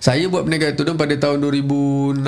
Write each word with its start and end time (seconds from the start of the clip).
Saya 0.00 0.32
buat 0.32 0.48
perniagaan 0.48 0.74
tudung 0.80 0.96
pada 0.96 1.12
tahun 1.12 1.44
2016 1.44 2.24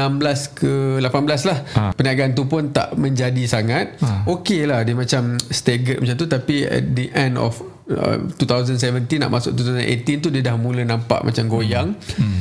ke 0.61 1.01
18 1.01 1.49
lah. 1.49 1.59
Ha. 1.73 1.83
Perniagaan 1.97 2.37
tu 2.37 2.45
pun 2.45 2.69
tak 2.69 2.93
menjadi 3.01 3.49
sangat. 3.49 3.97
Ha. 4.05 4.29
Okey 4.29 4.69
lah 4.69 4.85
dia 4.85 4.93
macam 4.93 5.41
staggered 5.49 6.05
macam 6.05 6.21
tu 6.21 6.29
tapi 6.29 6.69
at 6.69 6.93
the 6.93 7.09
end 7.17 7.41
of 7.41 7.65
uh, 7.89 8.21
2017 8.37 8.77
nak 9.25 9.33
masuk 9.33 9.57
2018 9.57 10.21
tu 10.21 10.29
dia 10.29 10.45
dah 10.45 10.61
mula 10.61 10.85
nampak 10.85 11.25
macam 11.25 11.49
goyang. 11.49 11.97
Hmm. 11.97 12.21
Hmm. 12.21 12.41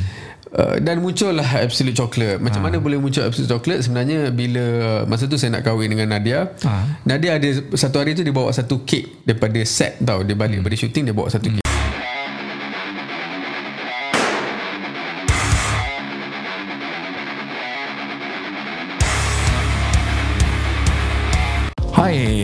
Uh, 0.52 0.76
dan 0.84 1.00
muncullah 1.00 1.64
Absolute 1.64 1.96
Chocolate 1.96 2.36
Macam 2.36 2.60
ha. 2.60 2.68
mana 2.68 2.76
boleh 2.76 3.00
muncul 3.00 3.24
Absolute 3.24 3.56
Chocolate 3.56 3.88
Sebenarnya 3.88 4.28
bila 4.28 5.00
Masa 5.08 5.24
tu 5.24 5.40
saya 5.40 5.56
nak 5.56 5.64
kahwin 5.64 5.88
dengan 5.88 6.12
Nadia 6.12 6.52
ha. 6.68 7.00
Nadia 7.08 7.40
ada 7.40 7.48
Satu 7.72 7.96
hari 7.96 8.12
tu 8.12 8.20
dia 8.20 8.36
bawa 8.36 8.52
satu 8.52 8.84
kek 8.84 9.24
Daripada 9.24 9.56
set 9.64 9.96
tau 10.04 10.20
Dia 10.20 10.36
balik 10.36 10.60
hmm. 10.60 10.68
daripada 10.68 10.76
shooting 10.76 11.08
Dia 11.08 11.16
bawa 11.16 11.32
satu 11.32 11.48
hmm. 11.48 11.56
kek 11.56 11.61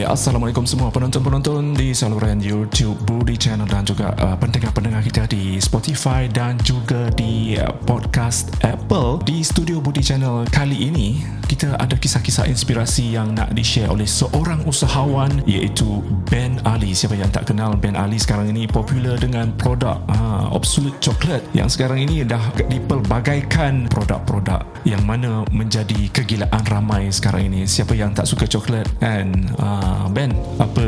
Assalamualaikum 0.08 0.64
semua 0.64 0.88
penonton-penonton 0.88 1.76
di 1.76 1.92
saluran 1.92 2.40
YouTube 2.40 2.96
Budi 3.04 3.36
Channel 3.36 3.68
dan 3.68 3.84
juga 3.84 4.16
uh, 4.16 4.40
pendengar-pendengar 4.40 5.04
kita 5.04 5.28
di 5.28 5.60
Spotify 5.60 6.24
dan 6.24 6.56
juga 6.64 7.12
di 7.12 7.60
uh, 7.60 7.68
podcast 7.84 8.56
Apple. 8.64 9.20
Di 9.28 9.44
studio 9.44 9.84
Budi 9.84 10.00
Channel 10.00 10.48
kali 10.48 10.88
ini, 10.88 11.20
kita 11.44 11.76
ada 11.76 11.92
kisah-kisah 11.92 12.48
inspirasi 12.48 13.20
yang 13.20 13.36
nak 13.36 13.52
di-share 13.52 13.92
oleh 13.92 14.08
seorang 14.08 14.64
usahawan 14.64 15.44
iaitu 15.44 16.00
Ben 16.32 16.56
Ali. 16.64 16.96
Siapa 16.96 17.12
yang 17.12 17.28
tak 17.28 17.52
kenal 17.52 17.76
Ben 17.76 17.92
Ali 17.92 18.16
sekarang 18.16 18.48
ini 18.48 18.64
popular 18.64 19.20
dengan 19.20 19.52
produk 19.60 20.00
uh, 20.08 20.48
Absolute 20.56 20.96
Chocolate 21.04 21.44
yang 21.52 21.68
sekarang 21.68 22.08
ini 22.08 22.24
dah 22.24 22.40
dipelbagaikan 22.56 23.92
produk-produk 23.92 24.64
yang 24.88 25.04
mana 25.04 25.44
menjadi 25.52 26.08
kegilaan 26.16 26.64
ramai 26.64 27.12
sekarang 27.12 27.52
ini. 27.52 27.68
Siapa 27.68 27.92
yang 27.92 28.16
tak 28.16 28.24
suka 28.24 28.48
coklat 28.48 28.88
and 29.04 29.52
uh, 29.60 29.97
Ben 30.06 30.30
apa 30.62 30.84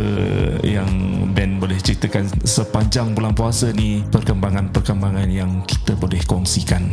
yang 0.62 0.88
Ben 1.34 1.58
boleh 1.58 1.76
ceritakan 1.82 2.30
sepanjang 2.46 3.12
bulan 3.18 3.34
puasa 3.34 3.74
ni? 3.74 4.06
Perkembangan-perkembangan 4.06 5.26
yang 5.26 5.66
kita 5.66 5.98
boleh 5.98 6.22
kongsikan. 6.22 6.86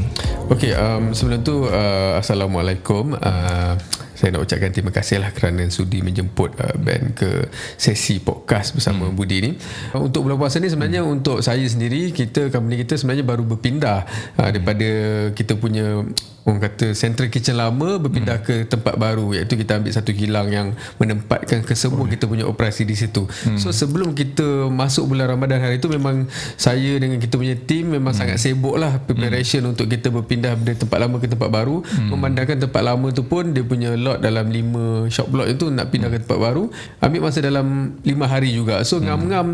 Okey 0.49 0.73
um, 0.73 1.13
sebelum 1.13 1.45
tu 1.45 1.69
uh, 1.69 2.17
Assalamualaikum. 2.17 3.13
Uh, 3.13 3.77
saya 4.17 4.33
nak 4.33 4.49
ucapkan 4.49 4.73
terima 4.73 4.89
kasih 4.89 5.21
lah 5.21 5.29
kerana 5.29 5.69
sudi 5.69 6.01
menjemput 6.01 6.57
uh, 6.57 6.73
Ben 6.81 7.13
ke 7.13 7.53
sesi 7.77 8.17
podcast 8.17 8.73
bersama 8.73 9.05
hmm. 9.05 9.13
Budi 9.13 9.37
ni. 9.45 9.51
Uh, 9.93 10.09
untuk 10.09 10.25
bulan 10.25 10.41
puasa 10.41 10.57
ni 10.57 10.73
sebenarnya 10.73 11.05
hmm. 11.05 11.13
untuk 11.21 11.45
saya 11.45 11.61
sendiri, 11.61 12.09
kita 12.09 12.49
company 12.49 12.81
kita 12.81 12.97
sebenarnya 12.97 13.21
baru 13.21 13.45
berpindah 13.45 14.09
uh, 14.41 14.49
daripada 14.49 14.89
kita 15.37 15.53
punya 15.53 16.01
orang 16.47 16.63
kata 16.63 16.95
central 16.95 17.27
kitchen 17.27 17.59
lama 17.59 17.99
berpindah 17.99 18.39
hmm. 18.39 18.47
ke 18.47 18.55
tempat 18.71 18.95
baru 18.95 19.35
iaitu 19.35 19.59
kita 19.59 19.83
ambil 19.83 19.91
satu 19.91 20.15
kilang 20.15 20.47
yang 20.47 20.71
menempatkan 20.95 21.59
ke 21.59 21.75
semua 21.75 22.07
oh. 22.07 22.09
kita 22.09 22.23
punya 22.23 22.47
operasi 22.47 22.87
di 22.87 22.95
situ. 22.95 23.27
Hmm. 23.27 23.59
So 23.59 23.75
sebelum 23.75 24.15
kita 24.15 24.71
masuk 24.71 25.11
bulan 25.11 25.35
Ramadan 25.35 25.59
hari 25.59 25.83
itu 25.83 25.91
memang 25.91 26.31
saya 26.55 26.95
dengan 26.97 27.19
kita 27.19 27.35
punya 27.35 27.59
team 27.59 27.91
memang 27.91 28.15
hmm. 28.15 28.21
sangat 28.23 28.37
sibuk 28.39 28.79
lah 28.79 29.03
preparation 29.03 29.67
hmm. 29.67 29.71
untuk 29.75 29.91
kita 29.91 30.07
berpindah 30.07 30.55
dari 30.55 30.79
tempat 30.79 30.97
lama 31.03 31.19
ke 31.19 31.27
tempat 31.27 31.51
baru. 31.51 31.83
Hmm. 31.83 32.15
Memandangkan 32.15 32.63
tempat 32.63 32.81
lama 32.81 33.07
tu 33.11 33.27
pun 33.27 33.51
dia 33.51 33.67
punya 33.67 33.91
lot 34.07 34.19
dalam 34.23 34.47
5 34.47 35.11
shop 35.11 35.27
block 35.27 35.47
itu 35.51 35.67
nak 35.67 35.91
pindah 35.91 36.07
ke 36.07 36.23
tempat 36.23 36.39
baru 36.39 36.71
ambil 37.03 37.19
masa 37.27 37.39
dalam 37.43 37.99
5 38.01 38.07
hari 38.31 38.55
juga. 38.55 38.81
So 38.87 38.97
hmm. 38.97 39.05
ngam-ngam 39.05 39.47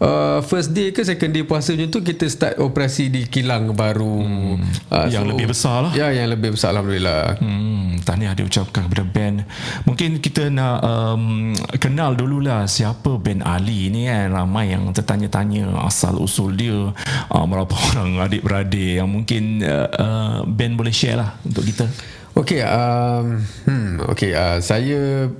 uh, 0.00 0.40
first 0.42 0.74
day 0.74 0.90
ke 0.90 1.04
second 1.04 1.30
day 1.30 1.44
puasa 1.46 1.74
macam 1.74 1.90
tu 1.90 2.00
kita 2.02 2.26
start 2.26 2.54
operasi 2.58 3.12
di 3.12 3.28
kilang 3.28 3.74
baru. 3.76 4.16
Hmm. 4.24 4.56
uh, 4.90 5.06
yang 5.10 5.26
so, 5.26 5.30
lebih 5.30 5.46
besar 5.52 5.76
lah. 5.88 5.92
ya 5.94 6.10
yang 6.10 6.32
lebih 6.32 6.56
besar 6.56 6.74
Alhamdulillah. 6.74 7.38
Hmm, 7.38 8.00
tahniah 8.02 8.34
diucapkan 8.34 8.88
kepada 8.88 9.04
Ben. 9.06 9.34
Mungkin 9.86 10.18
kita 10.18 10.50
nak 10.50 10.78
um, 10.82 11.52
kenal 11.78 12.16
dululah 12.16 12.66
siapa 12.66 13.20
Ben 13.20 13.44
Ali 13.44 13.92
ni 13.92 14.08
kan 14.08 14.32
ramai 14.32 14.72
yang 14.72 14.90
tertanya-tanya 14.90 15.84
asal 15.84 16.18
usul 16.18 16.56
dia 16.56 16.90
uh, 17.30 17.44
berapa 17.44 17.74
orang 17.92 18.18
adik-beradik 18.24 19.02
yang 19.02 19.10
mungkin 19.10 19.62
uh, 19.62 19.88
uh, 19.90 20.36
Ben 20.48 20.74
boleh 20.74 20.94
share 20.94 21.18
lah 21.20 21.38
untuk 21.44 21.66
kita 21.66 21.86
Okey, 22.34 22.66
um, 22.66 23.46
hmm, 23.62 24.02
okey, 24.10 24.34
uh, 24.34 24.58
saya 24.58 25.30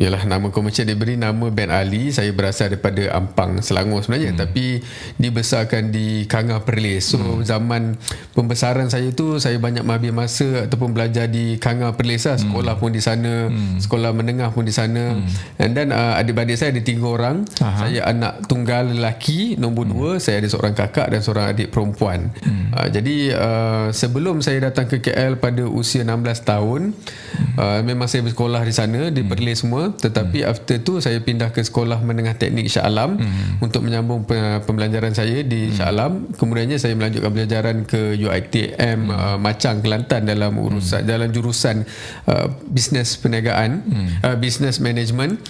Yalah 0.00 0.24
nama 0.24 0.48
komersial 0.48 0.88
diberi 0.88 1.20
nama 1.20 1.52
Ben 1.52 1.68
Ali 1.68 2.08
Saya 2.08 2.32
berasal 2.32 2.72
daripada 2.72 3.12
Ampang 3.12 3.60
Selangor 3.60 4.00
sebenarnya 4.00 4.32
hmm. 4.32 4.40
Tapi 4.40 4.80
dibesarkan 5.20 5.92
di 5.92 6.24
Kangah 6.24 6.64
Perlis 6.64 7.12
So 7.12 7.20
hmm. 7.20 7.44
zaman 7.44 8.00
pembesaran 8.32 8.88
saya 8.88 9.12
tu 9.12 9.36
Saya 9.36 9.60
banyak 9.60 9.84
menghabis 9.84 10.16
masa 10.16 10.48
Ataupun 10.64 10.96
belajar 10.96 11.28
di 11.28 11.60
Kangah 11.60 12.00
Perlis 12.00 12.24
lah 12.24 12.40
Sekolah 12.40 12.80
hmm. 12.80 12.82
pun 12.82 12.90
di 12.96 13.02
sana 13.04 13.32
hmm. 13.52 13.76
Sekolah 13.76 14.16
menengah 14.16 14.48
pun 14.56 14.64
di 14.64 14.72
sana 14.72 15.20
hmm. 15.20 15.60
And 15.60 15.76
then 15.76 15.92
uh, 15.92 16.16
adik-adik 16.16 16.56
saya 16.56 16.72
ada 16.72 16.80
tiga 16.80 17.04
orang 17.04 17.44
Aha. 17.60 17.84
Saya 17.84 18.00
anak 18.08 18.48
tunggal 18.48 18.96
lelaki 18.96 19.60
Nombor 19.60 19.84
hmm. 19.84 19.92
dua 19.92 20.10
Saya 20.16 20.40
ada 20.40 20.48
seorang 20.48 20.72
kakak 20.72 21.12
dan 21.12 21.20
seorang 21.20 21.52
adik 21.52 21.68
perempuan 21.68 22.32
hmm. 22.40 22.72
uh, 22.72 22.88
Jadi 22.88 23.36
uh, 23.36 23.92
sebelum 23.92 24.40
saya 24.40 24.64
datang 24.64 24.88
ke 24.88 25.04
KL 25.04 25.36
pada 25.36 25.68
usia 25.68 26.08
16 26.08 26.24
tahun 26.40 26.96
hmm. 26.96 27.54
uh, 27.60 27.80
Memang 27.84 28.08
saya 28.08 28.24
bersekolah 28.24 28.64
di 28.64 28.72
sana 28.72 29.12
Di 29.12 29.20
Perlis 29.20 29.60
semua 29.60 29.89
tetapi 29.96 30.44
hmm. 30.44 30.50
after 30.50 30.76
tu 30.82 30.98
saya 30.98 31.22
pindah 31.22 31.54
ke 31.54 31.62
sekolah 31.62 32.02
menengah 32.02 32.36
teknik 32.36 32.68
Shah 32.68 32.84
Alam 32.84 33.16
hmm. 33.16 33.64
untuk 33.64 33.86
menyambung 33.86 34.26
pembelajaran 34.66 35.14
saya 35.14 35.40
di 35.46 35.70
hmm. 35.70 35.74
Shah 35.78 35.88
Alam 35.88 36.28
kemudiannya 36.34 36.76
saya 36.76 36.98
melanjutkan 36.98 37.30
pelajaran 37.32 37.76
ke 37.86 38.18
UiTM 38.18 39.08
hmm. 39.08 39.14
uh, 39.14 39.36
Macang 39.38 39.80
Kelantan 39.80 40.26
dalam 40.28 40.58
urusan 40.58 41.02
hmm. 41.02 41.08
dalam 41.08 41.28
jurusan 41.30 41.86
uh, 42.28 42.46
bisnes 42.68 43.16
perniagaan 43.16 43.70
hmm. 43.86 44.08
uh, 44.26 44.36
business 44.36 44.82
management 44.82 45.40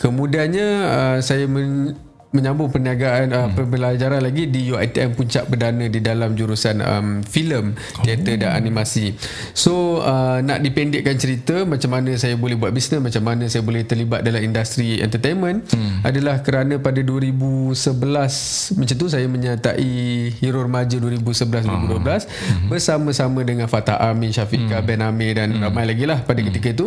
kemudiannya 0.00 0.68
uh, 0.88 1.16
saya 1.20 1.44
men- 1.44 2.07
menyambung 2.28 2.68
perniagaan 2.68 3.32
uh, 3.32 3.48
hmm. 3.48 3.56
pembelajaran 3.56 4.20
lagi 4.20 4.52
di 4.52 4.68
UiTM 4.68 5.16
Puncak 5.16 5.48
Perdana 5.48 5.88
di 5.88 6.00
dalam 6.04 6.36
jurusan 6.36 6.76
um, 6.84 7.08
filem, 7.24 7.72
teater 8.04 8.36
oh. 8.36 8.40
dan 8.44 8.50
animasi. 8.52 9.16
So 9.56 10.04
uh, 10.04 10.44
nak 10.44 10.60
dipendekkan 10.60 11.16
cerita 11.16 11.64
macam 11.64 11.88
mana 11.88 12.12
saya 12.20 12.36
boleh 12.36 12.60
buat 12.60 12.76
bisnes, 12.76 13.00
macam 13.00 13.24
mana 13.24 13.48
saya 13.48 13.64
boleh 13.64 13.80
terlibat 13.88 14.20
dalam 14.20 14.44
industri 14.44 15.00
entertainment 15.00 15.72
hmm. 15.72 16.04
adalah 16.04 16.44
kerana 16.44 16.76
pada 16.76 17.00
2011 17.00 18.76
macam 18.76 18.94
tu 19.00 19.06
saya 19.08 19.24
menyertai 19.24 19.92
Hero 20.36 20.60
Remaja 20.60 21.00
2011-2012 21.00 21.64
oh. 21.64 21.80
hmm. 21.96 22.68
bersama-sama 22.68 23.40
dengan 23.40 23.72
Fatah 23.72 24.04
Amin, 24.04 24.36
Syafiqah, 24.36 24.84
hmm. 24.84 24.88
Ben 24.88 25.00
Amir 25.00 25.32
dan 25.40 25.56
hmm. 25.56 25.64
ramai 25.64 25.88
lagi 25.88 26.04
lah 26.04 26.20
pada 26.20 26.44
hmm. 26.44 26.48
ketika 26.52 26.68
itu. 26.76 26.86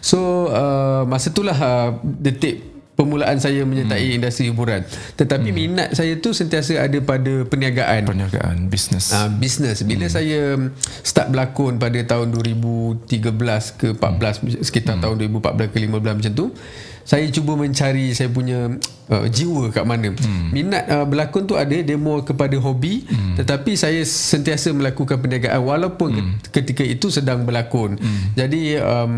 So 0.00 0.48
uh, 0.48 1.04
masa 1.04 1.28
itulah 1.28 1.58
uh, 1.60 2.00
detik 2.00 2.77
permulaan 2.98 3.38
saya 3.38 3.62
menyertai 3.62 4.10
hmm. 4.10 4.16
industri 4.18 4.50
hiburan. 4.50 4.82
Tetapi 5.14 5.54
hmm. 5.54 5.56
minat 5.56 5.88
saya 5.94 6.18
tu 6.18 6.34
sentiasa 6.34 6.82
ada 6.82 6.98
pada 6.98 7.46
perniagaan. 7.46 8.02
Perniagaan, 8.02 8.66
bisnes. 8.66 9.14
Ah, 9.14 9.30
uh, 9.30 9.38
bisnes. 9.38 9.86
Bila 9.86 10.10
hmm. 10.10 10.14
saya 10.18 10.58
start 11.06 11.30
berlakon 11.30 11.78
pada 11.78 11.94
tahun 12.02 12.34
2013 12.34 13.78
ke 13.78 13.88
14 13.94 14.02
hmm. 14.02 14.66
sekitar 14.66 14.98
hmm. 14.98 15.02
tahun 15.06 15.14
2014 15.30 15.70
ke 15.70 15.78
15 15.86 16.18
macam 16.18 16.32
tu, 16.34 16.46
saya 17.08 17.24
cuba 17.32 17.56
mencari 17.56 18.12
saya 18.12 18.28
punya 18.28 18.68
uh, 19.08 19.26
jiwa 19.32 19.72
kat 19.72 19.88
mana. 19.88 20.12
Hmm. 20.12 20.52
Minat 20.52 20.84
uh, 20.92 21.08
berlakon 21.08 21.48
tu 21.48 21.56
ada 21.56 21.72
dia 21.72 21.96
more 21.96 22.20
kepada 22.20 22.52
hobi 22.60 23.08
hmm. 23.08 23.40
tetapi 23.40 23.80
saya 23.80 24.04
sentiasa 24.04 24.76
melakukan 24.76 25.16
perniagaan 25.16 25.64
walaupun 25.64 26.12
hmm. 26.12 26.52
ketika 26.52 26.84
itu 26.84 27.08
sedang 27.08 27.48
berlakon. 27.48 27.96
Hmm. 27.96 28.36
Jadi 28.36 28.76
um, 28.76 29.14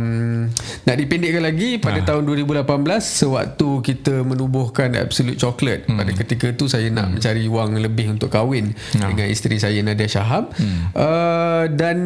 nak 0.87 0.97
dipendekkan 1.03 1.43
lagi 1.43 1.83
pada 1.83 1.99
ha. 1.99 2.07
tahun 2.07 2.31
2018 2.31 2.63
sewaktu 3.03 3.69
kita 3.83 4.23
menubuhkan 4.23 4.95
Absolute 4.95 5.43
Chocolate 5.43 5.91
hmm. 5.91 5.99
pada 5.99 6.11
ketika 6.15 6.47
itu 6.47 6.71
saya 6.71 6.87
nak 6.95 7.11
hmm. 7.11 7.13
mencari 7.19 7.45
wang 7.51 7.75
lebih 7.75 8.07
untuk 8.15 8.31
kahwin 8.31 8.71
ha. 9.03 9.11
dengan 9.11 9.27
isteri 9.27 9.59
saya 9.59 9.83
Nadia 9.83 10.07
Shahab 10.07 10.55
hmm. 10.55 10.95
uh, 10.95 11.67
dan 11.75 11.99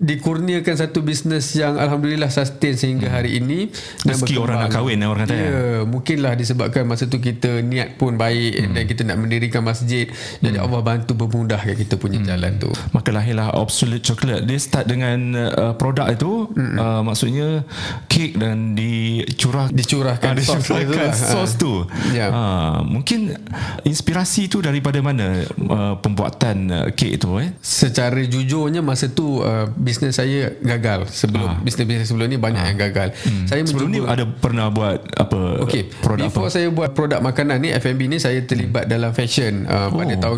dikurniakan 0.00 0.80
satu 0.80 1.04
bisnes 1.04 1.52
yang 1.52 1.76
alhamdulillah 1.76 2.32
sustain 2.32 2.72
sehingga 2.72 3.12
hmm. 3.12 3.16
hari 3.20 3.36
ini 3.36 3.68
rezeki 4.08 4.40
orang 4.40 4.64
nak 4.64 4.72
kahwin 4.72 5.04
orang 5.04 5.28
kata 5.28 5.36
ya 5.36 5.44
yeah, 5.44 5.80
mungkinlah 5.84 6.32
disebabkan 6.40 6.88
masa 6.88 7.04
tu 7.04 7.20
kita 7.20 7.60
niat 7.60 8.00
pun 8.00 8.16
baik 8.16 8.64
hmm. 8.64 8.72
dan 8.72 8.82
kita 8.88 9.02
nak 9.04 9.20
mendirikan 9.20 9.60
masjid 9.60 10.08
hmm. 10.08 10.40
jadi 10.40 10.56
Allah 10.64 10.80
bantu 10.80 11.12
memudahkan 11.12 11.76
kita 11.76 12.00
punya 12.00 12.16
hmm. 12.16 12.28
jalan 12.32 12.52
tu 12.56 12.72
maka 12.96 13.12
lahirlah 13.12 13.52
Absolute 13.52 14.00
Chocolate 14.00 14.48
dia 14.48 14.56
start 14.56 14.88
dengan 14.88 15.36
uh, 15.36 15.76
produk 15.76 16.08
itu 16.08 16.48
hmm. 16.48 16.76
uh, 16.80 17.00
maksudnya 17.04 17.68
kek 18.08 18.40
dan 18.40 18.72
dicurah 18.72 19.68
dicurahkan, 19.68 20.32
uh, 20.32 20.40
dicurahkan 20.40 21.12
sos, 21.12 21.28
sos 21.36 21.52
tu 21.60 21.84
yeah. 22.16 22.32
uh, 22.32 22.80
mungkin 22.88 23.36
inspirasi 23.84 24.48
tu 24.48 24.64
daripada 24.64 24.96
mana 25.04 25.44
uh, 25.44 26.00
pembuatan 26.00 26.56
uh, 26.72 26.88
kek 26.96 27.20
itu 27.20 27.28
eh 27.36 27.52
secara 27.60 28.24
jujurnya 28.24 28.80
masa 28.80 29.12
tu 29.12 29.44
uh, 29.44 29.68
bisnes 29.90 30.14
saya 30.14 30.54
gagal 30.56 31.10
sebelum 31.10 31.58
bisnes-bisnes 31.60 32.06
sebelum 32.06 32.26
ni 32.26 32.38
banyak 32.38 32.62
yang 32.64 32.78
gagal. 32.80 33.10
Saya 33.44 33.60
Sebelum 33.62 33.88
ni 33.88 33.98
mencuba 33.98 34.14
ada 34.14 34.24
pernah 34.24 34.66
buat 34.68 35.02
apa 35.12 35.58
Okay, 35.60 35.90
produk 35.90 36.30
before 36.30 36.46
apa? 36.46 36.54
saya 36.54 36.70
buat 36.70 36.90
produk 36.90 37.18
makanan 37.20 37.58
ni 37.58 37.68
F&B 37.72 38.06
ni 38.06 38.16
saya 38.16 38.38
terlibat 38.40 38.86
dalam 38.86 39.10
fashion 39.10 39.66
uh, 39.66 39.90
pada 39.90 40.12
Oh. 40.12 40.20
tahun 40.20 40.36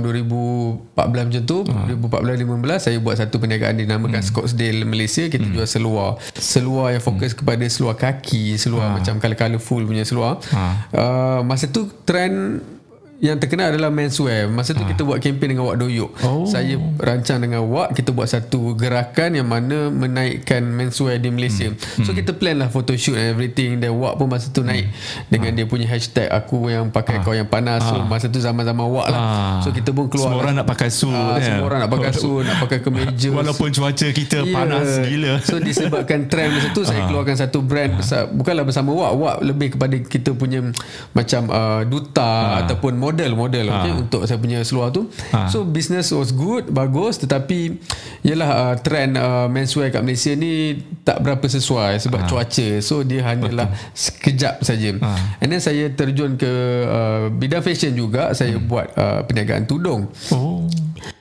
2014 0.96 1.28
macam 1.28 1.42
tu, 1.44 1.58
2014-15 1.62 2.08
saya 2.80 2.96
buat 2.98 3.16
satu 3.16 3.36
perniagaan 3.36 3.76
dinamakan 3.76 4.20
Scottsdale 4.20 4.82
Malaysia, 4.82 5.26
kita 5.26 5.44
jual 5.44 5.66
seluar. 5.66 6.16
Seluar 6.32 6.90
yang 6.90 7.02
fokus 7.02 7.32
kepada 7.32 7.64
seluar 7.66 7.94
kaki, 7.94 8.56
seluar 8.56 8.94
macam 8.94 9.18
colour-colourful 9.18 9.82
punya 9.82 10.02
seluar. 10.02 10.40
Uh, 10.88 11.42
masa 11.42 11.66
tu 11.66 11.86
trend 12.02 12.62
yang 13.22 13.38
terkenal 13.38 13.70
adalah 13.70 13.86
menswear. 13.86 14.50
Masa 14.50 14.74
tu 14.74 14.82
kita 14.82 15.06
buat 15.06 15.22
kempen 15.22 15.54
dengan 15.54 15.70
Wak 15.70 15.78
Doyok. 15.78 16.10
Oh. 16.26 16.42
Saya 16.42 16.74
rancang 16.98 17.38
dengan 17.38 17.62
Wak, 17.62 17.94
kita 17.94 18.10
buat 18.10 18.26
satu 18.26 18.74
gerakan 18.74 19.38
yang 19.38 19.46
mana 19.46 19.94
menaikkan 19.94 20.58
menswear 20.58 21.22
di 21.22 21.30
Malaysia. 21.30 21.70
Hmm. 21.70 22.02
So 22.02 22.10
kita 22.10 22.34
plan 22.34 22.58
lah 22.58 22.66
photoshoot 22.66 23.14
and 23.14 23.30
everything. 23.30 23.78
Dan 23.78 23.94
Wak 23.94 24.18
pun 24.18 24.26
masa 24.26 24.50
tu 24.50 24.66
naik 24.66 24.90
dengan 25.30 25.54
dia 25.54 25.70
punya 25.70 25.86
hashtag 25.86 26.26
aku 26.28 26.66
yang 26.66 26.90
pakai 26.90 27.22
kau 27.22 27.30
yang 27.30 27.46
panas. 27.46 27.86
So 27.86 28.02
masa 28.02 28.26
tu 28.26 28.42
zaman-zaman 28.42 28.82
Wak 28.90 29.06
lah. 29.06 29.20
Ah. 29.22 29.58
So 29.62 29.70
kita 29.70 29.94
pun 29.94 30.10
keluar 30.10 30.34
Semua 30.34 30.42
orang 30.42 30.54
nak 30.58 30.66
pakai 30.66 30.90
suit 30.90 31.14
Ah, 31.14 31.38
kan? 31.38 31.46
Semua 31.46 31.64
orang 31.70 31.78
nak 31.86 31.90
pakai 31.94 32.12
suit, 32.26 32.42
nak 32.42 32.56
pakai 32.58 32.78
kemeja. 32.82 33.28
Walaupun 33.30 33.68
cuaca 33.70 34.06
kita 34.10 34.36
Ya. 34.42 34.50
panas 34.50 34.98
gila. 34.98 35.38
So 35.46 35.62
disebabkan 35.62 36.26
trend 36.26 36.58
masa 36.58 36.74
tu 36.74 36.82
saya 36.82 37.06
keluarkan 37.06 37.38
satu 37.38 37.62
brand 37.62 37.94
besar 37.94 38.26
bukanlah 38.26 38.66
bersama 38.66 38.90
Wak. 38.90 39.12
Wak 39.14 39.36
lebih 39.46 39.68
kepada 39.78 39.94
kita 39.94 40.34
punya 40.34 40.74
macam 41.14 41.46
uh, 41.46 41.86
duta 41.86 42.66
ataupun 42.66 42.98
model-model 43.12 43.66
okay, 43.68 43.92
untuk 43.92 44.24
saya 44.24 44.40
punya 44.40 44.64
seluar 44.64 44.88
tu. 44.88 45.12
So 45.52 45.68
business 45.68 46.08
was 46.16 46.32
good, 46.32 46.72
bagus 46.72 47.20
tetapi 47.20 47.76
yalah 48.24 48.50
uh, 48.50 48.74
trend 48.80 49.20
uh, 49.20 49.46
menswear 49.52 49.92
kat 49.92 50.00
Malaysia 50.00 50.32
ni 50.32 50.80
tak 51.04 51.20
berapa 51.20 51.44
sesuai 51.44 52.00
sebab 52.00 52.24
cuaca. 52.24 52.68
So 52.80 53.04
dia 53.04 53.20
hanyalah 53.28 53.68
sekejap 53.92 54.64
saja. 54.64 54.96
And 55.38 55.52
then 55.52 55.60
saya 55.60 55.92
terjun 55.92 56.40
ke 56.40 56.52
uh, 56.88 57.28
bidang 57.28 57.60
fashion 57.60 57.92
juga. 57.92 58.32
Saya 58.32 58.56
buat 58.56 58.88
uh, 58.96 59.20
perniagaan 59.28 59.68
tudung. 59.68 60.08
Oh. 60.32 60.64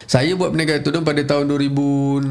Saya 0.03 0.35
buat 0.35 0.51
perniagaan 0.51 0.83
tudung 0.83 1.07
pada 1.07 1.23
tahun 1.23 1.47
2016 1.47 2.27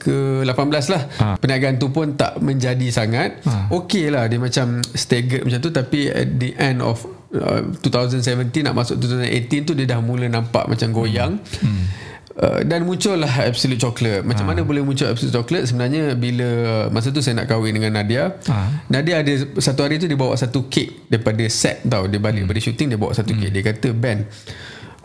ke 0.00 0.16
18 0.40 0.56
lah. 0.88 1.02
Ha. 1.20 1.26
Perniagaan 1.36 1.76
tu 1.76 1.92
pun 1.92 2.16
tak 2.16 2.40
menjadi 2.40 2.88
sangat. 2.88 3.44
Ha. 3.44 3.68
Okey 3.68 4.08
lah 4.08 4.24
dia 4.24 4.40
macam 4.40 4.80
staggered 4.96 5.44
macam 5.44 5.60
tu 5.60 5.68
tapi 5.68 6.08
at 6.08 6.40
the 6.40 6.56
end 6.56 6.80
of 6.80 7.04
uh, 7.36 7.60
2017 7.84 8.64
nak 8.64 8.72
masuk 8.72 8.96
2018 8.96 9.68
tu 9.68 9.76
dia 9.76 9.84
dah 9.84 10.00
mula 10.00 10.26
nampak 10.26 10.64
macam 10.64 10.88
goyang. 10.90 11.36
Hmm. 11.60 11.84
Uh, 12.30 12.62
dan 12.64 12.86
muncullah 12.86 13.28
Absolute 13.28 13.76
Chocolate 13.76 14.22
Macam 14.22 14.46
mana 14.46 14.62
boleh 14.62 14.80
muncul 14.80 15.10
Absolute 15.10 15.34
Chocolate 15.34 15.66
Sebenarnya 15.66 16.14
bila 16.14 16.46
Masa 16.88 17.10
tu 17.10 17.18
saya 17.18 17.42
nak 17.42 17.50
kahwin 17.50 17.74
dengan 17.74 18.00
Nadia 18.00 18.38
Ha. 18.46 18.86
Nadia 18.86 19.20
ada 19.20 19.34
Satu 19.58 19.82
hari 19.82 19.98
tu 19.98 20.06
dia 20.06 20.14
bawa 20.14 20.38
satu 20.38 20.70
kek 20.70 21.10
Daripada 21.10 21.42
set 21.50 21.82
tau 21.84 22.06
Dia 22.06 22.22
balik 22.22 22.46
daripada 22.46 22.62
shooting 22.62 22.94
Dia 22.94 22.98
bawa 23.02 23.12
satu 23.12 23.34
kek 23.34 23.50
Dia 23.50 23.60
kata 23.66 23.92
Ben 23.92 24.24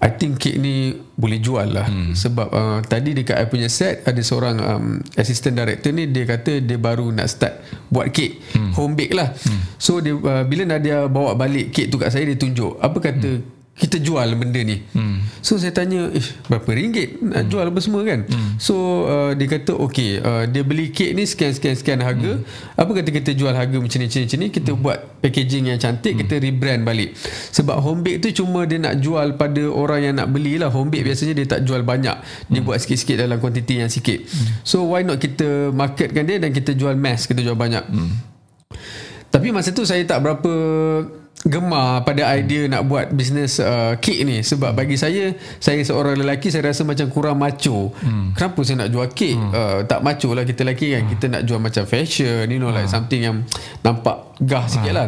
I 0.05 0.13
think 0.13 0.37
kek 0.37 0.61
ni 0.61 0.93
boleh 1.17 1.41
jual 1.41 1.65
lah 1.73 1.89
hmm. 1.89 2.13
sebab 2.13 2.47
uh, 2.53 2.77
tadi 2.85 3.17
dekat 3.17 3.41
I 3.41 3.49
punya 3.49 3.65
set 3.73 4.05
ada 4.05 4.21
seorang 4.21 4.57
um, 4.61 4.85
assistant 5.17 5.57
director 5.57 5.89
ni 5.89 6.05
dia 6.05 6.29
kata 6.29 6.61
dia 6.61 6.77
baru 6.77 7.09
nak 7.09 7.25
start 7.25 7.65
buat 7.89 8.13
kek 8.13 8.37
hmm. 8.53 8.71
home 8.77 8.93
bake 8.93 9.17
lah 9.17 9.33
hmm. 9.33 9.81
so 9.81 9.97
dia 9.97 10.13
uh, 10.13 10.45
bila 10.45 10.69
Nadia 10.69 11.09
bawa 11.09 11.33
balik 11.33 11.73
kek 11.73 11.89
tu 11.89 11.97
kat 11.97 12.13
saya 12.13 12.29
dia 12.29 12.37
tunjuk 12.37 12.77
apa 12.77 12.97
kata 13.01 13.41
hmm. 13.41 13.54
Kita 13.75 13.99
jual 13.99 14.23
benda 14.39 14.63
ni. 14.63 14.79
Hmm. 14.95 15.19
so 15.43 15.59
saya 15.59 15.75
tanya 15.75 16.07
eh 16.15 16.23
berapa 16.47 16.71
ringgit? 16.71 17.19
Nak 17.19 17.51
jual 17.51 17.67
apa 17.67 17.79
semua 17.83 18.07
kan? 18.07 18.23
Hmm. 18.23 18.55
so 18.55 19.03
uh, 19.03 19.31
dia 19.35 19.51
kata 19.51 19.75
okay 19.75 20.23
uh, 20.23 20.47
dia 20.47 20.63
beli 20.63 20.95
kek 20.95 21.11
ni 21.11 21.27
sekian 21.27 21.51
sekian 21.51 21.75
sekian 21.75 21.99
harga. 21.99 22.39
Hmm. 22.39 22.79
apa 22.79 22.91
kata 22.95 23.09
kita 23.11 23.35
jual 23.35 23.51
harga 23.51 23.75
macam 23.75 23.99
ni 23.99 24.07
macam 24.07 24.19
ni, 24.23 24.25
macam 24.31 24.39
ni? 24.39 24.47
Kita 24.55 24.71
hmm. 24.71 24.79
buat 24.79 24.97
packaging 25.19 25.63
yang 25.75 25.79
cantik 25.79 26.15
hmm. 26.15 26.21
kita 26.23 26.33
rebrand 26.39 26.81
balik. 26.87 27.19
Sebab 27.51 27.83
home 27.83 27.99
bake 27.99 28.17
tu 28.23 28.43
cuma 28.43 28.63
dia 28.63 28.79
nak 28.79 28.95
jual 29.03 29.35
pada 29.35 29.63
orang 29.67 29.99
yang 30.07 30.15
nak 30.23 30.31
beli 30.31 30.55
lah. 30.55 30.71
Home 30.71 30.87
bake 30.87 31.03
biasanya 31.11 31.35
dia 31.35 31.59
tak 31.59 31.67
jual 31.67 31.83
banyak. 31.83 32.15
Dia 32.47 32.59
buat 32.63 32.79
sikit-sikit 32.79 33.27
dalam 33.27 33.43
kuantiti 33.43 33.83
yang 33.83 33.91
sikit. 33.91 34.23
So 34.63 34.87
why 34.87 35.03
not 35.03 35.19
kita 35.19 35.75
marketkan 35.75 36.23
dia 36.23 36.39
dan 36.39 36.55
kita 36.55 36.71
jual 36.79 36.95
mass 36.95 37.27
kita 37.27 37.43
jual 37.43 37.59
banyak? 37.59 37.83
Tapi 39.35 39.51
masa 39.51 39.75
tu 39.75 39.83
saya 39.83 39.99
tak 40.07 40.23
berapa 40.23 40.51
gemar 41.45 42.01
pada 42.01 42.25
idea 42.33 42.65
nak 42.65 42.89
buat 42.89 43.13
bisnes 43.13 43.61
uh, 43.61 43.93
kek 44.01 44.25
ni 44.25 44.41
sebab 44.41 44.73
bagi 44.73 44.97
saya 44.97 45.37
saya 45.61 45.77
seorang 45.85 46.17
lelaki 46.17 46.49
saya 46.49 46.73
rasa 46.73 46.81
macam 46.81 47.05
kurang 47.13 47.37
macho 47.37 47.93
hmm. 47.93 48.33
kenapa 48.33 48.59
saya 48.65 48.85
nak 48.85 48.89
jual 48.89 49.05
kek 49.13 49.37
hmm. 49.37 49.51
uh, 49.53 49.79
tak 49.85 50.01
macho 50.01 50.33
lah 50.33 50.41
kita 50.41 50.65
lelaki 50.65 50.97
kan 50.97 51.03
kita 51.05 51.25
nak 51.29 51.41
jual 51.45 51.61
macam 51.61 51.85
fashion 51.85 52.49
you 52.49 52.57
know 52.57 52.73
like 52.73 52.89
something 52.89 53.21
yang 53.21 53.45
nampak 53.85 54.25
gah 54.41 54.65
sikit 54.65 54.89
lah 54.89 55.07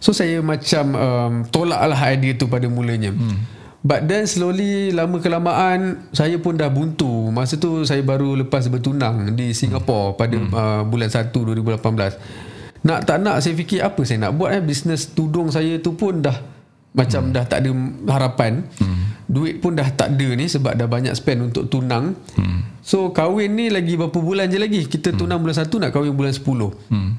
so 0.00 0.16
saya 0.16 0.40
macam 0.40 0.84
um, 0.96 1.32
tolak 1.52 1.84
lah 1.84 2.00
idea 2.16 2.32
tu 2.32 2.48
pada 2.48 2.64
mulanya 2.64 3.12
hmm. 3.12 3.60
But 3.78 4.10
then 4.10 4.26
slowly 4.26 4.90
lama 4.90 5.22
kelamaan 5.22 6.10
saya 6.10 6.34
pun 6.42 6.58
dah 6.58 6.66
buntu. 6.66 7.30
Masa 7.30 7.62
tu 7.62 7.86
saya 7.86 8.02
baru 8.02 8.34
lepas 8.34 8.66
bertunang 8.66 9.38
di 9.38 9.54
Singapura 9.54 10.18
pada 10.18 10.34
hmm. 10.34 10.50
uh, 10.50 10.82
bulan 10.82 11.06
1 11.06 11.30
2018. 11.30 12.47
Nak 12.86 13.08
tak 13.08 13.18
nak 13.22 13.42
saya 13.42 13.54
fikir 13.58 13.82
apa 13.82 14.00
saya 14.06 14.28
nak 14.28 14.38
buat 14.38 14.54
eh 14.54 14.62
bisnes 14.62 15.10
tudung 15.10 15.50
saya 15.50 15.82
tu 15.82 15.98
pun 15.98 16.22
dah 16.22 16.58
macam 16.94 17.30
hmm. 17.30 17.34
dah 17.34 17.44
tak 17.46 17.58
ada 17.62 17.70
harapan. 18.10 18.64
Hmm. 18.80 19.14
Duit 19.28 19.60
pun 19.60 19.76
dah 19.76 19.86
tak 19.92 20.16
ada 20.16 20.28
ni 20.34 20.48
sebab 20.48 20.72
dah 20.72 20.88
banyak 20.88 21.12
spend 21.12 21.52
untuk 21.52 21.68
tunang. 21.68 22.16
Hmm. 22.34 22.64
So 22.80 23.12
kahwin 23.12 23.54
ni 23.54 23.68
lagi 23.68 23.94
berapa 23.94 24.16
bulan 24.16 24.48
je 24.48 24.58
lagi. 24.58 24.88
Kita 24.88 25.12
tunang 25.12 25.44
bulan 25.44 25.62
1 25.62 25.68
nak 25.68 25.90
kahwin 25.92 26.16
bulan 26.16 26.32
10. 26.32 26.42
Hmm. 26.88 27.10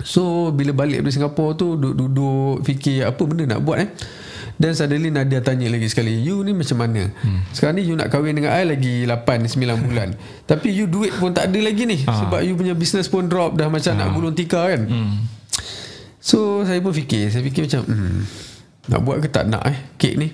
So 0.00 0.54
bila 0.54 0.72
balik 0.72 1.04
dari 1.04 1.12
Singapura 1.12 1.58
tu 1.58 1.76
duduk-duduk 1.76 2.64
fikir 2.64 3.04
apa 3.04 3.22
benda 3.28 3.44
nak 3.58 3.60
buat 3.62 3.78
eh. 3.84 3.88
Dan 4.58 4.74
suddenly 4.74 5.14
Nadia 5.14 5.38
tanya 5.38 5.70
lagi 5.70 5.86
sekali 5.86 6.18
You 6.18 6.42
ni 6.42 6.50
macam 6.50 6.82
mana 6.82 7.06
hmm. 7.06 7.54
Sekarang 7.54 7.78
ni 7.78 7.86
you 7.86 7.94
nak 7.94 8.10
kahwin 8.10 8.34
dengan 8.34 8.58
I 8.58 8.66
Lagi 8.66 9.06
8-9 9.06 9.54
bulan 9.86 10.18
Tapi 10.50 10.74
you 10.74 10.90
duit 10.90 11.14
pun 11.14 11.30
tak 11.30 11.54
ada 11.54 11.58
lagi 11.62 11.86
ni 11.86 12.02
ha. 12.02 12.26
Sebab 12.26 12.42
you 12.42 12.58
punya 12.58 12.74
business 12.74 13.06
pun 13.06 13.30
drop 13.30 13.54
Dah 13.54 13.70
macam 13.70 13.94
ha. 13.94 13.98
nak 14.02 14.08
gulung 14.18 14.34
tikar 14.34 14.74
kan 14.74 14.82
hmm. 14.90 15.14
So 16.18 16.66
saya 16.66 16.82
pun 16.82 16.90
fikir 16.90 17.30
Saya 17.30 17.46
fikir 17.46 17.70
macam 17.70 17.86
hmm, 17.86 18.18
Nak 18.90 19.00
buat 19.06 19.16
ke 19.22 19.30
tak 19.30 19.46
nak 19.46 19.62
eh 19.70 19.78
Kek 19.96 20.16
ni 20.18 20.30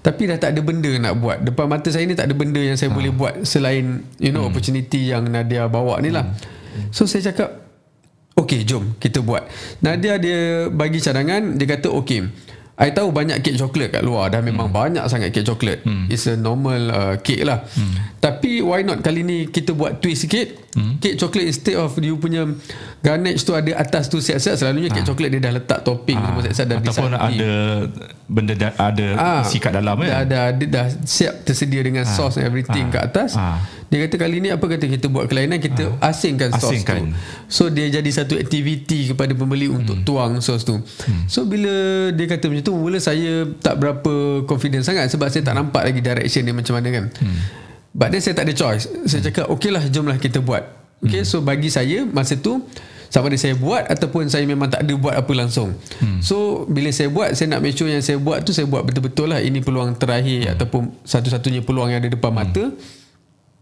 tapi 0.00 0.24
dah 0.24 0.40
tak 0.40 0.56
ada 0.56 0.64
benda 0.64 0.88
nak 0.96 1.20
buat 1.20 1.44
Depan 1.44 1.68
mata 1.68 1.92
saya 1.92 2.08
ni 2.08 2.16
tak 2.16 2.24
ada 2.24 2.32
benda 2.32 2.56
Yang 2.56 2.80
saya 2.80 2.88
ha. 2.88 2.96
boleh 2.96 3.12
buat 3.12 3.44
Selain 3.44 4.00
You 4.16 4.32
know 4.32 4.48
hmm. 4.48 4.56
opportunity 4.56 5.12
Yang 5.12 5.28
Nadia 5.28 5.68
bawa 5.68 6.00
ni 6.00 6.08
lah 6.08 6.24
hmm. 6.24 6.88
So 6.88 7.04
saya 7.04 7.28
cakap 7.28 7.68
Okay 8.32 8.64
jom 8.64 8.96
kita 8.96 9.20
buat 9.20 9.44
Nadia 9.84 10.16
dia 10.16 10.72
bagi 10.72 11.04
cadangan 11.04 11.52
Dia 11.60 11.76
kata 11.76 11.92
okay 11.92 12.24
I 12.80 12.90
tahu 12.90 13.12
banyak 13.12 13.38
kek 13.38 13.54
coklat 13.54 13.92
kat 13.92 14.00
luar 14.00 14.28
Dah 14.28 14.40
memang 14.40 14.66
hmm. 14.66 14.74
banyak 14.74 15.04
sangat 15.04 15.30
kek 15.30 15.44
coklat 15.44 15.84
hmm. 15.84 16.08
It's 16.08 16.24
a 16.24 16.34
normal 16.34 16.80
uh, 16.88 17.14
cake 17.16 17.44
lah 17.44 17.60
hmm. 17.62 18.16
Tapi 18.16 18.60
why 18.60 18.80
not 18.80 19.00
kali 19.00 19.20
ni 19.20 19.44
Kita 19.46 19.70
buat 19.70 20.00
twist 20.00 20.24
sikit 20.24 20.72
hmm. 20.72 20.96
Kek 20.96 21.14
coklat 21.14 21.44
instead 21.46 21.76
of 21.76 21.92
You 21.94 22.16
punya 22.16 22.48
Garnish 22.98 23.44
tu 23.44 23.52
ada 23.52 23.68
atas 23.74 24.08
tu 24.08 24.16
siap-siap 24.16 24.56
Selalunya 24.56 24.88
kek 24.88 25.04
coklat 25.04 25.28
Dia 25.28 25.40
dah 25.42 25.52
letak 25.54 25.80
topping 25.82 26.16
ha. 26.16 26.24
Semua 26.26 26.42
siap-siap 26.42 26.66
dan 26.66 26.76
Ataupun 26.80 27.10
disapi. 27.10 27.36
ada 27.36 27.50
Benda 28.24 28.54
da, 28.54 28.68
ada 28.74 29.06
Ah, 29.12 29.40
isi 29.42 29.58
kat 29.58 29.72
dalam 29.72 29.96
kan 29.96 30.08
dah, 30.08 30.22
dah, 30.24 30.44
dia 30.50 30.66
dah 30.66 30.86
siap 31.02 31.42
tersedia 31.42 31.82
dengan 31.82 32.02
Ah. 32.02 32.08
sauce 32.08 32.38
and 32.38 32.46
everything 32.46 32.88
Ah. 32.88 32.92
kat 32.92 33.02
atas 33.10 33.30
Ah. 33.34 33.58
Dia 33.90 34.06
kata 34.06 34.16
kali 34.16 34.38
ni 34.38 34.48
apa 34.48 34.62
kata 34.62 34.86
kita 34.86 35.10
buat 35.10 35.26
kelainan? 35.26 35.58
Kita 35.58 35.98
asingkan 35.98 36.54
sauce 36.54 36.78
Asingkan. 36.78 37.10
tu 37.10 37.18
so 37.50 37.66
dia 37.66 37.90
jadi 37.90 38.06
satu 38.06 38.38
aktiviti 38.38 39.10
kepada 39.10 39.34
pembeli 39.34 39.66
untuk 39.66 39.98
Hmm. 39.98 40.06
tuang 40.06 40.32
sauce 40.38 40.62
tu. 40.62 40.78
So 41.26 41.42
bila 41.42 41.68
dia 42.14 42.24
kata 42.24 42.46
macam 42.46 42.62
tu 42.62 42.72
mula 42.72 43.02
saya 43.02 43.50
tak 43.58 43.76
berapa 43.76 44.46
confident 44.46 44.86
sangat 44.86 45.10
sebab 45.10 45.26
saya 45.26 45.42
tak 45.42 45.58
nampak 45.58 45.82
lagi 45.82 45.98
direction 45.98 46.46
dia 46.46 46.54
macam 46.54 46.78
mana 46.78 46.88
kan. 46.88 47.04
But 47.90 48.14
then 48.14 48.22
saya 48.22 48.38
tak 48.38 48.46
ada 48.46 48.54
choice. 48.54 48.86
Saya 49.10 49.26
cakap 49.26 49.50
okey 49.50 49.74
lah 49.74 49.82
jomlah 49.90 50.14
kita 50.16 50.38
buat. 50.38 50.62
Okay 51.02 51.26
so 51.26 51.42
bagi 51.42 51.66
saya 51.66 52.06
masa 52.06 52.38
tu 52.38 52.62
sama 53.10 53.26
ada 53.26 53.34
saya 53.34 53.58
buat 53.58 53.90
ataupun 53.90 54.30
saya 54.30 54.46
memang 54.46 54.70
tak 54.70 54.86
ada 54.86 54.94
buat 54.94 55.18
apa 55.18 55.32
langsung. 55.34 55.74
Hmm. 55.98 56.22
So 56.22 56.62
bila 56.70 56.94
saya 56.94 57.10
buat 57.10 57.34
saya 57.34 57.50
nak 57.50 57.66
make 57.66 57.74
sure 57.74 57.90
yang 57.90 58.06
saya 58.06 58.22
buat 58.22 58.46
tu 58.46 58.54
saya 58.54 58.70
buat 58.70 58.86
betul-betul 58.86 59.34
lah. 59.34 59.42
Ini 59.42 59.58
peluang 59.58 59.98
terakhir 59.98 60.46
hmm. 60.46 60.52
ataupun 60.54 60.80
satu-satunya 61.02 61.66
peluang 61.66 61.90
yang 61.90 61.98
ada 61.98 62.06
depan 62.06 62.30
mata. 62.30 62.70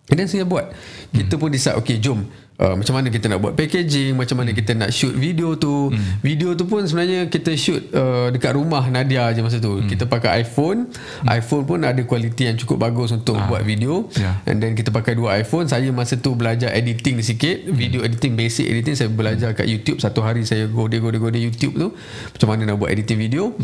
And 0.09 0.17
then 0.17 0.29
saya 0.29 0.49
buat. 0.49 0.73
Kita 1.13 1.37
pun 1.37 1.53
decide 1.53 1.77
okay 1.77 2.01
jom 2.01 2.25
uh, 2.59 2.75
macam 2.75 2.99
mana 2.99 3.09
kita 3.09 3.31
nak 3.31 3.39
buat 3.41 3.55
packaging, 3.55 4.19
macam 4.19 4.43
mana 4.43 4.51
kita 4.53 4.75
nak 4.75 4.91
shoot 4.91 5.15
video 5.15 5.55
tu. 5.55 5.95
Video 6.21 6.53
tu 6.59 6.67
pun 6.67 6.83
sebenarnya 6.85 7.31
kita 7.31 7.55
shoot 7.55 7.81
uh, 7.95 8.29
dekat 8.35 8.53
rumah 8.59 8.85
Nadia 8.91 9.31
je 9.33 9.41
masa 9.41 9.63
tu. 9.63 9.81
Kita 9.87 10.05
pakai 10.05 10.43
iPhone. 10.43 10.91
iPhone 11.25 11.65
pun 11.65 11.79
ada 11.87 12.01
kualiti 12.05 12.51
yang 12.51 12.59
cukup 12.59 12.83
bagus 12.83 13.15
untuk 13.15 13.39
buat 13.47 13.63
video. 13.63 14.11
Yeah. 14.19 14.43
And 14.45 14.59
then 14.59 14.75
kita 14.75 14.91
pakai 14.91 15.15
dua 15.15 15.39
iPhone. 15.39 15.71
Saya 15.71 15.89
masa 15.95 16.19
tu 16.19 16.35
belajar 16.35 16.75
editing 16.75 17.23
sikit. 17.23 17.71
Video 17.71 18.03
editing 18.03 18.35
Basic 18.35 18.67
editing. 18.69 18.99
Saya 18.99 19.09
belajar 19.09 19.55
kat 19.55 19.65
YouTube. 19.71 20.03
Satu 20.03 20.21
hari 20.21 20.43
saya 20.45 20.67
Gode-gode-gode 20.69 21.39
YouTube 21.39 21.79
tu. 21.79 21.89
Macam 22.35 22.47
mana 22.53 22.69
nak 22.69 22.77
buat 22.77 22.91
editing 22.91 23.17
video. 23.17 23.55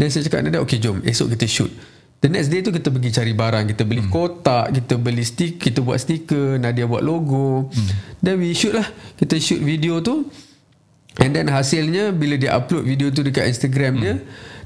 Dan 0.00 0.08
saya 0.08 0.24
cakap 0.24 0.40
dengan 0.42 0.52
dia 0.56 0.62
Okay 0.64 0.80
jom 0.80 1.04
Esok 1.04 1.36
kita 1.36 1.44
shoot 1.44 1.99
The 2.20 2.28
next 2.28 2.52
day 2.52 2.60
tu 2.60 2.68
kita 2.68 2.92
pergi 2.92 3.10
cari 3.16 3.32
barang 3.32 3.64
Kita 3.72 3.82
beli 3.88 4.04
hmm. 4.04 4.12
kotak 4.12 4.76
Kita 4.76 5.00
beli 5.00 5.24
stick 5.24 5.56
Kita 5.56 5.80
buat 5.80 5.96
stiker 5.96 6.60
Nadia 6.60 6.84
buat 6.84 7.00
logo 7.00 7.72
hmm. 7.72 8.20
Then 8.20 8.36
we 8.44 8.52
shoot 8.52 8.76
lah 8.76 8.84
Kita 9.16 9.40
shoot 9.40 9.64
video 9.64 10.04
tu 10.04 10.28
And 11.16 11.32
then 11.32 11.48
hasilnya 11.48 12.12
Bila 12.12 12.36
dia 12.36 12.52
upload 12.60 12.84
video 12.84 13.08
tu 13.08 13.24
Dekat 13.24 13.48
Instagram 13.48 13.92
hmm. 13.96 14.02
dia 14.04 14.14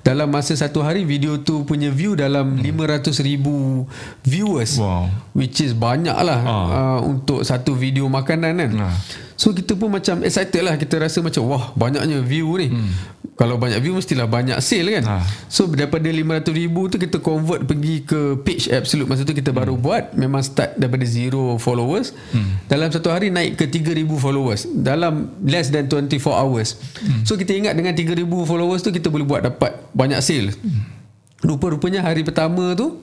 dalam 0.04 0.28
masa 0.28 0.52
satu 0.52 0.84
hari 0.84 1.00
video 1.08 1.40
tu 1.40 1.64
punya 1.64 1.88
view 1.88 2.12
dalam 2.12 2.60
hmm. 2.60 3.08
500 3.08 3.24
ribu 3.24 3.88
viewers 4.20 4.76
Wow. 4.76 5.08
which 5.32 5.64
is 5.64 5.72
banyak 5.72 6.12
lah 6.12 6.40
Ah. 6.44 6.52
uh, 6.68 7.00
untuk 7.08 7.40
satu 7.40 7.72
video 7.72 8.04
makanan 8.12 8.52
kan 8.60 8.70
Ah. 8.84 8.92
so 9.32 9.56
kita 9.56 9.72
pun 9.72 9.88
macam 9.88 10.20
excited 10.20 10.60
lah 10.60 10.76
kita 10.76 11.00
rasa 11.00 11.24
macam 11.24 11.48
wah 11.48 11.72
banyaknya 11.72 12.20
view 12.20 12.52
ni 12.60 12.68
hmm. 12.68 12.90
Kalau 13.34 13.58
banyak 13.58 13.82
view 13.82 13.98
mestilah 13.98 14.30
banyak 14.30 14.54
sale 14.62 14.94
kan? 14.94 15.04
Ah. 15.18 15.26
so 15.50 15.66
daripada 15.66 16.06
500 16.06 16.54
ribu 16.54 16.86
tu 16.86 17.02
kita 17.02 17.18
convert 17.18 17.66
pergi 17.66 18.06
ke 18.06 18.38
page 18.46 18.70
Absolute 18.70 19.10
masa 19.10 19.26
tu 19.26 19.34
kita 19.34 19.50
baru 19.50 19.74
buat 19.74 20.14
memang 20.14 20.38
start 20.46 20.78
daripada 20.78 21.02
zero 21.02 21.58
followers. 21.58 22.14
Hmm. 22.30 22.62
dalam 22.70 22.94
satu 22.94 23.10
hari 23.10 23.34
naik 23.34 23.58
ke 23.58 23.66
3000 23.66 24.06
followers. 24.22 24.70
Dalam 24.70 25.34
less 25.42 25.74
than 25.74 25.90
24 25.90 26.30
hours. 26.30 26.78
Hmm. 27.02 27.26
so 27.26 27.34
kita 27.34 27.50
ingat 27.58 27.74
dengan 27.74 27.90
3000 27.90 28.22
followers 28.22 28.86
tu 28.86 28.94
kita 28.94 29.10
boleh 29.10 29.26
buat 29.26 29.42
dapat 29.42 29.82
banyak 29.90 30.20
sale. 30.22 30.54
Rupa-rupanya 31.42 32.06
hari 32.06 32.22
pertama 32.22 32.72
tu 32.78 33.02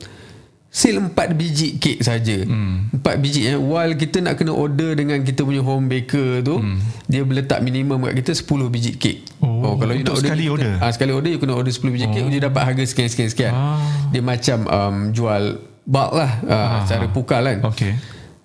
sale 0.72 1.04
4 1.04 1.36
biji 1.36 1.76
kek 1.76 2.00
saja. 2.00 2.48
Hmm. 2.48 2.88
4 2.96 3.20
biji 3.20 3.44
eh 3.44 3.60
while 3.60 3.92
kita 4.00 4.24
nak 4.24 4.40
kena 4.40 4.56
order 4.56 4.96
dengan 4.96 5.20
kita 5.20 5.44
punya 5.44 5.60
home 5.60 5.92
baker 5.92 6.40
tu 6.48 6.64
hmm. 6.64 6.80
dia 7.12 7.28
letak 7.28 7.60
minimum 7.60 8.00
kat 8.08 8.24
kita 8.24 8.32
10 8.40 8.72
biji 8.72 8.92
kek. 8.96 9.18
Oh, 9.44 9.76
untuk 9.76 10.16
sekali 10.16 10.48
kita, 10.48 10.56
order? 10.56 10.72
Ah 10.80 10.90
sekali 10.96 11.12
order 11.12 11.30
you 11.36 11.44
kena 11.44 11.60
order 11.60 11.76
10 11.76 11.84
biji 11.92 12.08
oh. 12.08 12.12
kek 12.16 12.24
dia 12.32 12.42
dapat 12.48 12.62
harga 12.72 12.84
sekian 12.88 13.12
sekian 13.12 13.30
sekian. 13.30 13.52
Ah. 13.52 13.84
Dia 14.16 14.24
macam 14.24 14.58
um, 14.72 14.96
jual 15.12 15.60
bulk 15.84 16.12
lah 16.16 16.32
uh, 16.48 16.88
secara 16.88 17.06
pukal 17.12 17.44
kan. 17.44 17.60
Okay. 17.76 18.00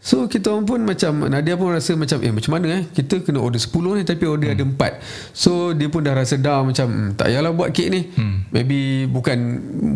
So 0.06 0.30
kita 0.30 0.54
orang 0.54 0.70
pun 0.70 0.80
macam 0.86 1.26
Nadia 1.26 1.58
pun 1.58 1.74
rasa 1.74 1.98
macam 1.98 2.22
eh 2.22 2.30
macam 2.30 2.54
mana 2.54 2.66
eh 2.78 2.82
kita 2.94 3.26
kena 3.26 3.42
order 3.42 3.58
10 3.58 3.74
ni 3.98 4.02
tapi 4.06 4.22
order 4.22 4.54
hmm. 4.54 4.78
ada 4.78 4.94
4. 5.02 5.34
So 5.34 5.74
dia 5.74 5.90
pun 5.90 6.06
dah 6.06 6.14
rasa 6.14 6.38
down 6.38 6.70
macam 6.70 6.86
hmm, 6.86 7.10
tak 7.18 7.26
payahlah 7.26 7.50
buat 7.50 7.74
kek 7.74 7.90
ni. 7.90 8.14
Hmm. 8.14 8.46
Maybe 8.54 9.10
bukan 9.10 9.38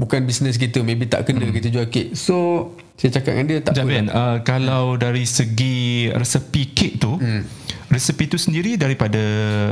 bukan 0.03 0.27
bisnes 0.27 0.59
kita, 0.59 0.83
maybe 0.83 1.07
tak 1.07 1.31
kena 1.31 1.47
hmm. 1.47 1.55
kita 1.55 1.69
jual 1.71 1.87
kek. 1.87 2.19
So 2.19 2.35
saya 3.01 3.17
cakap 3.17 3.33
dengan 3.33 3.47
dia 3.49 3.59
tak 3.65 3.81
apa. 3.81 3.97
Uh, 4.13 4.37
kalau 4.45 4.85
dari 5.01 5.25
segi 5.25 6.13
resepi 6.13 6.77
kek 6.77 7.01
tu, 7.01 7.17
hmm. 7.17 7.43
resepi 7.89 8.29
tu 8.29 8.37
sendiri 8.37 8.77
daripada 8.77 9.17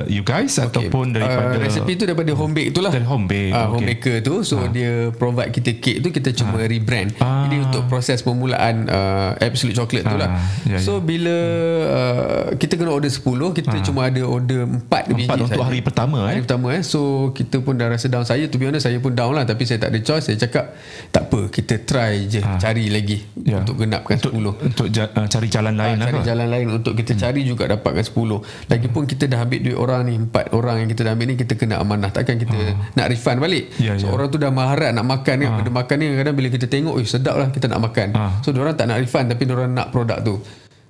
you 0.09 0.25
guys 0.25 0.57
okay. 0.57 0.65
ataupun 0.65 1.13
daripada 1.13 1.61
uh, 1.61 1.61
resepi 1.61 1.93
tu 2.01 2.09
daripada 2.09 2.33
home 2.33 2.57
bake 2.57 2.73
tu 2.73 2.81
lah. 2.81 2.89
dari 2.89 3.05
home 3.05 3.29
bake. 3.29 3.53
Ah, 3.53 3.69
home 3.69 3.85
okay. 3.85 4.01
baker 4.01 4.17
tu 4.25 4.41
so 4.49 4.65
dia 4.73 5.13
provide 5.13 5.53
kita 5.53 5.77
kek 5.77 6.01
tu 6.01 6.09
kita 6.09 6.33
cuma 6.41 6.65
rebrand. 6.65 7.13
Ah. 7.21 7.45
Jadi 7.45 7.69
untuk 7.69 7.85
proses 7.85 8.25
permulaan 8.25 8.89
uh, 8.89 9.37
absolute 9.45 9.77
chocolate 9.77 10.09
tu 10.09 10.17
lah. 10.17 10.33
Ah, 10.33 10.41
ya, 10.65 10.81
so 10.81 11.05
bila 11.05 11.37
uh, 11.85 12.45
kita 12.57 12.81
kena 12.81 12.97
order 12.97 13.13
10 13.13 13.29
kita 13.61 13.77
cuma 13.85 14.09
ada 14.09 14.25
order 14.25 14.65
4 14.65 14.89
biji 15.13 15.29
Empat 15.29 15.39
untuk 15.45 15.61
saja. 15.61 15.69
hari 15.69 15.81
pertama 15.85 16.19
Hari 16.33 16.41
eh. 16.41 16.45
pertama 16.45 16.67
eh 16.73 16.83
So 16.85 17.31
kita 17.37 17.61
pun 17.61 17.77
dah 17.77 17.89
rasa 17.91 18.07
down 18.09 18.25
Saya 18.25 18.47
to 18.49 18.57
be 18.57 18.65
honest 18.69 18.89
Saya 18.89 18.99
pun 19.03 19.13
down 19.13 19.35
lah 19.35 19.45
Tapi 19.45 19.67
saya 19.67 19.83
tak 19.83 19.93
ada 19.93 20.01
choice 20.01 20.31
Saya 20.31 20.39
cakap 20.39 20.75
Tak 21.11 21.29
apa 21.29 21.41
Kita 21.51 21.75
try 21.83 22.25
je 22.29 22.41
Cari 22.41 22.89
lagi 22.93 23.18
Ya. 23.41 23.61
Untuk 23.61 23.79
genapkan 23.79 24.15
10 24.15 24.35
Untuk 24.35 24.87
ja, 24.89 25.09
uh, 25.09 25.25
cari 25.25 25.47
jalan 25.47 25.73
lain 25.73 25.95
Ah, 25.95 25.99
lah. 25.99 26.07
cari 26.07 26.19
kot. 26.19 26.27
jalan 26.27 26.47
lain 26.49 26.67
untuk 26.71 26.93
kita 26.93 27.13
hmm. 27.13 27.21
cari 27.21 27.41
juga 27.43 27.65
dapatkan 27.69 28.05
10 28.05 28.69
lagipun 28.69 29.03
kita 29.05 29.25
dah 29.25 29.39
ambil 29.41 29.61
duit 29.61 29.77
orang 29.77 30.01
ni 30.03 30.15
empat 30.17 30.45
orang 30.51 30.77
yang 30.79 30.89
kita 30.89 31.01
dah 31.03 31.13
ambil 31.13 31.27
ni 31.27 31.37
kita 31.37 31.53
kena 31.55 31.75
amanah 31.77 32.09
takkan 32.09 32.37
kita 32.37 32.57
nak 32.93 33.07
refund 33.07 33.39
balik 33.39 33.65
Ya, 33.77 33.95
so 33.95 34.07
ya. 34.07 34.11
orang 34.11 34.27
tu 34.27 34.37
dah 34.37 34.51
maharat 34.51 34.91
nak 34.91 35.05
makan 35.05 35.35
kan 35.39 35.51
benda 35.55 35.71
makan 35.71 35.97
ni 35.97 36.07
kadang 36.15 36.35
bila 36.35 36.49
kita 36.49 36.67
tengok 36.67 36.95
eh 36.95 37.07
sedap 37.07 37.35
lah 37.35 37.49
kita 37.49 37.67
nak 37.67 37.81
makan 37.83 38.09
Ah. 38.11 38.33
so 38.41 38.51
orang 38.53 38.75
tak 38.75 38.87
nak 38.87 38.99
refund 38.99 39.27
tapi 39.27 39.43
orang 39.47 39.71
nak 39.71 39.89
produk 39.89 40.19
tu 40.19 40.35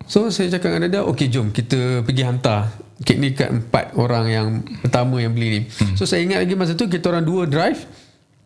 so 0.04 0.26
saya 0.28 0.48
cakap 0.50 0.74
dengan 0.74 0.88
dia 0.88 1.02
okey 1.04 1.28
jom 1.28 1.50
kita 1.50 2.00
pergi 2.00 2.22
hantar 2.22 2.72
kek 2.98 3.14
ni 3.14 3.30
kat 3.30 3.48
empat 3.48 3.94
orang 3.94 4.26
yang 4.26 4.46
pertama 4.80 5.18
yang 5.18 5.30
beli 5.30 5.48
ni 5.48 5.60
so 5.94 6.02
saya 6.02 6.20
ingat 6.20 6.40
lagi 6.40 6.54
masa 6.54 6.72
tu 6.72 6.86
kita 6.86 7.08
orang 7.08 7.22
dua 7.22 7.44
drive 7.44 7.84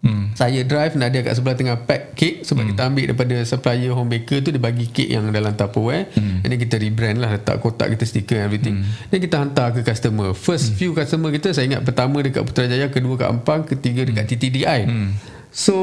Hmm. 0.02 0.35
saya 0.35 0.66
drive 0.66 0.99
Nadia 0.99 1.23
kat 1.23 1.38
sebelah 1.38 1.54
tengah 1.54 1.78
pack 1.87 2.18
kek 2.18 2.42
sebab 2.42 2.66
hmm. 2.66 2.71
kita 2.75 2.80
ambil 2.90 3.04
daripada 3.14 3.37
supplier 3.47 3.94
home 3.94 4.11
baker 4.11 4.42
tu 4.42 4.50
dia 4.50 4.59
bagi 4.59 4.90
kek 4.90 5.06
yang 5.06 5.30
dalam 5.30 5.54
Tupperware 5.54 6.11
hmm. 6.11 6.42
and 6.42 6.49
then 6.50 6.59
kita 6.59 6.75
rebrand 6.82 7.23
lah 7.23 7.30
letak 7.30 7.62
kotak 7.62 7.87
kita 7.94 8.02
stiker 8.02 8.35
and 8.42 8.50
everything 8.50 8.82
hmm. 8.82 9.06
then 9.14 9.23
kita 9.23 9.38
hantar 9.38 9.71
ke 9.71 9.87
customer 9.87 10.35
first 10.35 10.75
hmm. 10.75 10.78
few 10.82 10.90
customer 10.90 11.30
kita 11.30 11.54
saya 11.54 11.71
ingat 11.71 11.87
pertama 11.87 12.18
dekat 12.18 12.42
Putrajaya 12.42 12.90
kedua 12.90 13.14
kat 13.14 13.30
Ampang 13.30 13.62
ketiga 13.62 14.02
dekat 14.02 14.26
TTDI 14.26 14.90
hmm. 14.90 15.11
So 15.52 15.76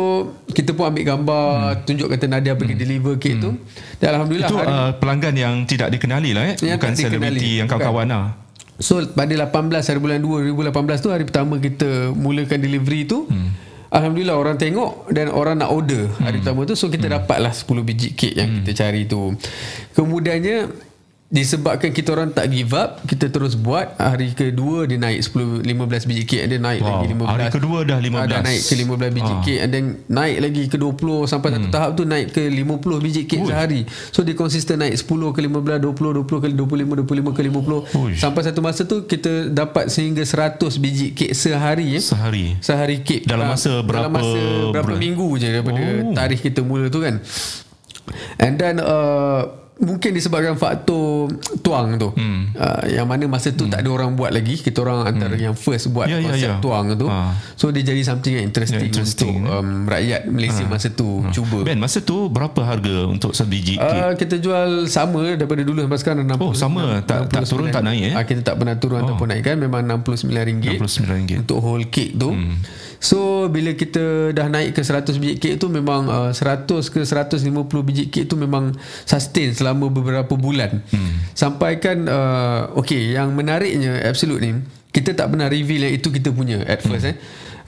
kita 0.49 0.73
pun 0.73 0.89
ambil 0.89 1.05
gambar 1.05 1.45
hmm. 1.45 1.79
tunjuk 1.85 2.09
kata 2.09 2.25
Nadia 2.25 2.57
pergi 2.57 2.73
hmm. 2.73 2.83
deliver 2.83 3.13
kek 3.21 3.37
hmm. 3.37 3.43
tu 3.45 3.49
dan 4.01 4.17
alhamdulillah 4.17 4.49
Itu 4.49 4.57
hari, 4.57 4.73
uh, 4.73 4.91
pelanggan 4.97 5.35
yang 5.37 5.55
tidak 5.69 5.93
dikenali 5.93 6.33
lah 6.33 6.43
eh. 6.51 6.55
Yang 6.59 6.81
Bukan 6.81 6.93
selebriti 6.97 7.61
yang 7.61 7.69
kawan-kawan 7.69 8.09
lah. 8.09 8.35
So 8.81 8.97
pada 9.13 9.29
18 9.29 9.53
hari 9.69 9.99
bulan 10.01 10.19
2 10.25 10.57
2018 10.57 11.05
tu 11.05 11.09
hari 11.13 11.23
pertama 11.23 11.61
kita 11.61 12.11
mulakan 12.17 12.59
delivery 12.59 13.05
tu 13.05 13.29
hmm. 13.29 13.68
Alhamdulillah 13.89 14.37
orang 14.37 14.55
tengok 14.55 15.09
dan 15.09 15.33
orang 15.33 15.57
nak 15.57 15.73
order 15.73 16.05
hari 16.21 16.37
Hmm. 16.37 16.45
pertama 16.45 16.61
tu 16.69 16.77
so 16.77 16.93
kita 16.93 17.09
dapatlah 17.09 17.49
10 17.49 17.81
biji 17.81 18.13
kek 18.13 18.37
yang 18.37 18.61
kita 18.61 18.85
cari 18.85 19.09
tu. 19.09 19.33
Kemudiannya 19.97 20.88
disebabkan 21.29 21.93
kita 21.93 22.09
orang 22.09 22.33
tak 22.33 22.49
give 22.49 22.73
up 22.73 23.05
kita 23.05 23.29
terus 23.29 23.53
buat 23.53 23.93
hari 23.95 24.33
kedua 24.33 24.83
dia 24.83 24.97
naik 24.97 25.21
10 25.21 25.61
15 25.61 25.69
biji 26.03 26.23
kek 26.25 26.41
and 26.41 26.49
then 26.49 26.61
naik 26.63 26.81
Wow. 26.81 26.89
lagi 26.95 27.05
15 27.07 27.29
Hari 27.29 27.43
kedua 27.53 27.77
dah 27.83 27.95
Ah, 27.95 28.01
15. 28.01 28.25
dah 28.25 28.39
naik 28.41 28.61
ke 28.61 28.73
15 28.75 29.11
biji 29.13 29.29
Ah. 29.29 29.39
kek 29.39 29.59
and 29.59 29.69
then 29.69 29.85
naik 30.09 30.35
lagi 30.39 30.63
ke 30.65 30.75
20 30.75 30.97
sampai 31.23 31.49
satu 31.51 31.67
tahap 31.69 31.89
tu 31.93 32.03
naik 32.03 32.27
ke 32.31 32.41
50 32.41 32.97
biji 32.97 33.21
kek 33.23 33.45
sehari 33.45 33.81
so 34.09 34.25
dia 34.25 34.33
konsisten 34.33 34.81
naik 34.81 34.97
10 34.97 35.05
ke 35.29 35.39
15 35.39 35.77
20 35.77 36.17
20 36.17 36.41
ke 36.41 36.47
25 36.49 36.97
25 36.97 37.29
ke 37.29 37.41
50 37.45 37.77
Uish. 37.95 38.17
sampai 38.17 38.41
satu 38.41 38.59
masa 38.59 38.81
tu 38.83 39.05
kita 39.05 39.31
dapat 39.47 39.85
sehingga 39.87 40.25
100 40.25 40.57
biji 40.77 41.13
kek 41.13 41.31
sehari 41.31 41.93
eh. 41.93 42.01
Sehari. 42.01 42.57
sehari 42.59 43.05
kek 43.05 43.29
Dalam 43.29 43.45
Ah, 43.45 43.53
masa 43.53 43.71
berapa 43.79 44.09
dalam 44.09 44.17
masa 44.17 44.39
berapa 44.71 44.81
bulan? 44.87 44.97
minggu 44.97 45.29
je 45.37 45.47
daripada 45.47 45.77
Oh. 46.01 46.09
tarikh 46.11 46.41
kita 46.41 46.65
mula 46.65 46.89
tu 46.89 46.99
kan 46.99 47.21
and 48.35 48.57
then 48.57 48.81
uh, 48.81 49.45
mungkin 49.79 50.11
disebabkan 50.11 50.59
faktor 50.59 51.31
tuang 51.63 51.95
tu 51.95 52.11
hmm. 52.11 52.51
uh, 52.51 52.83
yang 52.91 53.07
mana 53.07 53.31
masa 53.31 53.55
tu 53.55 53.63
hmm. 53.63 53.71
tak 53.71 53.79
ada 53.81 53.89
orang 53.95 54.11
buat 54.13 54.35
lagi 54.35 54.59
kita 54.59 54.83
orang 54.83 55.07
antara 55.07 55.39
hmm. 55.39 55.45
yang 55.51 55.55
first 55.55 55.87
buat 55.89 56.11
Ya, 56.11 56.19
ya, 56.19 56.31
konsep 56.31 56.51
ya. 56.51 56.57
tuang 56.59 56.85
tu 56.99 57.07
Ha. 57.07 57.31
so 57.55 57.69
dia 57.69 57.81
jadi 57.81 58.01
something 58.03 58.33
yang 58.33 58.45
interesting, 58.45 58.81
Ya, 58.81 58.89
interesting, 58.91 59.45
untuk 59.45 59.55
um, 59.55 59.87
rakyat 59.87 60.27
Malaysia 60.27 60.63
masa 60.67 60.87
tu 60.91 61.23
cuba 61.31 61.63
Ben, 61.63 61.79
masa 61.79 62.03
tu 62.03 62.27
berapa 62.27 62.59
harga 62.61 63.07
untuk 63.07 63.31
sebiji 63.31 63.79
kek? 63.79 63.87
Uh, 63.87 64.13
kita 64.19 64.35
jual 64.37 64.85
sama 64.85 65.37
daripada 65.39 65.63
dulu 65.63 65.85
sampai 65.85 65.99
sekarang 65.99 66.25
60, 66.27 66.43
Oh, 66.43 66.53
sama. 66.53 67.01
Tak- 67.05 67.29
tak 67.29 67.45
turun, 67.45 67.69
tak 67.69 67.83
naik, 67.85 68.03
eh? 68.09 68.13
Ah, 68.17 68.25
kita 68.25 68.41
tak 68.41 68.55
pernah 68.57 68.75
turun 68.77 68.99
oh. 68.99 69.05
ataupun 69.05 69.31
naikkan 69.31 69.55
memang 69.59 69.85
RM69 69.85 70.81
RM69. 70.81 71.45
untuk 71.45 71.57
whole 71.61 71.85
cake 71.87 72.17
tu. 72.17 72.33
Hmm. 72.33 72.57
So 72.99 73.47
bila 73.47 73.71
kita 73.73 74.35
dah 74.35 74.51
naik 74.51 74.75
ke 74.75 74.83
100 74.83 75.15
biji 75.15 75.35
kek 75.39 75.55
tu 75.55 75.71
memang 75.71 76.05
uh, 76.11 76.31
100 76.35 76.67
ke 76.67 77.01
150 77.07 77.47
biji 77.87 78.11
kek 78.11 78.27
tu 78.27 78.35
memang 78.35 78.75
sustain 79.07 79.55
selama 79.55 79.87
beberapa 79.87 80.35
bulan. 80.35 80.83
Hmm. 80.91 81.31
Sampai 81.31 81.79
kan 81.79 82.05
uh, 82.05 82.75
okay 82.75 83.15
yang 83.15 83.31
menariknya 83.31 84.03
absolute 84.03 84.43
ni 84.43 84.51
kita 84.91 85.15
tak 85.15 85.31
pernah 85.31 85.47
reveal 85.47 85.87
yang 85.87 85.95
itu 85.95 86.11
kita 86.11 86.35
punya 86.35 86.59
at 86.67 86.83
first 86.83 87.07
hmm. 87.07 87.15
eh. 87.15 87.17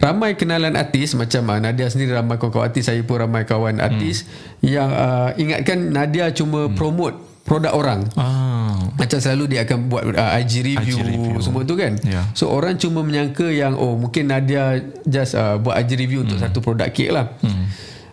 Ramai 0.01 0.33
kenalan 0.33 0.73
artis 0.73 1.13
macam 1.13 1.45
uh, 1.47 1.59
Nadia 1.61 1.87
sendiri 1.87 2.17
ramai 2.17 2.41
kawan-kawan 2.41 2.73
artis 2.73 2.89
saya 2.89 2.99
pun 3.05 3.21
ramai 3.21 3.47
kawan 3.47 3.79
artis 3.79 4.27
hmm. 4.27 4.67
yang 4.67 4.89
uh, 4.91 5.31
ingatkan 5.39 5.95
Nadia 5.95 6.33
cuma 6.35 6.67
hmm. 6.67 6.75
promote 6.75 7.30
produk 7.45 7.73
orang. 7.73 8.07
Ah. 8.15 8.93
Macam 8.95 9.17
selalu 9.17 9.57
dia 9.57 9.65
akan 9.65 9.89
buat 9.89 10.03
uh, 10.13 10.39
IG, 10.41 10.61
review, 10.61 10.97
IG 11.01 11.07
review. 11.07 11.37
semua 11.41 11.61
tu 11.65 11.73
kan. 11.73 11.97
Ya. 12.05 12.21
So 12.37 12.53
orang 12.53 12.77
cuma 12.77 13.01
menyangka 13.01 13.49
yang 13.49 13.73
oh 13.75 13.97
mungkin 13.97 14.29
Nadia 14.29 14.77
just 15.03 15.33
uh, 15.33 15.57
buat 15.57 15.77
IG 15.81 15.97
review 15.97 16.21
untuk 16.23 16.37
satu 16.37 16.61
produk 16.61 16.89
kek 16.93 17.09
lah. 17.09 17.33
Hmm. 17.41 17.65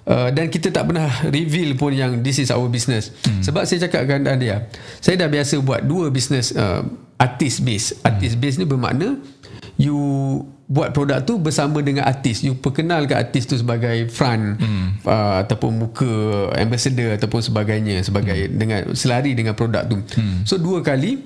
Uh, 0.08 0.28
dan 0.32 0.48
kita 0.48 0.72
tak 0.72 0.88
pernah 0.88 1.12
reveal 1.28 1.76
pun 1.76 1.92
yang 1.92 2.24
this 2.24 2.40
is 2.40 2.48
our 2.48 2.64
business. 2.72 3.12
Hmm. 3.28 3.44
Sebab 3.44 3.68
saya 3.68 3.84
cakap 3.84 4.08
dengan 4.08 4.32
Nadia, 4.32 4.64
saya 5.04 5.20
dah 5.20 5.28
biasa 5.28 5.60
buat 5.60 5.84
dua 5.84 6.08
business 6.08 6.56
uh, 6.56 6.80
artist 7.20 7.60
base. 7.60 7.92
Artist 8.00 8.40
base 8.40 8.56
ni 8.56 8.64
bermakna 8.64 9.20
you 9.76 9.94
buat 10.68 10.92
produk 10.92 11.24
tu 11.24 11.40
bersama 11.40 11.80
dengan 11.80 12.04
artis 12.04 12.44
you 12.44 12.52
perkenalkan 12.52 13.16
artis 13.16 13.48
tu 13.48 13.56
sebagai 13.56 14.04
front 14.12 14.60
hmm. 14.60 15.00
uh, 15.08 15.40
ataupun 15.40 15.72
muka 15.72 16.12
ambassador 16.60 17.16
ataupun 17.16 17.40
sebagainya 17.40 18.04
sebagai 18.04 18.36
hmm. 18.36 18.52
dengan 18.52 18.80
selari 18.92 19.32
dengan 19.32 19.56
produk 19.56 19.88
tu 19.88 19.96
hmm. 19.96 20.44
so 20.44 20.60
dua 20.60 20.84
kali 20.84 21.24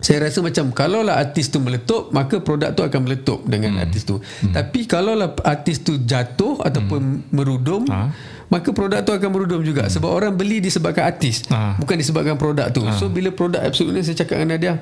saya 0.00 0.28
rasa 0.28 0.44
macam 0.44 0.72
kalaulah 0.76 1.16
artis 1.16 1.48
tu 1.48 1.60
meletup 1.60 2.12
maka 2.12 2.40
produk 2.40 2.72
tu 2.76 2.84
akan 2.84 3.00
meletup 3.04 3.40
dengan 3.48 3.80
hmm. 3.80 3.82
artis 3.84 4.04
tu 4.04 4.20
hmm. 4.20 4.52
tapi 4.52 4.84
kalaulah 4.84 5.32
artis 5.40 5.80
tu 5.80 5.96
jatuh 5.96 6.60
ataupun 6.60 7.00
hmm. 7.00 7.32
merudum 7.32 7.88
ha? 7.88 8.12
maka 8.52 8.76
produk 8.76 9.00
tu 9.00 9.16
akan 9.16 9.28
merudum 9.32 9.64
juga 9.64 9.88
hmm. 9.88 9.92
sebab 9.96 10.08
orang 10.12 10.32
beli 10.36 10.60
disebabkan 10.60 11.08
artis 11.08 11.48
Ha. 11.48 11.80
bukan 11.80 11.96
disebabkan 11.96 12.36
produk 12.36 12.68
tu 12.68 12.84
so 12.96 13.08
bila 13.08 13.32
produk 13.32 13.64
absolute 13.64 13.96
ni 13.96 14.02
saya 14.04 14.20
cakap 14.20 14.36
dengan 14.36 14.58
dia 14.60 14.74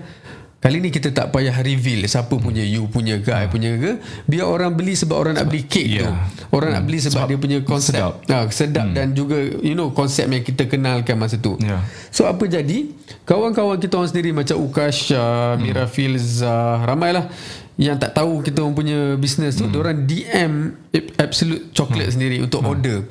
Kali 0.59 0.83
ni 0.83 0.91
kita 0.91 1.15
tak 1.15 1.31
payah 1.31 1.55
reveal 1.55 2.03
siapa 2.05 2.35
punya 2.35 2.67
you 2.67 2.91
punya 2.91 3.15
guy 3.17 3.47
punya 3.47 3.79
ke 3.79 4.03
biar 4.27 4.43
orang 4.43 4.75
beli 4.75 4.99
sebab 4.99 5.15
orang 5.15 5.39
nak 5.39 5.47
beli 5.47 5.63
kek 5.63 5.87
Ya. 5.87 6.03
tu. 6.03 6.11
Orang 6.51 6.75
nak 6.75 6.83
beli 6.83 6.99
sebab, 6.99 7.15
Sebab 7.15 7.29
dia 7.31 7.39
punya 7.39 7.59
konsep 7.63 7.95
sedap. 7.95 8.15
ha, 8.27 8.43
sedap 8.51 8.91
dan 8.91 9.15
juga 9.15 9.39
you 9.39 9.79
know 9.79 9.95
konsep 9.95 10.27
yang 10.27 10.43
kita 10.43 10.67
kenalkan 10.67 11.15
masa 11.15 11.39
tu. 11.39 11.55
Ya. 11.63 11.79
So 12.11 12.27
apa 12.27 12.43
jadi 12.45 12.91
kawan-kawan 13.23 13.79
kita 13.79 14.03
orang 14.03 14.11
sendiri 14.11 14.35
macam 14.35 14.59
Ukasha, 14.59 15.55
Mira 15.57 15.87
Filza, 15.87 16.83
ramailah 16.83 17.31
yang 17.79 17.95
tak 17.95 18.19
tahu 18.19 18.43
kita 18.43 18.59
orang 18.59 18.75
punya 18.75 18.99
bisnes 19.15 19.55
tu, 19.55 19.63
hmm. 19.63 19.79
orang 19.79 19.97
DM 20.03 20.53
Absolute 21.15 21.71
Chocolate 21.71 22.11
sendiri 22.11 22.43
untuk 22.43 22.67
order. 22.67 23.07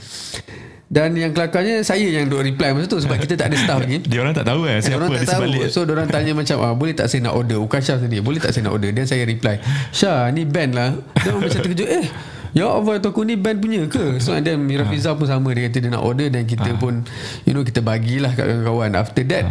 Dan 0.87 1.19
yang 1.19 1.35
kelakarnya 1.35 1.83
saya 1.83 2.03
yang 2.03 2.25
duk 2.25 2.39
reply 2.39 2.71
masa 2.71 2.87
tu 2.87 2.95
sebab 2.95 3.19
kita 3.19 3.35
tak 3.35 3.51
ada 3.51 3.59
staff 3.59 3.79
lagi. 3.83 3.99
Dia 4.01 4.23
orang 4.23 4.31
tak 4.31 4.47
tahu 4.47 4.63
eh 4.65 4.79
Eh, 4.79 4.79
siapa 4.79 4.95
orang 4.97 5.09
di 5.09 5.17
tak 5.19 5.27
tahu. 5.27 5.35
sebalik. 5.43 5.61
So 5.67 5.79
orang 5.83 6.07
tanya 6.07 6.31
macam 6.39 6.55
ah, 6.59 6.71
Boleh 6.71 6.93
tak 6.93 7.07
saya 7.07 7.19
nak 7.21 7.35
order? 7.35 7.59
Ukasha 7.59 7.99
sendiri 7.99 8.23
Boleh 8.23 8.39
tak 8.39 8.55
saya 8.55 8.63
nak 8.63 8.79
order? 8.79 8.89
Dan 8.89 9.03
saya 9.03 9.23
reply 9.23 9.59
Syah 9.91 10.31
ni 10.31 10.47
band 10.47 10.71
lah. 10.71 10.95
Dia 11.19 11.29
orang 11.29 11.43
macam 11.43 11.59
terkejut 11.61 11.89
Eh 11.91 12.07
Ya 12.55 12.65
Allah 12.65 12.95
tu 12.97 13.11
aku 13.11 13.21
ni 13.21 13.35
band 13.35 13.59
punya 13.59 13.83
ke? 13.85 14.17
So 14.17 14.31
and 14.31 14.41
then 14.41 14.63
Mira 14.63 14.87
Fiza 14.87 15.11
pun 15.11 15.27
sama 15.27 15.51
Dia 15.51 15.67
kata 15.67 15.77
dia 15.77 15.91
nak 15.91 16.01
order 16.01 16.31
Dan 16.31 16.47
kita 16.47 16.71
pun 16.73 17.03
You 17.43 17.51
know 17.51 17.61
kita 17.61 17.83
bagilah 17.83 18.31
kat 18.31 18.47
kawan-kawan. 18.47 18.95
After 18.95 19.27
that 19.27 19.43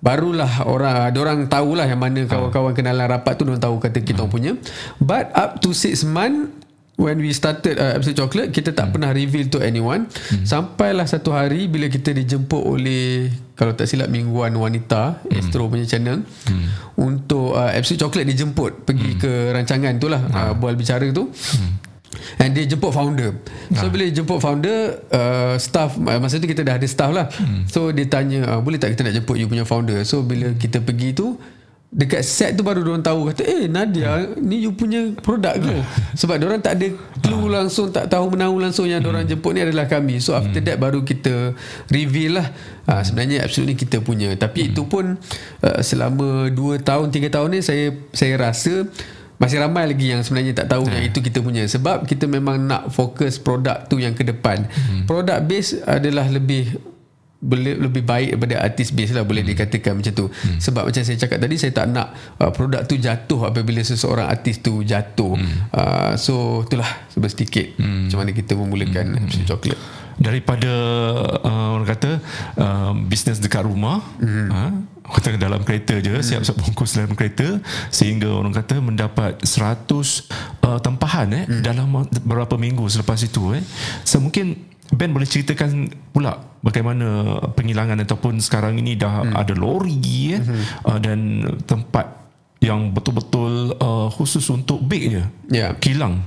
Barulah 0.00 0.64
orang 0.64 1.12
Ada 1.12 1.18
orang 1.20 1.38
tahulah 1.46 1.84
Yang 1.84 2.00
mana 2.00 2.20
kawan-kawan 2.24 2.72
kenalan 2.72 3.04
rapat 3.06 3.36
tu 3.36 3.44
Diorang 3.44 3.60
tahu 3.60 3.76
kata 3.76 4.00
kita 4.00 4.24
orang 4.24 4.32
punya. 4.32 4.52
But 4.96 5.28
up 5.30 5.60
to 5.60 5.70
6 5.70 6.08
month 6.08 6.56
When 7.00 7.16
we 7.24 7.32
started 7.32 7.80
uh, 7.80 7.96
Absolute 7.96 8.18
Chocolate 8.20 8.48
Kita 8.52 8.76
tak 8.76 8.92
pernah 8.92 9.08
reveal 9.08 9.48
to 9.48 9.64
anyone. 9.64 10.04
Sampailah 10.44 11.08
satu 11.08 11.32
hari 11.32 11.64
Bila 11.64 11.88
kita 11.88 12.12
dijemput 12.12 12.60
oleh 12.60 13.32
Kalau 13.56 13.72
tak 13.72 13.88
silap 13.88 14.12
Mingguan 14.12 14.52
Wanita 14.52 15.24
Astro 15.32 15.72
punya 15.72 15.88
channel 15.88 16.20
Untuk 17.00 17.56
uh, 17.56 17.72
Absolute 17.72 18.04
Chocolate 18.04 18.28
dijemput 18.28 18.84
Pergi 18.84 19.16
ke 19.16 19.48
rancangan 19.56 19.96
tu 19.96 20.12
lah 20.12 20.20
uh, 20.28 20.52
Bual 20.52 20.76
bicara 20.76 21.08
tu. 21.08 21.32
And 22.42 22.50
dia 22.52 22.66
jemput 22.66 22.90
founder. 22.92 23.38
So 23.72 23.88
bila 23.88 24.02
dia 24.04 24.20
jemput 24.20 24.42
founder 24.42 24.98
uh, 25.08 25.56
Staff 25.56 25.96
uh, 25.96 26.18
Masa 26.20 26.36
tu 26.36 26.50
kita 26.50 26.60
dah 26.60 26.76
ada 26.76 26.84
staff 26.84 27.10
lah. 27.14 27.32
So 27.70 27.96
dia 27.96 28.04
tanya 28.10 28.44
uh, 28.44 28.60
Boleh 28.60 28.76
tak 28.76 28.92
kita 28.92 29.08
nak 29.08 29.14
jemput 29.16 29.40
you 29.40 29.48
punya 29.48 29.64
founder? 29.64 30.04
So 30.04 30.20
bila 30.20 30.52
kita 30.52 30.84
pergi 30.84 31.16
tu 31.16 31.40
Dekat 31.90 32.22
set 32.22 32.54
tu 32.54 32.62
baru 32.62 32.86
orang 32.86 33.02
tahu 33.02 33.34
Kata 33.34 33.42
eh 33.42 33.66
Nadia 33.66 34.22
Ni 34.38 34.62
you 34.62 34.78
punya 34.78 35.10
produk 35.18 35.58
ke? 35.58 35.74
Sebab 36.14 36.38
orang 36.38 36.62
tak 36.62 36.78
ada 36.78 36.86
Clue 37.18 37.50
langsung 37.50 37.90
Tak 37.90 38.06
tahu 38.06 38.30
menahu 38.30 38.62
langsung 38.62 38.86
Yang 38.86 39.10
orang 39.10 39.26
jemput 39.26 39.58
ni 39.58 39.66
adalah 39.66 39.90
kami. 39.90 40.22
So 40.22 40.38
after 40.38 40.62
that 40.62 40.78
baru 40.78 41.02
kita 41.02 41.58
Reveal 41.90 42.38
lah. 42.38 42.46
Ha, 42.86 43.02
Sebenarnya 43.02 43.42
absolute 43.42 43.74
ni 43.74 43.76
kita 43.76 43.98
punya. 43.98 44.30
Tapi 44.38 44.70
itu 44.70 44.86
pun 44.86 45.18
uh, 45.66 45.80
Selama 45.82 46.46
2 46.54 46.78
tahun 46.86 47.10
3 47.10 47.26
tahun 47.26 47.48
ni 47.58 47.60
Saya 47.66 47.90
saya 48.14 48.38
rasa 48.38 48.86
masih 49.40 49.56
ramai 49.56 49.88
lagi 49.88 50.12
yang 50.12 50.20
sebenarnya 50.20 50.52
tak 50.52 50.76
tahu 50.76 50.84
yang 50.84 51.00
itu 51.08 51.24
kita 51.24 51.40
punya. 51.40 51.64
Sebab 51.64 52.04
kita 52.04 52.28
memang 52.28 52.60
nak 52.60 52.92
fokus 52.92 53.40
produk 53.40 53.88
tu 53.88 53.96
yang 53.96 54.12
ke 54.12 54.20
depan. 54.20 54.68
Hmm. 54.68 55.08
Produk 55.08 55.40
base 55.40 55.80
adalah 55.88 56.28
lebih 56.28 56.76
boleh 57.40 57.72
lebih 57.72 58.04
baik 58.04 58.36
daripada 58.36 58.60
artis 58.60 58.92
base 58.92 59.16
lah 59.16 59.24
boleh 59.24 59.40
hmm. 59.40 59.50
dikatakan 59.56 59.92
macam 59.96 60.12
tu. 60.12 60.26
Hmm. 60.28 60.60
Sebab 60.60 60.82
macam 60.92 61.02
saya 61.02 61.16
cakap 61.16 61.40
tadi 61.40 61.56
saya 61.56 61.72
tak 61.72 61.86
nak 61.88 62.12
uh, 62.36 62.52
produk 62.52 62.84
tu 62.84 63.00
jatuh 63.00 63.48
apabila 63.48 63.80
seseorang 63.80 64.28
artis 64.28 64.60
tu 64.60 64.84
jatuh. 64.84 65.40
Hmm. 65.40 65.56
Uh, 65.72 66.12
so 66.20 66.64
itulah 66.68 66.88
sebab 67.08 67.28
sedikit 67.32 67.66
hmm. 67.80 68.12
macam 68.12 68.18
mana 68.20 68.30
kita 68.36 68.52
memulakan 68.52 69.06
hmm. 69.24 69.48
coklat. 69.48 69.80
daripada 70.20 70.72
uh, 71.40 71.80
orang 71.80 71.88
kata 71.88 72.10
uh, 72.60 72.92
bisnes 73.08 73.40
dekat 73.40 73.64
rumah 73.64 74.04
mm-hmm. 74.20 74.46
ha, 74.52 74.60
kata 75.16 75.40
dalam 75.40 75.64
kereta 75.64 75.96
je 75.96 76.12
mm-hmm. 76.12 76.28
siap-siap 76.28 76.60
bungkus 76.60 76.92
dalam 76.92 77.16
kereta 77.16 77.56
sehingga 77.88 78.28
orang 78.28 78.52
kata 78.52 78.84
mendapat 78.84 79.40
100 79.40 79.88
uh, 79.88 80.76
tempahan 80.84 81.28
eh 81.32 81.44
mm. 81.48 81.64
dalam 81.64 81.88
beberapa 82.20 82.60
minggu 82.60 82.84
selepas 82.92 83.16
itu 83.24 83.56
eh 83.56 83.64
so 84.04 84.20
mungkin 84.20 84.69
Ben 84.90 85.14
boleh 85.14 85.28
ceritakan 85.28 85.86
pula 86.10 86.34
bagaimana 86.66 87.38
penghilangan 87.54 88.02
ataupun 88.02 88.42
sekarang 88.42 88.78
ini 88.82 88.98
dah 88.98 89.22
mm. 89.22 89.34
ada 89.38 89.54
lori 89.54 90.34
eh 90.34 90.40
mm-hmm. 90.42 90.62
uh, 90.86 90.98
dan 90.98 91.20
tempat 91.62 92.06
yang 92.60 92.92
betul-betul 92.92 93.78
uh, 93.80 94.10
khusus 94.12 94.44
untuk 94.52 94.82
bake 94.84 95.06
je 95.14 95.24
Ya. 95.50 95.72
kilang 95.78 96.20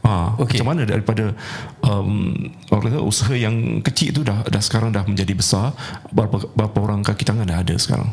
Ha, 0.00 0.40
okay. 0.40 0.56
Macam 0.56 0.72
mana 0.72 0.88
daripada 0.88 1.36
um, 1.84 2.32
orang 2.72 2.82
kata 2.88 3.04
usaha 3.04 3.36
yang 3.36 3.84
kecil 3.84 4.16
tu 4.16 4.22
dah 4.24 4.40
dah 4.48 4.62
sekarang 4.64 4.96
dah 4.96 5.04
menjadi 5.04 5.36
besar 5.36 5.76
berapa 6.08 6.48
berapa 6.56 6.76
orang 6.80 7.04
kaki 7.04 7.28
tangan 7.28 7.44
dah 7.44 7.60
ada 7.60 7.76
sekarang 7.76 8.08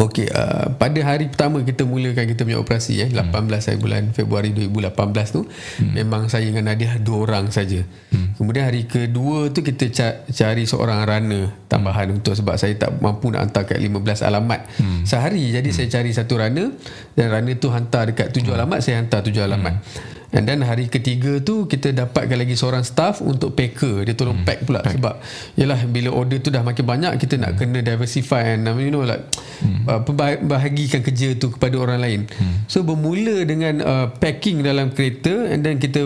Okey, 0.00 0.26
uh, 0.32 0.72
pada 0.80 0.98
hari 1.04 1.28
pertama 1.28 1.60
kita 1.60 1.84
mulakan 1.84 2.24
kita 2.24 2.42
punya 2.48 2.58
operasi 2.58 3.04
eh 3.04 3.08
18 3.12 3.28
hari 3.44 3.78
bulan 3.78 4.02
Februari 4.16 4.50
2018 4.56 4.88
tu 5.36 5.44
hmm. 5.44 5.92
memang 5.94 6.32
saya 6.32 6.48
dengan 6.48 6.72
Nadia 6.72 6.96
dua 6.96 7.28
orang 7.28 7.52
saja. 7.52 7.84
Hmm. 8.08 8.32
Kemudian 8.34 8.66
hari 8.66 8.88
kedua 8.88 9.52
tu 9.52 9.60
kita 9.60 9.92
ca- 9.92 10.18
cari 10.26 10.64
seorang 10.64 11.04
runner 11.04 11.52
tambahan 11.68 12.08
hmm. 12.08 12.16
untuk 12.18 12.34
sebab 12.34 12.56
saya 12.56 12.74
tak 12.74 12.98
mampu 12.98 13.30
nak 13.30 13.46
hantar 13.46 13.68
kat 13.68 13.78
15 13.78 14.26
alamat 14.26 14.60
hmm. 14.80 15.02
sehari. 15.04 15.52
Jadi 15.52 15.68
hmm. 15.70 15.76
saya 15.76 15.88
cari 15.92 16.10
satu 16.10 16.34
runner 16.40 16.68
dan 17.14 17.26
runner 17.28 17.54
tu 17.60 17.68
hantar 17.68 18.10
dekat 18.10 18.32
7 18.32 18.42
hmm. 18.42 18.56
alamat, 18.58 18.78
saya 18.80 18.96
hantar 18.98 19.20
7 19.22 19.38
alamat. 19.44 19.74
Hmm. 19.76 20.21
And 20.32 20.48
then 20.48 20.64
hari 20.64 20.88
ketiga 20.88 21.44
tu 21.44 21.68
kita 21.68 21.92
dapatkan 21.92 22.40
lagi 22.40 22.56
seorang 22.56 22.88
staff 22.88 23.20
untuk 23.20 23.52
packer. 23.52 24.08
Dia 24.08 24.16
tolong 24.16 24.40
hmm. 24.40 24.48
pack 24.48 24.58
pula 24.64 24.80
pack. 24.80 24.96
sebab 24.96 25.14
yalah 25.60 25.80
bila 25.84 26.08
order 26.08 26.40
tu 26.40 26.48
dah 26.48 26.64
makin 26.64 26.84
banyak 26.88 27.12
kita 27.20 27.36
nak 27.36 27.60
kena 27.60 27.84
diversify 27.84 28.56
and 28.56 28.64
you 28.80 28.88
know 28.88 29.04
like 29.04 29.28
hmm. 29.60 29.84
uh, 29.84 30.00
bahagikan 30.40 31.04
kerja 31.04 31.36
tu 31.36 31.52
kepada 31.52 31.76
orang 31.76 32.00
lain. 32.00 32.20
Hmm. 32.32 32.64
So 32.64 32.80
bermula 32.80 33.44
dengan 33.44 33.84
uh, 33.84 34.06
packing 34.16 34.64
dalam 34.64 34.96
kereta 34.96 35.52
and 35.52 35.60
then 35.60 35.76
kita 35.76 36.00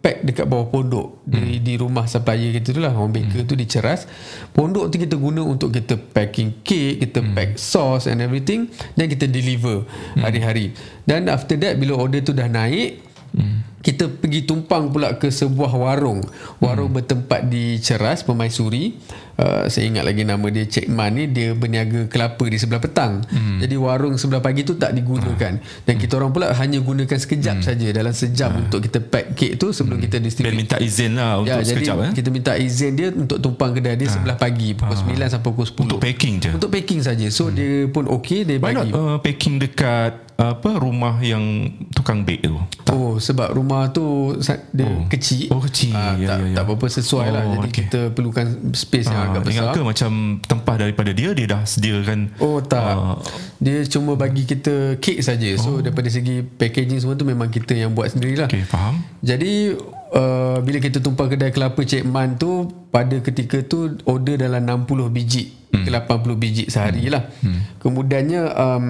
pack 0.00 0.24
dekat 0.24 0.44
bawah 0.44 0.68
pondok 0.68 1.24
hmm. 1.24 1.32
di 1.32 1.42
di 1.64 1.74
rumah 1.80 2.04
supplier 2.04 2.56
kita 2.56 2.76
tu 2.76 2.80
lah 2.84 2.92
orang 2.92 3.16
baker 3.16 3.44
hmm. 3.44 3.48
tu 3.48 3.56
diceras. 3.56 4.04
Pondok 4.52 4.92
tu 4.92 5.00
kita 5.00 5.16
guna 5.16 5.40
untuk 5.40 5.72
kita 5.72 5.96
packing 5.96 6.60
cake, 6.60 7.00
kita 7.08 7.24
hmm. 7.24 7.32
pack 7.32 7.50
sauce 7.56 8.04
and 8.04 8.20
everything 8.20 8.68
dan 8.92 9.08
kita 9.08 9.24
deliver 9.24 9.88
hmm. 9.88 10.20
hari-hari. 10.20 10.76
Dan 11.08 11.32
after 11.32 11.56
that 11.56 11.80
bila 11.80 11.96
order 11.96 12.20
tu 12.20 12.36
dah 12.36 12.44
naik 12.44 13.09
Hmm. 13.34 13.62
Kita 13.80 14.12
pergi 14.12 14.44
tumpang 14.44 14.92
pula 14.92 15.16
ke 15.16 15.32
sebuah 15.32 15.72
warung. 15.72 16.20
Warung 16.60 16.92
hmm. 16.92 16.98
bertempat 17.00 17.48
di 17.48 17.80
Ceras, 17.80 18.20
Pemaisuri. 18.28 18.92
Uh, 19.40 19.64
saya 19.72 19.88
ingat 19.88 20.04
lagi 20.04 20.20
nama 20.20 20.44
dia 20.52 20.68
Cik 20.68 20.92
Man 20.92 21.16
ni 21.16 21.24
dia 21.32 21.56
berniaga 21.56 22.04
kelapa 22.12 22.44
di 22.44 22.60
sebelah 22.60 22.76
petang. 22.76 23.24
Hmm. 23.32 23.56
Jadi 23.56 23.72
warung 23.80 24.20
sebelah 24.20 24.44
pagi 24.44 24.68
tu 24.68 24.76
tak 24.76 24.92
digunakan. 24.92 25.56
Dan 25.88 25.94
kita 25.96 26.20
orang 26.20 26.36
pula 26.36 26.52
hanya 26.52 26.76
gunakan 26.84 27.16
sekejap 27.16 27.64
hmm. 27.64 27.64
saja 27.64 27.86
dalam 27.88 28.12
sejam 28.12 28.52
hmm. 28.52 28.62
untuk 28.68 28.84
kita 28.84 29.00
pack 29.00 29.32
kek 29.32 29.56
tu 29.56 29.72
sebelum 29.72 29.96
hmm. 29.96 30.06
kita 30.12 30.16
distribute. 30.20 30.52
Ben 30.52 30.60
minta 30.60 30.76
izin 30.76 31.16
lah 31.16 31.40
untuk 31.40 31.56
ya, 31.56 31.64
sekejap 31.64 31.96
jadi 31.96 32.04
eh. 32.04 32.14
kita 32.20 32.28
minta 32.28 32.52
izin 32.60 32.92
dia 32.92 33.08
untuk 33.16 33.38
tumpang 33.40 33.72
kedai 33.72 33.96
dia 33.96 34.12
sebelah 34.12 34.36
pagi 34.36 34.76
pukul 34.76 34.96
9 35.08 35.32
sampai 35.32 35.48
pukul 35.48 35.66
10. 35.72 35.88
Untuk 35.88 36.00
packing 36.04 36.34
je. 36.36 36.50
Untuk 36.52 36.68
packing 36.68 37.00
saja. 37.00 37.26
So 37.32 37.48
hmm. 37.48 37.54
dia 37.56 37.74
pun 37.88 38.04
okey 38.20 38.44
dia 38.44 38.60
Why 38.60 38.76
bagi. 38.76 38.92
not 38.92 39.00
uh, 39.00 39.16
packing 39.24 39.56
dekat 39.56 40.29
apa 40.40 40.70
rumah 40.74 41.20
yang 41.20 41.68
tukang 41.92 42.24
bake 42.24 42.40
tu? 42.42 42.56
Oh 42.88 43.20
sebab 43.20 43.52
rumah 43.52 43.92
tu 43.92 44.32
dia 44.72 44.88
Oh. 44.88 45.04
kecil. 45.06 45.52
Oh, 45.52 45.60
kecil. 45.60 45.92
Ah, 45.92 46.16
Ya, 46.16 46.32
tak, 46.32 46.38
ya, 46.38 46.46
ya. 46.48 46.54
tak 46.56 46.64
apa-apa 46.64 46.86
sesuai 46.88 47.26
lah. 47.28 47.42
Oh, 47.44 47.52
Jadi 47.54 47.68
okey. 47.68 47.76
kita 47.82 48.00
perlukan 48.10 48.46
space 48.72 49.06
yang 49.06 49.20
Ah, 49.20 49.28
agak 49.28 49.42
besar. 49.44 49.52
ingat 49.52 49.68
ke 49.70 49.80
macam 49.84 50.10
tempah 50.40 50.76
daripada 50.78 51.10
dia 51.12 51.30
dia 51.30 51.46
dah 51.46 51.62
sediakan 51.62 52.32
Oh 52.38 52.58
tak. 52.58 52.80
Ah. 52.80 53.20
Dia 53.58 53.84
cuma 53.84 54.14
bagi 54.14 54.42
kita 54.42 54.96
kek 54.96 55.20
saja. 55.20 55.50
So 55.54 55.76
Oh. 55.76 55.78
daripada 55.78 56.08
segi 56.08 56.40
packaging 56.40 56.98
semua 56.98 57.14
tu 57.14 57.28
memang 57.28 57.46
kita 57.46 57.76
yang 57.76 57.92
buat 57.92 58.08
sendirilah. 58.08 58.48
Okay, 58.48 58.64
faham? 58.64 59.04
Jadi 59.20 59.76
uh, 60.10 60.58
bila 60.58 60.78
kita 60.78 60.98
tumpah 60.98 61.28
kedai 61.28 61.52
kelapa 61.52 61.78
Cik 61.78 62.02
Man 62.02 62.34
tu 62.34 62.64
pada 62.88 63.20
ketika 63.20 63.60
tu 63.60 63.92
order 64.04 64.40
dalam 64.40 64.64
60 64.64 64.88
biji 65.10 65.52
hmm. 65.70 65.84
ke 65.84 65.90
80 65.90 66.34
biji 66.34 66.64
sehari 66.66 67.06
lah. 67.06 67.28
Hmm. 67.38 67.60
Kemudiannya 67.78 68.42
um, 68.50 68.86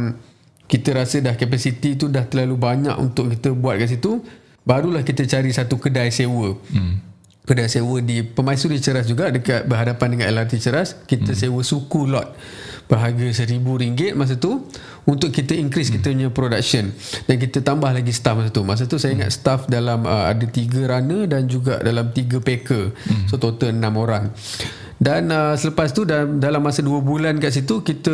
kita 0.70 0.94
rasa 0.94 1.18
dah 1.18 1.34
kapasiti 1.34 1.98
tu 1.98 2.06
dah 2.06 2.22
terlalu 2.22 2.54
banyak 2.54 2.94
untuk 2.94 3.26
kita 3.34 3.50
buat 3.50 3.74
kat 3.74 3.98
situ. 3.98 4.22
Barulah 4.62 5.02
kita 5.02 5.26
cari 5.26 5.50
satu 5.50 5.82
kedai 5.82 6.14
sewa. 6.14 6.54
Hmm. 6.70 7.02
Kedai 7.42 7.66
sewa 7.66 7.98
di 7.98 8.22
Pemaisuri 8.22 8.78
Ceras 8.78 9.10
juga 9.10 9.34
dekat 9.34 9.66
berhadapan 9.66 10.14
dengan 10.14 10.26
LRT 10.30 10.62
Ceras. 10.62 10.94
Kita 11.10 11.34
hmm. 11.34 11.40
sewa 11.42 11.60
suku 11.66 12.06
lot 12.06 12.38
berharga 12.90 13.46
RM1,000 13.46 14.18
masa 14.18 14.34
tu 14.34 14.66
untuk 15.06 15.30
kita 15.30 15.54
increase 15.54 15.88
hmm. 15.88 15.96
kita 16.02 16.06
punya 16.10 16.28
production 16.34 16.90
dan 17.30 17.36
kita 17.38 17.62
tambah 17.62 17.86
lagi 17.86 18.10
staff 18.10 18.34
masa 18.34 18.50
tu. 18.50 18.62
Masa 18.66 18.82
tu 18.90 18.98
saya 18.98 19.14
ingat 19.14 19.30
staff 19.30 19.70
dalam 19.70 20.02
uh, 20.02 20.26
ada 20.26 20.42
tiga 20.50 20.90
runner 20.90 21.30
dan 21.30 21.46
juga 21.46 21.78
dalam 21.78 22.10
tiga 22.10 22.42
packer. 22.42 22.90
Hmm. 22.90 23.30
So 23.30 23.38
total 23.38 23.78
enam 23.78 23.94
orang. 23.94 24.34
Dan 25.00 25.32
uh, 25.32 25.56
selepas 25.56 25.96
tu 25.96 26.04
dalam, 26.04 26.36
dalam 26.36 26.60
masa 26.60 26.84
2 26.84 26.92
bulan 27.00 27.40
kat 27.40 27.56
situ 27.56 27.80
kita 27.80 28.12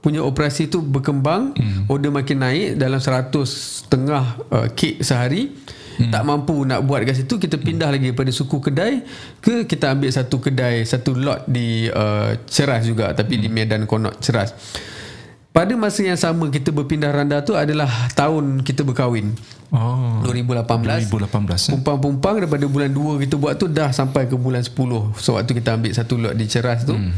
punya 0.00 0.24
operasi 0.24 0.72
tu 0.72 0.80
berkembang, 0.80 1.52
hmm. 1.52 1.92
order 1.92 2.08
makin 2.08 2.40
naik 2.40 2.80
dalam 2.80 2.96
100 2.96 3.28
setengah 3.44 4.24
uh, 4.48 4.66
kek 4.72 5.04
sehari. 5.04 5.52
Hmm. 5.94 6.10
Tak 6.10 6.22
mampu 6.26 6.66
nak 6.66 6.82
buat 6.82 7.06
kat 7.06 7.22
situ 7.22 7.38
kita 7.38 7.58
pindah 7.58 7.90
lagi 7.90 8.10
daripada 8.10 8.34
suku 8.34 8.58
kedai 8.58 9.06
ke 9.38 9.64
kita 9.66 9.94
ambil 9.94 10.10
satu 10.10 10.42
kedai 10.42 10.82
satu 10.82 11.14
lot 11.14 11.46
di 11.46 11.86
uh, 11.86 12.34
Ceras 12.50 12.82
juga 12.86 13.14
tapi 13.14 13.38
hmm. 13.38 13.42
di 13.42 13.48
Medan 13.50 13.82
Konot 13.86 14.18
Ceras. 14.18 14.54
pada 15.54 15.70
masa 15.78 16.02
yang 16.02 16.18
sama 16.18 16.50
kita 16.50 16.74
berpindah 16.74 17.14
randa 17.14 17.38
tu 17.46 17.54
adalah 17.54 17.86
tahun 18.18 18.66
kita 18.66 18.82
berkahwin. 18.82 19.38
Oh. 19.70 20.18
2018. 20.26 21.06
2018 21.06 21.14
eh? 21.14 21.72
Pumpang-pumpang 21.78 22.42
daripada 22.42 22.66
bulan 22.66 22.90
2 22.90 23.22
kita 23.22 23.34
buat 23.38 23.54
tu 23.54 23.70
dah 23.70 23.94
sampai 23.94 24.26
ke 24.26 24.34
bulan 24.34 24.66
10. 24.66 24.74
So 25.14 25.38
waktu 25.38 25.54
kita 25.54 25.78
ambil 25.78 25.94
satu 25.94 26.14
lot 26.18 26.34
di 26.34 26.50
Ceras 26.50 26.82
tu. 26.82 26.98
Hmm. 26.98 27.14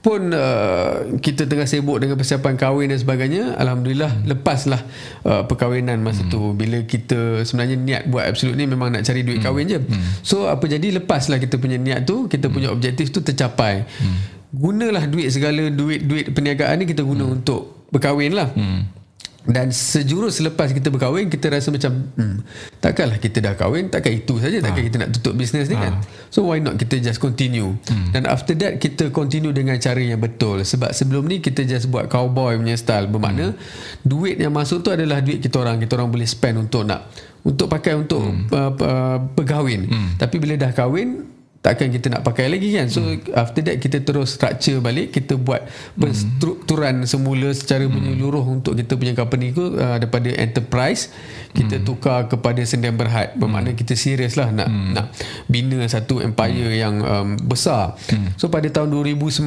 Pun 0.00 0.32
uh, 0.32 1.20
kita 1.20 1.44
tengah 1.44 1.68
sibuk 1.68 2.00
dengan 2.00 2.16
persiapan 2.16 2.56
kahwin 2.56 2.88
dan 2.88 2.96
sebagainya 2.96 3.56
Alhamdulillah 3.60 4.08
hmm. 4.08 4.26
lepaslah 4.32 4.80
uh, 5.28 5.44
perkahwinan 5.44 6.00
masa 6.00 6.24
hmm. 6.24 6.32
tu 6.32 6.40
Bila 6.56 6.80
kita 6.88 7.44
sebenarnya 7.44 7.76
niat 7.76 8.02
buat 8.08 8.24
Absolute 8.24 8.56
ni 8.56 8.64
memang 8.64 8.88
nak 8.88 9.04
cari 9.04 9.20
duit 9.20 9.40
hmm. 9.40 9.46
kahwin 9.46 9.68
je 9.68 9.78
hmm. 9.80 10.24
So 10.24 10.48
apa 10.48 10.64
jadi 10.64 11.00
lepaslah 11.00 11.36
kita 11.36 11.60
punya 11.60 11.76
niat 11.76 12.08
tu 12.08 12.32
Kita 12.32 12.48
hmm. 12.48 12.54
punya 12.56 12.68
objektif 12.72 13.12
tu 13.12 13.20
tercapai 13.20 13.84
hmm. 13.84 14.16
Gunalah 14.56 15.04
duit 15.04 15.28
segala 15.30 15.68
duit-duit 15.68 16.32
perniagaan 16.32 16.80
ni 16.80 16.84
kita 16.88 17.04
guna 17.04 17.28
hmm. 17.28 17.36
untuk 17.40 17.86
berkahwin 17.92 18.32
lah 18.34 18.50
hmm. 18.56 18.99
Dan 19.48 19.72
sejurus 19.72 20.36
selepas 20.36 20.68
kita 20.68 20.92
berkahwin 20.92 21.32
kita 21.32 21.48
rasa 21.48 21.72
macam 21.72 22.12
hmm, 22.12 22.44
takkanlah 22.76 23.16
kita 23.16 23.40
dah 23.40 23.56
kahwin 23.56 23.88
takkan 23.88 24.12
itu 24.12 24.36
saja 24.36 24.60
takkan 24.60 24.84
ha. 24.84 24.88
kita 24.92 24.96
nak 25.00 25.10
tutup 25.16 25.32
bisnes 25.32 25.64
ni 25.72 25.80
ha. 25.80 25.88
kan 25.88 25.92
so 26.28 26.44
why 26.44 26.60
not 26.60 26.76
kita 26.76 27.00
just 27.00 27.16
continue 27.16 27.72
hmm. 27.72 28.12
dan 28.12 28.28
after 28.28 28.52
that 28.52 28.76
kita 28.76 29.08
continue 29.08 29.48
dengan 29.56 29.80
cara 29.80 29.96
yang 29.96 30.20
betul 30.20 30.60
sebab 30.60 30.92
sebelum 30.92 31.24
ni 31.24 31.40
kita 31.40 31.64
just 31.64 31.88
buat 31.88 32.12
cowboy 32.12 32.60
punya 32.60 32.76
style 32.76 33.08
bermakna 33.08 33.56
hmm. 33.56 34.04
duit 34.04 34.36
yang 34.36 34.52
masuk 34.52 34.84
tu 34.84 34.92
adalah 34.92 35.24
duit 35.24 35.40
kita 35.40 35.56
orang 35.56 35.80
kita 35.80 35.96
orang 35.96 36.12
boleh 36.12 36.28
spend 36.28 36.60
untuk 36.60 36.84
nak 36.84 37.08
untuk 37.40 37.72
pakai 37.72 37.96
untuk 37.96 38.20
hmm. 38.20 38.52
uh, 38.52 38.72
uh, 38.76 39.18
berkahwin 39.40 39.88
hmm. 39.88 40.10
tapi 40.20 40.36
bila 40.36 40.60
dah 40.60 40.76
kahwin 40.76 41.39
takkan 41.60 41.92
kita 41.92 42.08
nak 42.08 42.24
pakai 42.24 42.48
lagi 42.48 42.72
kan 42.72 42.88
so 42.88 43.04
hmm. 43.04 43.36
after 43.36 43.60
that 43.60 43.76
kita 43.76 44.00
terus 44.00 44.32
structure 44.32 44.80
balik 44.80 45.12
kita 45.12 45.36
buat 45.36 45.68
penstrukturan 45.92 47.04
semula 47.04 47.52
secara 47.52 47.84
hmm. 47.84 47.92
menyeluruh 47.92 48.40
untuk 48.48 48.80
kita 48.80 48.96
punya 48.96 49.12
company 49.12 49.52
tu 49.52 49.76
uh, 49.76 50.00
daripada 50.00 50.32
enterprise 50.40 51.12
kita 51.52 51.76
hmm. 51.76 51.84
tukar 51.84 52.32
kepada 52.32 52.64
sendian 52.64 52.96
berhad 52.96 53.36
bermakna 53.36 53.76
hmm. 53.76 53.78
kita 53.78 53.92
serius 53.92 54.40
lah 54.40 54.48
nak 54.48 54.72
hmm. 54.72 54.92
nak 54.96 55.06
bina 55.52 55.84
satu 55.84 56.24
empire 56.24 56.72
hmm. 56.72 56.80
yang 56.80 56.94
um, 57.04 57.28
besar 57.36 57.92
hmm. 58.08 58.40
so 58.40 58.48
pada 58.48 58.64
tahun 58.72 58.88
2019 58.96 59.44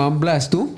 tu 0.53 0.69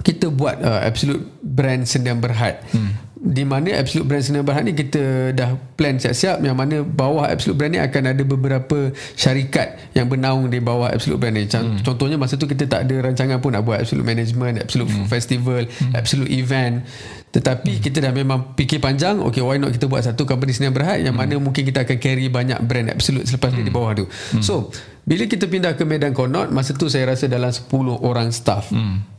kita 0.00 0.32
buat 0.32 0.56
uh, 0.64 0.80
absolute 0.88 1.20
brand 1.44 1.84
sendian 1.84 2.16
berhad 2.16 2.64
hmm 2.72 3.05
di 3.26 3.42
mana 3.42 3.74
Absolute 3.74 4.06
Brand 4.06 4.22
Senang 4.22 4.46
Berhad 4.46 4.62
ni 4.62 4.72
kita 4.78 5.34
dah 5.34 5.58
plan 5.74 5.98
siap-siap 5.98 6.38
yang 6.46 6.54
mana 6.54 6.86
bawah 6.86 7.26
Absolute 7.26 7.58
Brand 7.58 7.72
ni 7.74 7.80
akan 7.82 8.02
ada 8.14 8.22
beberapa 8.22 8.94
syarikat 9.18 9.74
yang 9.98 10.06
bernaung 10.06 10.46
di 10.46 10.62
bawah 10.62 10.94
Absolute 10.94 11.18
Brand 11.18 11.34
ni 11.34 11.50
hmm. 11.50 11.82
contohnya 11.82 12.14
masa 12.14 12.38
tu 12.38 12.46
kita 12.46 12.70
tak 12.70 12.86
ada 12.86 12.94
rancangan 13.02 13.42
pun 13.42 13.50
nak 13.50 13.66
buat 13.66 13.82
Absolute 13.82 14.06
Management 14.06 14.62
Absolute 14.62 14.90
hmm. 14.94 15.10
Festival 15.10 15.66
hmm. 15.66 15.92
Absolute 15.98 16.30
Event 16.30 16.86
tetapi 17.34 17.72
hmm. 17.76 17.82
kita 17.82 17.98
dah 17.98 18.12
memang 18.14 18.54
fikir 18.54 18.78
panjang 18.78 19.18
okay 19.18 19.42
why 19.42 19.58
not 19.58 19.74
kita 19.74 19.90
buat 19.90 20.06
satu 20.06 20.22
company 20.22 20.54
Senang 20.54 20.70
Berhad 20.70 21.02
yang 21.02 21.18
hmm. 21.18 21.26
mana 21.26 21.34
mungkin 21.42 21.66
kita 21.66 21.82
akan 21.82 21.98
carry 21.98 22.30
banyak 22.30 22.62
brand 22.62 22.94
Absolute 22.94 23.26
selepas 23.26 23.50
hmm. 23.50 23.58
ni 23.58 23.62
di 23.66 23.72
bawah 23.74 23.90
tu 23.98 24.06
hmm. 24.06 24.42
so 24.42 24.70
bila 25.02 25.26
kita 25.26 25.50
pindah 25.50 25.74
ke 25.74 25.82
Medan 25.82 26.14
Konot 26.14 26.54
masa 26.54 26.78
tu 26.78 26.86
saya 26.86 27.10
rasa 27.10 27.26
dalam 27.26 27.50
10 27.50 27.66
orang 28.06 28.30
staff 28.30 28.70
hmm. 28.70 29.15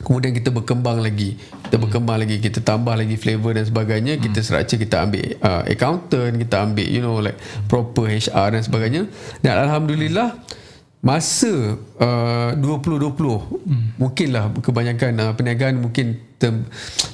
Kemudian 0.00 0.32
kita 0.32 0.48
berkembang 0.48 1.04
lagi 1.04 1.36
Kita 1.36 1.76
hmm. 1.76 1.84
berkembang 1.86 2.16
lagi 2.20 2.36
Kita 2.40 2.64
tambah 2.64 2.96
lagi 2.96 3.16
flavor 3.20 3.52
dan 3.56 3.64
sebagainya 3.68 4.16
hmm. 4.16 4.22
Kita 4.24 4.40
seraca 4.40 4.74
Kita 4.74 4.96
ambil 5.04 5.36
uh, 5.40 5.62
accountant 5.68 6.34
Kita 6.40 6.56
ambil 6.64 6.86
you 6.88 7.02
know 7.04 7.20
like 7.20 7.36
Proper 7.68 8.08
HR 8.08 8.56
dan 8.56 8.62
sebagainya 8.64 9.02
Dan 9.44 9.60
Alhamdulillah 9.60 10.40
Masa 11.00 11.80
uh, 11.96 12.50
2020 12.56 13.16
hmm. 13.16 14.00
Mungkinlah 14.00 14.52
Kebanyakan 14.60 15.12
uh, 15.20 15.32
perniagaan 15.36 15.80
Mungkin 15.80 16.36
ter, 16.40 16.52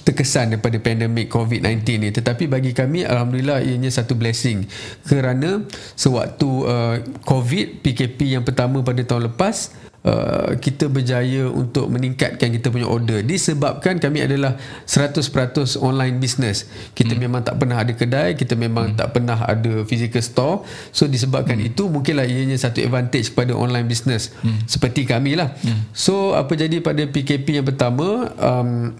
Terkesan 0.06 0.54
daripada 0.54 0.78
pandemik 0.78 1.30
COVID-19 1.30 1.82
ni 2.02 2.08
Tetapi 2.14 2.46
bagi 2.46 2.70
kami 2.70 3.02
Alhamdulillah 3.02 3.62
Ianya 3.66 3.90
satu 3.90 4.14
blessing 4.14 4.66
Kerana 5.06 5.62
Sewaktu 5.98 6.50
uh, 6.66 7.02
COVID 7.26 7.82
PKP 7.82 8.38
yang 8.38 8.46
pertama 8.46 8.82
pada 8.82 9.02
tahun 9.02 9.34
lepas 9.34 9.86
Uh, 10.06 10.54
kita 10.62 10.86
berjaya 10.86 11.50
untuk 11.50 11.90
meningkatkan 11.90 12.54
kita 12.54 12.70
punya 12.70 12.86
order 12.86 13.26
disebabkan 13.26 13.98
kami 13.98 14.22
adalah 14.22 14.54
100% 14.86 15.18
online 15.82 16.22
business 16.22 16.70
kita 16.94 17.18
hmm. 17.18 17.26
memang 17.26 17.42
tak 17.42 17.58
pernah 17.58 17.82
ada 17.82 17.90
kedai 17.90 18.38
kita 18.38 18.54
memang 18.54 18.94
hmm. 18.94 19.02
tak 19.02 19.18
pernah 19.18 19.34
ada 19.42 19.82
physical 19.82 20.22
store 20.22 20.62
so 20.94 21.10
disebabkan 21.10 21.58
hmm. 21.58 21.74
itu 21.74 21.90
mungkinlah 21.90 22.22
ianya 22.22 22.54
satu 22.54 22.86
advantage 22.86 23.34
kepada 23.34 23.58
online 23.58 23.90
business 23.90 24.30
hmm. 24.46 24.70
seperti 24.70 25.10
kami 25.10 25.34
lah 25.34 25.50
hmm. 25.58 25.90
so 25.90 26.38
apa 26.38 26.54
jadi 26.54 26.78
pada 26.78 27.02
PKP 27.02 27.58
yang 27.58 27.66
pertama 27.66 28.30
um, 28.38 28.94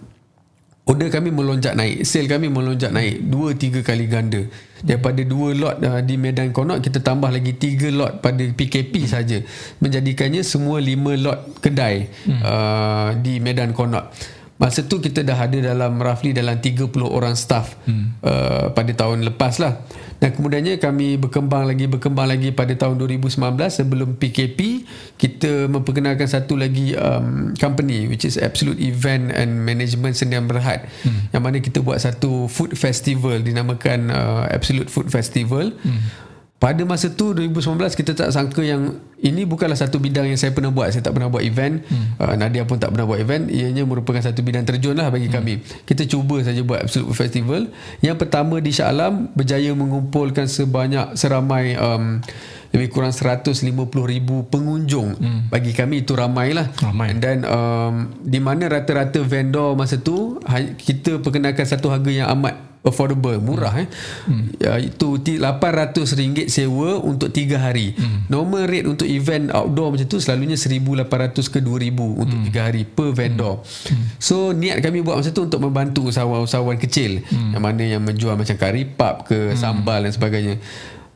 order 0.87 1.11
kami 1.11 1.35
melonjak 1.35 1.75
naik 1.75 2.07
sale 2.07 2.31
kami 2.31 2.46
melonjak 2.46 2.94
naik 2.94 3.18
2 3.27 3.59
3 3.59 3.83
kali 3.83 4.07
ganda 4.07 4.46
daripada 4.87 5.18
2 5.18 5.59
lot 5.59 5.77
uh, 5.83 5.99
di 5.99 6.14
Medan 6.14 6.55
Konot 6.55 6.79
kita 6.79 7.03
tambah 7.03 7.27
lagi 7.27 7.59
3 7.59 7.90
lot 7.90 8.22
pada 8.22 8.46
PKP 8.46 9.03
hmm. 9.03 9.11
saja 9.11 9.38
menjadikannya 9.83 10.46
semua 10.46 10.79
5 10.79 11.27
lot 11.27 11.59
kedai 11.59 12.07
hmm. 12.07 12.40
uh, 12.40 13.11
di 13.18 13.42
Medan 13.42 13.75
Konot 13.75 14.14
masa 14.57 14.81
tu 14.88 15.05
kita 15.05 15.21
dah 15.21 15.37
ada 15.37 15.61
dalam 15.61 16.01
roughly 16.01 16.33
dalam 16.33 16.57
30 16.57 16.88
orang 17.05 17.37
staff 17.37 17.77
hmm. 17.85 18.25
uh, 18.25 18.66
pada 18.73 18.92
tahun 18.97 19.29
lepas 19.29 19.61
lah 19.61 19.85
dan 20.16 20.33
kemudiannya 20.33 20.81
kami 20.81 21.21
berkembang 21.21 21.69
lagi 21.69 21.85
berkembang 21.85 22.25
lagi 22.25 22.49
pada 22.57 22.73
tahun 22.73 22.97
2019 22.97 23.37
sebelum 23.69 24.16
PKP 24.16 24.88
kita 25.21 25.69
memperkenalkan 25.69 26.25
satu 26.25 26.57
lagi 26.57 26.97
um, 26.97 27.53
company 27.61 28.09
which 28.09 28.25
is 28.25 28.40
Absolute 28.40 28.81
Event 28.81 29.29
and 29.37 29.61
Management 29.61 30.16
Sendian 30.16 30.49
Berhad 30.49 30.88
hmm. 31.05 31.37
yang 31.37 31.45
mana 31.45 31.61
kita 31.61 31.85
buat 31.85 32.01
satu 32.01 32.49
food 32.49 32.73
festival 32.81 33.45
dinamakan 33.45 34.09
uh, 34.09 34.49
Absolute 34.49 34.88
Food 34.88 35.12
Festival 35.12 35.77
hmm 35.85 36.25
pada 36.57 36.83
masa 36.88 37.12
tu 37.12 37.37
2019 37.37 37.77
kita 37.92 38.16
tak 38.16 38.33
sangka 38.33 38.64
yang 38.64 38.97
ini 39.21 39.45
bukanlah 39.45 39.77
satu 39.77 40.01
bidang 40.01 40.25
yang 40.33 40.40
saya 40.40 40.57
pernah 40.57 40.73
buat 40.73 40.88
saya 40.88 41.05
tak 41.05 41.12
pernah 41.12 41.29
buat 41.29 41.45
event 41.45 41.85
hmm. 41.85 42.16
uh, 42.16 42.33
Nadia 42.33 42.64
pun 42.64 42.81
tak 42.81 42.97
pernah 42.97 43.05
buat 43.05 43.21
event 43.21 43.53
ianya 43.53 43.85
merupakan 43.85 44.25
satu 44.25 44.40
bidang 44.40 44.64
terjun 44.64 44.97
lah 44.97 45.12
bagi 45.12 45.29
hmm. 45.29 45.37
kami 45.37 45.61
kita 45.85 46.09
cuba 46.09 46.40
saja 46.40 46.64
buat 46.64 46.88
Absolute 46.88 47.12
Festival 47.12 47.62
yang 48.01 48.16
pertama 48.16 48.57
di 48.64 48.73
Shah 48.73 48.88
Alam 48.88 49.29
berjaya 49.37 49.69
mengumpulkan 49.77 50.49
sebanyak 50.49 51.12
seramai 51.12 51.77
um, 51.77 52.25
lebih 52.73 52.88
kurang 52.92 53.12
150 53.12 53.53
ribu 53.92 54.49
pengunjung 54.49 55.12
hmm. 55.16 55.40
bagi 55.53 55.77
kami 55.77 56.09
itu 56.09 56.16
ramai 56.16 56.57
lah 56.57 56.73
ramai. 56.81 57.12
dan 57.21 57.45
um, 57.45 58.16
di 58.25 58.40
mana 58.40 58.69
rata-rata 58.73 59.21
vendor 59.21 59.77
masa 59.77 60.01
tu 60.01 60.40
kita 60.81 61.21
perkenalkan 61.21 61.69
satu 61.69 61.92
harga 61.92 62.09
yang 62.09 62.29
amat 62.33 62.65
affordable 62.87 63.37
murah 63.42 63.75
hmm. 63.75 63.83
eh 63.83 63.87
hmm. 64.31 64.44
Ya, 64.57 64.72
itu 64.81 65.18
RM800 65.18 66.49
sewa 66.49 67.03
untuk 67.03 67.35
3 67.35 67.59
hari 67.59 67.92
hmm. 67.92 68.31
normal 68.31 68.70
rate 68.70 68.87
untuk 68.87 69.07
event 69.11 69.51
outdoor 69.51 69.99
macam 69.99 70.07
tu 70.07 70.22
selalunya 70.22 70.55
1800 70.55 71.53
ke 71.53 71.59
2000 71.61 72.22
untuk 72.22 72.38
hmm. 72.38 72.55
3 72.55 72.66
hari 72.66 72.83
per 72.87 73.11
vendor 73.12 73.61
hmm. 73.61 73.92
Hmm. 73.92 74.07
so 74.22 74.55
niat 74.55 74.79
kami 74.81 75.03
buat 75.03 75.18
masa 75.18 75.35
tu 75.35 75.44
untuk 75.44 75.59
membantu 75.59 76.07
usahawan-usahawan 76.07 76.79
kecil 76.79 77.27
hmm. 77.27 77.59
yang 77.59 77.62
mana 77.62 77.83
yang 77.83 78.03
menjual 78.03 78.38
macam 78.38 78.57
kari 78.57 78.87
pap 78.87 79.27
ke 79.27 79.53
hmm. 79.53 79.59
sambal 79.59 80.01
dan 80.01 80.12
sebagainya 80.14 80.57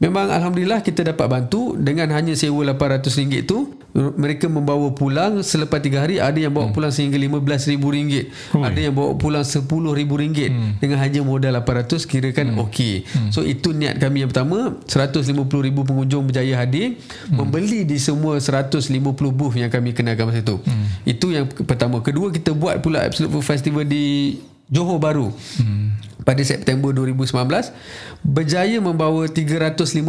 Memang 0.00 0.32
Alhamdulillah 0.32 0.80
kita 0.80 1.04
dapat 1.04 1.28
bantu 1.28 1.76
dengan 1.76 2.08
hanya 2.16 2.32
sewa 2.32 2.64
RM800 2.72 3.44
tu 3.44 3.68
mereka 4.16 4.46
membawa 4.46 4.88
pulang 4.96 5.44
selepas 5.44 5.76
3 5.76 5.92
hari 5.98 6.16
ada 6.16 6.38
yang 6.40 6.54
bawa 6.54 6.70
hmm. 6.70 6.74
pulang 6.74 6.88
sehingga 6.88 7.20
RM15,000 7.20 8.64
ada 8.64 8.80
yang 8.80 8.94
bawa 8.96 9.18
pulang 9.20 9.44
RM10,000 9.44 10.12
hmm. 10.48 10.70
dengan 10.80 10.98
hanya 11.04 11.20
modal 11.20 11.58
RM800 11.60 12.08
kira 12.08 12.32
kan 12.32 12.48
hmm. 12.54 12.64
okey 12.64 13.04
hmm. 13.04 13.28
so 13.28 13.44
itu 13.44 13.76
niat 13.76 14.00
kami 14.00 14.24
yang 14.24 14.30
pertama 14.32 14.78
RM150,000 14.88 15.76
pengunjung 15.84 16.22
berjaya 16.30 16.54
hadir 16.64 16.96
hmm. 16.96 17.36
membeli 17.36 17.82
di 17.82 17.98
semua 17.98 18.38
150 18.38 18.88
booth 19.12 19.58
yang 19.58 19.68
kami 19.68 19.92
kenalkan 19.92 20.30
masa 20.30 20.40
itu 20.40 20.56
hmm. 20.62 20.86
itu 21.04 21.26
yang 21.34 21.44
pertama 21.66 22.00
kedua 22.00 22.30
kita 22.30 22.54
buat 22.54 22.78
pula 22.80 23.04
Absolute 23.04 23.36
Food 23.36 23.44
Festival 23.44 23.84
di 23.84 24.38
Johor 24.70 25.02
Baru 25.02 25.35
hmm 25.59 26.11
pada 26.22 26.42
September 26.44 26.92
2019 26.92 27.74
berjaya 28.22 28.78
membawa 28.78 29.26
350,000 29.26 30.04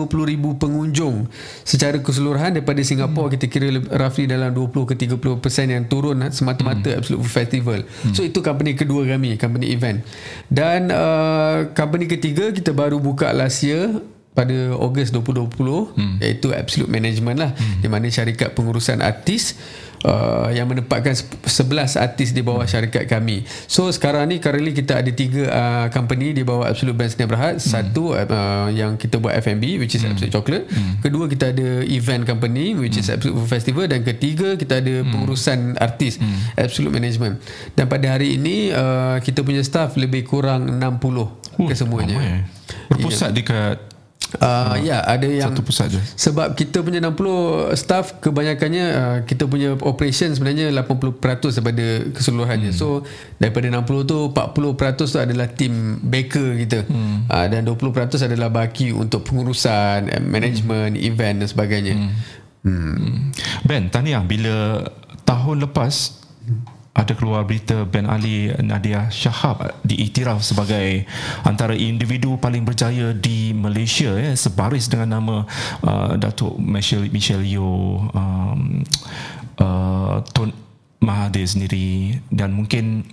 pengunjung 0.59 1.25
secara 1.63 1.97
keseluruhan 1.99 2.59
daripada 2.59 2.83
Singapura 2.83 3.31
hmm. 3.31 3.33
kita 3.39 3.45
kira 3.49 3.67
roughly 3.97 4.27
dalam 4.27 4.51
20 4.53 4.89
ke 4.91 4.95
30% 5.07 5.73
yang 5.73 5.85
turun 5.87 6.21
semata-mata 6.29 6.91
hmm. 6.91 6.99
Absolute 7.01 7.25
Festival 7.25 7.79
hmm. 7.87 8.13
so 8.13 8.21
itu 8.21 8.43
company 8.43 8.75
kedua 8.75 9.07
kami 9.07 9.39
company 9.39 9.71
event 9.71 10.03
dan 10.51 10.91
uh, 10.91 11.71
company 11.73 12.05
ketiga 12.05 12.51
kita 12.51 12.75
baru 12.75 12.99
buka 12.99 13.31
last 13.31 13.63
year 13.63 13.89
pada 14.31 14.75
Ogos 14.79 15.11
2020 15.11 15.57
hmm. 15.97 16.15
iaitu 16.23 16.55
Absolute 16.55 16.91
Management 16.91 17.37
lah 17.39 17.51
hmm. 17.51 17.83
di 17.83 17.87
mana 17.91 18.07
syarikat 18.07 18.55
pengurusan 18.55 19.03
artis 19.03 19.59
uh, 20.05 20.49
yang 20.53 20.69
menempatkan 20.69 21.13
sep- 21.13 21.41
11 21.45 21.97
artis 21.97 22.33
di 22.33 22.41
bawah 22.41 22.65
syarikat 22.65 23.05
kami. 23.05 23.45
So 23.69 23.89
sekarang 23.89 24.29
ni 24.29 24.41
currently 24.41 24.73
kita 24.73 25.01
ada 25.01 25.11
tiga 25.13 25.43
uh, 25.49 25.85
company 25.93 26.33
di 26.33 26.41
bawah 26.41 26.69
Absolute 26.69 26.97
Brand 26.97 27.11
Sdn 27.11 27.29
Berhad. 27.29 27.55
Satu 27.61 28.17
uh, 28.17 28.67
yang 28.71 28.97
kita 28.97 29.21
buat 29.21 29.37
F&B 29.41 29.77
which 29.81 29.97
is 29.97 30.03
Absolute 30.05 30.33
Chocolate. 30.33 30.65
Kedua 31.01 31.25
kita 31.29 31.53
ada 31.53 31.85
event 31.85 32.25
company 32.25 32.73
which 32.77 32.97
is 32.97 33.07
Absolute 33.09 33.37
Food 33.41 33.51
Festival 33.51 33.85
dan 33.89 34.01
ketiga 34.01 34.57
kita 34.57 34.81
ada 34.81 35.05
pengurusan 35.05 35.77
artis 35.77 36.17
Absolute 36.57 36.93
Management. 36.93 37.41
Dan 37.77 37.85
pada 37.91 38.17
hari 38.17 38.37
ini 38.39 38.71
uh, 38.73 39.21
kita 39.21 39.45
punya 39.45 39.61
staff 39.61 39.97
lebih 39.99 40.25
kurang 40.25 40.79
60 40.79 41.67
kesemuanya. 41.67 42.17
Ramai. 42.17 42.47
Berpusat 42.87 43.35
dekat 43.35 43.90
Uh, 44.39 44.79
ya, 44.79 45.03
ada 45.03 45.27
yang 45.27 45.51
satu 45.51 45.59
pusat 45.59 45.91
je. 45.91 45.99
sebab 46.15 46.55
kita 46.55 46.79
punya 46.79 47.03
60 47.03 47.75
staff 47.75 48.15
kebanyakannya 48.23 48.85
uh, 48.95 49.17
kita 49.27 49.43
punya 49.43 49.75
operation 49.83 50.31
sebenarnya 50.31 50.71
80% 50.71 51.59
daripada 51.59 51.85
keseluruhannya. 52.15 52.71
Hmm. 52.71 52.79
So 52.79 53.03
daripada 53.43 53.67
60 53.67 54.07
tu 54.07 54.17
40% 54.31 54.95
tu 54.95 55.05
adalah 55.19 55.47
tim 55.51 55.99
baker 55.99 56.47
kita. 56.63 56.79
Hmm. 56.87 57.27
Uh, 57.27 57.45
dan 57.51 57.67
20% 57.67 58.31
adalah 58.31 58.47
baki 58.47 58.95
untuk 58.95 59.27
pengurusan, 59.27 60.07
uh, 60.07 60.23
management, 60.23 60.95
hmm. 60.95 61.07
event 61.11 61.35
dan 61.43 61.47
sebagainya. 61.51 61.93
Hmm. 61.99 62.11
Hmm. 62.61 63.33
Ben, 63.67 63.91
tahniah 63.91 64.23
bila 64.23 64.85
tahun 65.25 65.65
lepas 65.65 66.20
ada 66.91 67.15
keluar 67.15 67.47
berita 67.47 67.87
Ben 67.87 68.03
Ali 68.03 68.51
Nadia 68.59 69.07
Shahab 69.07 69.63
diiktiraf 69.87 70.43
sebagai 70.43 71.07
antara 71.47 71.71
individu 71.71 72.35
paling 72.35 72.67
berjaya 72.67 73.15
di 73.15 73.55
Malaysia 73.55 74.11
ya 74.19 74.35
sebaris 74.35 74.91
dengan 74.91 75.19
nama 75.19 75.35
uh, 75.87 76.19
Datuk 76.19 76.59
Michelle 76.59 77.07
Michelle 77.07 77.47
Yeoh 77.47 78.11
um, 78.11 78.83
uh, 79.63 80.19
Tun 80.35 80.51
Mahathir 80.99 81.47
sendiri. 81.47 82.19
Dan 82.27 82.51
mungkin 82.51 83.07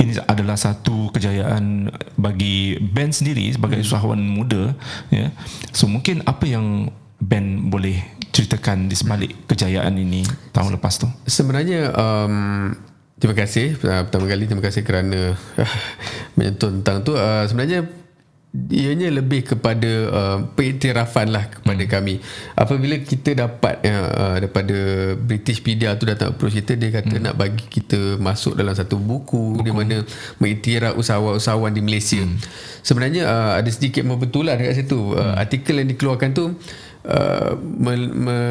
ini 0.00 0.16
adalah 0.24 0.56
satu 0.56 1.12
kejayaan 1.12 1.92
bagi 2.16 2.80
Ben 2.80 3.12
sendiri 3.12 3.52
sebagai 3.52 3.84
usahawan 3.84 4.16
muda 4.16 4.72
ya. 5.12 5.28
So 5.76 5.92
mungkin 5.92 6.24
apa 6.24 6.48
yang 6.48 6.88
Ben 7.20 7.68
boleh 7.68 8.00
ceritakan 8.32 8.88
di 8.88 8.96
sebalik 8.96 9.44
kejayaan 9.44 9.92
ini 10.00 10.24
tahun 10.56 10.80
lepas 10.80 10.96
tu? 10.96 11.06
Sebenarnya 11.28 11.92
um, 11.92 12.72
terima 13.20 13.36
kasih 13.36 13.76
uh, 13.84 14.08
pertama 14.08 14.24
kali 14.26 14.48
terima 14.48 14.64
kasih 14.64 14.82
kerana 14.82 15.36
uh, 15.36 15.74
menyentuh 16.40 16.72
tentang 16.80 17.04
tu 17.04 17.12
uh, 17.12 17.44
sebenarnya 17.44 17.84
ianya 18.50 19.14
lebih 19.14 19.46
kepada 19.46 19.92
uh, 20.10 20.38
pengiktirafan 20.58 21.30
lah 21.30 21.46
kepada 21.46 21.86
hmm. 21.86 21.92
kami 21.92 22.14
apabila 22.58 22.98
kita 22.98 23.38
dapat 23.46 23.78
uh, 23.86 24.10
uh, 24.10 24.34
daripada 24.42 24.74
British 25.14 25.62
Media 25.62 25.94
tu 25.94 26.02
datang 26.02 26.34
approach 26.34 26.58
kita 26.58 26.74
dia 26.74 26.90
kata 26.90 27.14
hmm. 27.14 27.22
nak 27.30 27.34
bagi 27.38 27.62
kita 27.70 28.18
masuk 28.18 28.58
dalam 28.58 28.74
satu 28.74 28.98
buku, 28.98 29.54
buku. 29.54 29.62
di 29.62 29.70
mana 29.70 30.02
mengiktiraf 30.42 30.98
usahawan-usahawan 30.98 31.70
di 31.70 31.78
Malaysia 31.78 32.18
hmm. 32.18 32.42
sebenarnya 32.82 33.22
uh, 33.30 33.52
ada 33.62 33.70
sedikit 33.70 34.02
membetulan 34.02 34.58
dekat 34.58 34.82
situ 34.82 34.98
uh, 35.14 35.14
hmm. 35.14 35.34
artikel 35.38 35.74
yang 35.78 35.88
dikeluarkan 35.94 36.30
tu 36.34 36.58
Uh, 37.00 37.56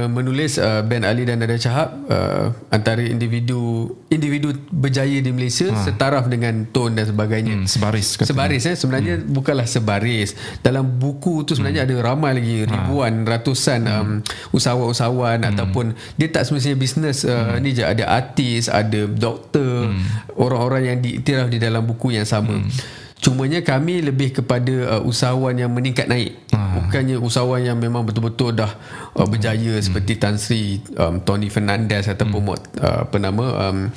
menulis 0.09 0.57
uh, 0.57 0.81
Ben 0.81 1.05
Ali 1.05 1.21
dan 1.21 1.38
Nadia 1.38 1.62
Shahab 1.62 2.01
uh, 2.09 2.49
antara 2.73 2.97
individu 3.05 3.93
individu 4.09 4.57
berjaya 4.73 5.21
di 5.21 5.29
Malaysia 5.29 5.69
ha. 5.69 5.77
setaraf 5.85 6.25
dengan 6.25 6.65
Tone 6.65 6.97
dan 6.97 7.05
sebagainya. 7.05 7.62
Hmm, 7.62 7.69
sebaris 7.69 8.17
katanya. 8.17 8.29
Sebaris 8.33 8.63
eh 8.65 8.73
sebenarnya 8.73 9.15
hmm. 9.21 9.29
bukanlah 9.38 9.69
sebaris. 9.69 10.33
Dalam 10.65 10.97
buku 10.97 11.45
tu 11.45 11.53
sebenarnya 11.53 11.85
hmm. 11.85 11.93
ada 11.93 11.95
ramai 12.01 12.31
lagi 12.41 12.65
ha. 12.65 12.73
ribuan 12.73 13.21
ha. 13.21 13.38
ratusan 13.38 13.85
hmm. 13.85 13.93
um, 14.01 14.09
usahawan-usahawan 14.49 15.45
hmm. 15.45 15.49
ataupun 15.53 15.85
dia 16.17 16.27
tak 16.33 16.49
semestinya 16.49 16.77
bisnes 16.81 17.29
uh, 17.29 17.53
hmm. 17.53 17.62
ni 17.62 17.69
je 17.77 17.85
ada 17.85 18.09
artis, 18.09 18.65
ada 18.65 19.05
doktor, 19.05 19.93
hmm. 19.93 20.33
orang-orang 20.41 20.89
yang 20.89 20.97
diiktiraf 21.05 21.53
di 21.53 21.62
dalam 21.62 21.85
buku 21.85 22.17
yang 22.17 22.25
sama. 22.25 22.57
Hmm. 22.57 22.73
Cumanya 23.19 23.60
kami 23.60 23.99
lebih 23.99 24.32
kepada 24.32 24.95
uh, 24.95 25.01
usahawan 25.03 25.51
yang 25.51 25.67
meningkat 25.75 26.08
naik. 26.08 26.39
Ha. 26.55 26.88
Bukannya 26.88 27.19
usahawan 27.19 27.60
yang 27.60 27.75
memang 27.75 28.08
betul-betul 28.08 28.55
dah 28.55 28.71
uh, 29.15 29.27
berjaya 29.27 29.75
hmm. 29.75 29.84
seperti 29.84 30.15
Tan 30.15 30.39
Sri, 30.39 30.79
um, 30.95 31.19
Tony 31.19 31.51
Fernandez 31.51 32.08
ataupun 32.08 32.41
hmm. 32.47 32.79
uh, 32.79 32.97
apa 33.03 33.17
nama 33.19 33.45
um, 33.67 33.91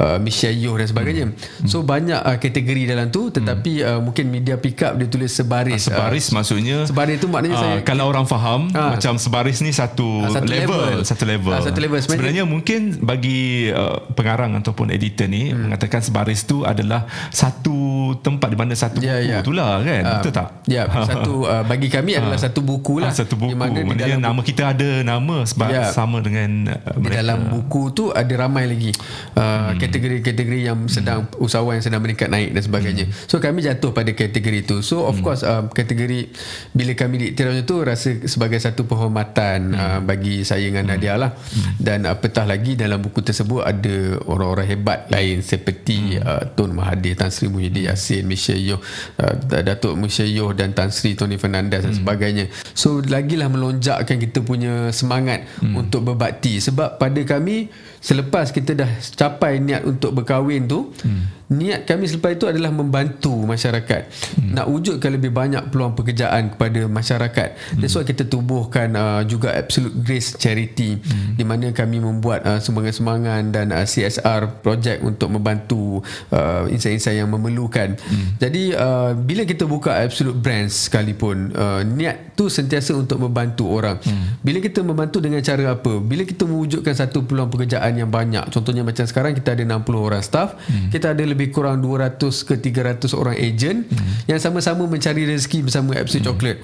uh, 0.00 0.18
Michelle 0.18 0.56
Yeoh 0.56 0.80
dan 0.80 0.88
sebagainya. 0.88 1.26
Hmm. 1.28 1.68
So 1.68 1.84
banyak 1.84 2.16
uh, 2.16 2.36
kategori 2.40 2.82
dalam 2.88 3.12
tu 3.12 3.28
tetapi 3.28 3.84
hmm. 3.84 3.86
uh, 3.86 4.00
mungkin 4.00 4.24
media 4.32 4.56
pick 4.56 4.80
up 4.80 4.96
dia 4.96 5.06
tulis 5.06 5.30
sebaris. 5.30 5.86
Uh, 5.86 5.92
sebaris 5.92 6.26
uh, 6.26 6.32
maksudnya 6.40 6.78
sebaris 6.88 7.20
tu 7.20 7.28
maknanya 7.28 7.56
uh, 7.56 7.62
saya 7.62 7.76
kalau 7.84 8.08
orang 8.08 8.24
faham 8.24 8.72
uh, 8.72 8.96
macam 8.96 9.20
sebaris 9.20 9.60
ni 9.60 9.70
satu, 9.70 10.24
uh, 10.24 10.32
satu 10.32 10.48
level, 10.48 10.80
level, 10.80 10.98
satu 11.04 11.24
level. 11.28 11.52
Uh, 11.52 11.62
satu 11.62 11.78
level 11.78 11.98
sebenarnya, 12.00 12.16
sebenarnya 12.16 12.44
mungkin 12.48 12.80
bagi 13.04 13.68
uh, 13.70 14.08
pengarang 14.16 14.56
ataupun 14.58 14.88
editor 14.90 15.28
ni 15.28 15.52
hmm. 15.52 15.68
mengatakan 15.68 16.00
sebaris 16.00 16.48
tu 16.48 16.64
adalah 16.64 17.04
satu 17.28 18.14
tempat 18.20 18.48
di 18.48 18.58
mana 18.58 18.72
satu 18.72 18.98
yeah, 19.02 19.20
buku 19.20 19.30
yeah. 19.30 19.42
tu 19.44 19.52
lah 19.52 19.70
kan. 19.84 20.02
Uh, 20.02 20.14
Betul 20.18 20.32
tak? 20.32 20.48
Ya, 20.66 20.86
yeah, 20.86 21.04
satu 21.10 21.34
uh, 21.44 21.62
bagi 21.66 21.88
kami 21.92 22.16
adalah 22.16 22.38
uh, 22.38 22.42
satu 22.42 22.60
buku 22.64 23.02
lah. 23.02 23.12
Uh, 23.12 23.16
satu 23.16 23.34
buku. 23.36 23.52
Di 23.52 23.58
mana 23.58 23.78
di 23.82 23.94
dalam 23.98 24.20
nama 24.22 24.40
buku, 24.40 24.48
kita 24.52 24.62
ada 24.72 24.90
nama 25.04 25.36
sebab 25.44 25.68
yeah, 25.68 25.90
sama 25.90 26.22
dengan 26.24 26.70
uh, 26.70 26.96
di 26.96 27.08
dalam 27.10 27.38
buku 27.50 27.82
tu 27.92 28.04
ada 28.14 28.32
ramai 28.36 28.70
lagi 28.70 28.90
uh, 29.36 29.74
hmm. 29.74 29.78
Kategori-kategori 29.90 30.60
yang 30.62 30.86
sedang 30.86 31.26
hmm. 31.26 31.42
usahawan 31.42 31.82
yang 31.82 31.84
sedang 31.84 32.00
meningkat 32.00 32.30
naik 32.30 32.54
dan 32.54 32.62
sebagainya. 32.62 33.04
Hmm. 33.10 33.14
So 33.26 33.42
kami 33.42 33.66
jatuh 33.66 33.90
pada 33.90 34.14
kategori 34.14 34.58
itu. 34.62 34.76
So 34.86 35.10
of 35.10 35.18
hmm. 35.18 35.24
course 35.26 35.42
uh, 35.42 35.66
kategori 35.66 36.30
bila 36.70 36.94
kami 36.94 37.26
diiktirafnya 37.26 37.66
tu 37.66 37.82
rasa 37.82 38.22
sebagai 38.30 38.62
satu 38.62 38.86
penghormatan 38.86 39.74
hmm. 39.74 39.82
uh, 39.82 40.00
bagi 40.06 40.46
saya 40.46 40.62
dengan 40.62 40.86
hmm. 40.86 40.92
Nadia 40.94 41.14
lah. 41.18 41.34
Hmm. 41.34 41.74
Dan 41.76 41.98
apatah 42.06 42.46
lagi 42.46 42.78
dalam 42.78 43.02
buku 43.02 43.20
tersebut 43.26 43.66
ada 43.66 44.22
orang-orang 44.30 44.66
hebat 44.70 45.10
lain 45.10 45.42
seperti 45.42 46.16
hmm. 46.16 46.24
uh, 46.24 46.42
Tun 46.54 46.70
Mahathir, 46.72 47.18
Tan 47.18 47.34
Sri 47.34 47.50
Muhyiddin 47.50 47.90
Yassin, 47.90 48.22
Michelle 48.22 48.62
Yeoh, 48.62 48.80
uh, 49.18 49.34
Datuk 49.66 49.98
Michelle 49.98 50.30
Yeoh 50.30 50.54
dan 50.54 50.70
Tan 50.70 50.94
Sri 50.94 51.18
Tony 51.18 51.34
Fernandez 51.34 51.82
dan 51.82 51.90
hmm. 51.90 52.00
sebagainya. 52.00 52.44
So 52.78 53.02
lagilah 53.02 53.50
melonjakkan 53.50 54.22
kita 54.22 54.46
punya 54.46 54.94
semangat 54.94 55.50
hmm. 55.58 55.74
untuk 55.74 56.06
berbakti 56.06 56.62
sebab 56.62 57.00
pada 57.00 57.20
kami 57.26 57.72
selepas 58.00 58.48
kita 58.50 58.72
dah 58.72 58.90
capai 59.14 59.60
niat 59.60 59.84
untuk 59.84 60.16
berkahwin 60.16 60.64
tu 60.64 60.90
hmm. 61.04 61.39
Niat 61.50 61.88
kami 61.88 62.06
selepas 62.06 62.36
itu 62.36 62.46
adalah 62.46 62.70
membantu 62.70 63.34
masyarakat 63.42 64.02
hmm. 64.38 64.52
nak 64.54 64.66
wujudkan 64.70 65.10
lebih 65.16 65.34
banyak 65.34 65.66
peluang 65.72 65.98
pekerjaan 65.98 66.54
kepada 66.54 66.86
masyarakat 66.86 67.48
hmm. 67.56 67.80
that's 67.82 67.96
why 67.96 68.06
kita 68.06 68.22
tubuhkan 68.28 68.94
uh, 68.94 69.22
juga 69.26 69.54
Absolute 69.56 69.96
Grace 70.04 70.38
Charity 70.38 71.00
hmm. 71.00 71.34
di 71.40 71.44
mana 71.46 71.72
kami 71.74 71.98
membuat 71.98 72.46
uh, 72.46 72.60
sumbangan-sumbangan 72.62 73.50
dan 73.50 73.72
uh, 73.74 73.82
CSR 73.82 74.62
project 74.62 75.02
untuk 75.02 75.32
membantu 75.32 76.04
uh, 76.30 76.70
insan-insan 76.70 77.18
yang 77.18 77.28
memerlukan 77.32 77.98
hmm. 77.98 78.38
jadi 78.38 78.62
uh, 78.76 79.10
bila 79.16 79.42
kita 79.48 79.66
buka 79.66 79.98
Absolute 79.98 80.38
Brands 80.38 80.86
sekalipun 80.86 81.50
uh, 81.56 81.82
niat 81.82 82.38
tu 82.38 82.46
sentiasa 82.46 82.94
untuk 82.94 83.18
membantu 83.18 83.66
orang 83.66 83.98
hmm. 83.98 84.44
bila 84.44 84.62
kita 84.62 84.84
membantu 84.84 85.18
dengan 85.18 85.42
cara 85.42 85.74
apa 85.74 85.98
bila 85.98 86.22
kita 86.22 86.46
mewujudkan 86.46 86.94
satu 86.94 87.26
peluang 87.26 87.50
pekerjaan 87.50 87.80
pekerjaan 87.80 87.96
yang 87.96 88.10
banyak. 88.12 88.44
Contohnya 88.52 88.82
macam 88.84 89.04
sekarang 89.08 89.32
kita 89.32 89.56
ada 89.56 89.62
60 89.62 89.94
orang 89.96 90.22
staff, 90.26 90.58
hmm. 90.68 90.92
kita 90.92 91.16
ada 91.16 91.22
lebih 91.24 91.39
kurang 91.48 91.80
200 91.80 92.20
ke 92.20 92.54
300 92.60 93.16
orang 93.16 93.36
ejen 93.40 93.88
hmm. 93.88 94.28
yang 94.28 94.36
sama-sama 94.36 94.84
mencari 94.84 95.24
rezeki 95.24 95.64
bersama 95.64 95.96
Absolute 95.96 96.20
hmm. 96.20 96.28
Chocolate. 96.28 96.60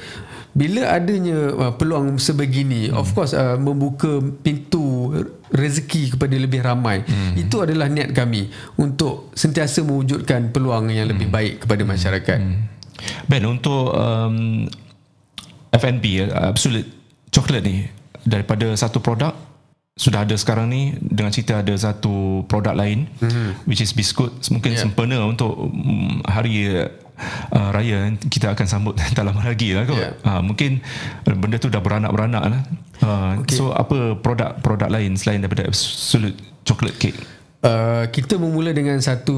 Bila 0.56 0.88
adanya 0.88 1.52
uh, 1.52 1.72
peluang 1.76 2.16
sebegini, 2.20 2.88
hmm. 2.88 2.96
of 2.96 3.08
course 3.16 3.32
uh, 3.32 3.56
membuka 3.56 4.20
pintu 4.44 5.12
rezeki 5.48 6.16
kepada 6.16 6.36
lebih 6.36 6.60
ramai. 6.60 7.04
Hmm. 7.04 7.36
Itu 7.36 7.64
adalah 7.64 7.88
niat 7.88 8.12
kami 8.12 8.52
untuk 8.76 9.32
sentiasa 9.32 9.80
mewujudkan 9.84 10.52
peluang 10.52 10.92
yang 10.92 11.08
lebih 11.08 11.32
hmm. 11.32 11.36
baik 11.36 11.54
kepada 11.64 11.82
hmm. 11.84 11.90
masyarakat. 11.96 12.38
Hmm. 12.40 12.60
Ben 13.28 13.44
untuk 13.44 13.92
um, 13.92 14.64
F&B 15.72 16.04
uh, 16.28 16.52
Absolute 16.52 16.88
Chocolate 17.28 17.64
ni 17.64 17.84
daripada 18.24 18.72
satu 18.74 19.04
produk 19.04 19.36
sudah 19.96 20.28
ada 20.28 20.36
sekarang 20.36 20.68
ni 20.68 20.92
dengan 21.00 21.32
cerita 21.32 21.64
ada 21.64 21.72
satu 21.72 22.44
produk 22.44 22.76
lain 22.76 23.08
mm-hmm. 23.16 23.64
which 23.64 23.80
is 23.80 23.96
biskut 23.96 24.28
mungkin 24.52 24.76
yeah. 24.76 24.84
sempena 24.84 25.24
untuk 25.24 25.56
um, 25.56 26.20
hari 26.28 26.68
uh, 26.68 27.70
raya 27.72 28.12
kita 28.28 28.52
akan 28.52 28.66
sambut 28.68 28.94
tak 29.16 29.24
lama 29.24 29.40
lagi 29.40 29.72
lah 29.72 29.88
kot 29.88 29.96
yeah. 29.96 30.12
uh, 30.28 30.44
mungkin 30.44 30.84
benda 31.24 31.56
tu 31.56 31.72
dah 31.72 31.80
beranak-beranak 31.80 32.44
lah 32.44 32.62
uh, 33.08 33.40
okay. 33.40 33.56
so 33.56 33.72
apa 33.72 34.20
produk-produk 34.20 34.92
lain 34.92 35.16
selain 35.16 35.40
daripada 35.40 35.64
absolute 35.64 36.36
chocolate 36.68 37.00
cake 37.00 37.16
Uh, 37.64 38.04
kita 38.12 38.36
memula 38.36 38.68
dengan 38.76 39.00
satu 39.00 39.34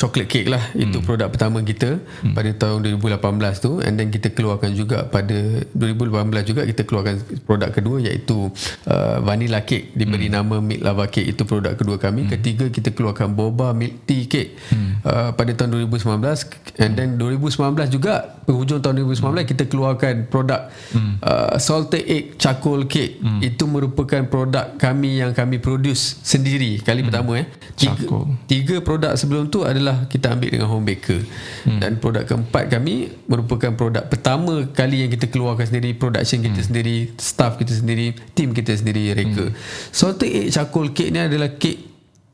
chocolate 0.00 0.24
cake 0.24 0.48
lah 0.48 0.72
itu 0.72 0.98
hmm. 0.98 1.04
produk 1.04 1.28
pertama 1.28 1.60
kita 1.60 2.00
hmm. 2.00 2.32
pada 2.32 2.50
tahun 2.56 2.96
2018 2.96 3.20
tu 3.60 3.76
and 3.84 4.00
then 4.00 4.08
kita 4.08 4.32
keluarkan 4.32 4.72
juga 4.72 5.04
pada 5.04 5.60
2018 5.76 6.48
juga 6.48 6.64
kita 6.64 6.88
keluarkan 6.88 7.20
produk 7.44 7.68
kedua 7.68 8.00
iaitu 8.02 8.48
uh, 8.88 9.20
vanilla 9.20 9.62
cake 9.68 9.92
diberi 9.92 10.32
hmm. 10.32 10.34
nama 10.40 10.56
milk 10.64 10.80
lava 10.80 11.04
cake 11.12 11.28
itu 11.28 11.44
produk 11.44 11.76
kedua 11.76 12.00
kami 12.00 12.24
hmm. 12.24 12.30
ketiga 12.32 12.66
kita 12.72 12.88
keluarkan 12.96 13.36
boba 13.36 13.76
milk 13.76 14.08
tea 14.08 14.24
cake 14.24 14.56
hmm. 14.72 15.04
uh, 15.04 15.30
pada 15.36 15.52
tahun 15.52 15.76
2019 15.92 16.80
and 16.80 16.92
then 16.96 17.20
2019 17.20 17.52
juga 17.92 18.32
penghujung 18.48 18.80
tahun 18.80 19.04
2019 19.04 19.28
hmm. 19.28 19.48
kita 19.54 19.64
keluarkan 19.68 20.14
produk 20.32 20.72
hmm. 20.96 21.20
uh, 21.20 21.54
salted 21.60 22.00
egg 22.08 22.40
charcoal 22.40 22.88
cake 22.88 23.20
hmm. 23.20 23.44
itu 23.44 23.68
merupakan 23.68 24.24
produk 24.24 24.72
kami 24.80 25.20
yang 25.20 25.36
kami 25.36 25.60
produce 25.60 26.16
sendiri 26.24 26.80
kali 26.80 27.04
hmm. 27.04 27.08
pertama 27.12 27.32
eh 27.38 27.41
tiga, 27.76 28.06
tiga 28.46 28.76
produk 28.80 29.12
sebelum 29.16 29.48
tu 29.48 29.64
adalah 29.64 30.06
kita 30.06 30.32
ambil 30.34 30.50
dengan 30.52 30.68
home 30.68 30.86
baker 30.86 31.20
hmm. 31.68 31.80
dan 31.80 31.96
produk 31.98 32.24
keempat 32.26 32.68
kami 32.68 33.10
merupakan 33.26 33.72
produk 33.74 34.04
pertama 34.06 34.68
kali 34.70 35.06
yang 35.06 35.10
kita 35.10 35.28
keluarkan 35.28 35.68
sendiri 35.68 35.96
production 35.96 36.40
kita 36.42 36.60
hmm. 36.60 36.68
sendiri 36.68 36.96
staff 37.16 37.58
kita 37.58 37.72
sendiri 37.74 38.16
team 38.36 38.52
kita 38.52 38.72
sendiri 38.74 39.16
reka 39.16 39.50
hmm. 39.50 39.56
salted 39.90 40.30
egg 40.30 40.52
charcoal 40.52 40.90
cake 40.92 41.10
ni 41.10 41.20
adalah 41.20 41.54
kek 41.56 41.78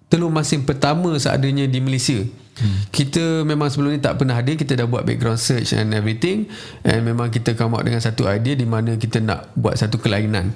telur 0.08 0.32
masin 0.32 0.64
pertama 0.64 1.14
seadanya 1.16 1.68
di 1.68 1.80
Malaysia 1.80 2.20
Hmm. 2.58 2.90
Kita 2.90 3.46
memang 3.46 3.70
sebelum 3.70 3.94
ni 3.94 4.02
tak 4.02 4.18
pernah 4.18 4.34
ada 4.34 4.50
Kita 4.50 4.74
dah 4.74 4.82
buat 4.90 5.06
background 5.06 5.38
search 5.38 5.78
and 5.78 5.94
everything 5.94 6.50
And 6.82 7.06
memang 7.06 7.30
kita 7.30 7.54
come 7.54 7.78
out 7.78 7.86
dengan 7.86 8.02
satu 8.02 8.26
idea 8.26 8.58
Di 8.58 8.66
mana 8.66 8.98
kita 8.98 9.22
nak 9.22 9.54
buat 9.54 9.78
satu 9.78 10.02
kelainan 10.02 10.50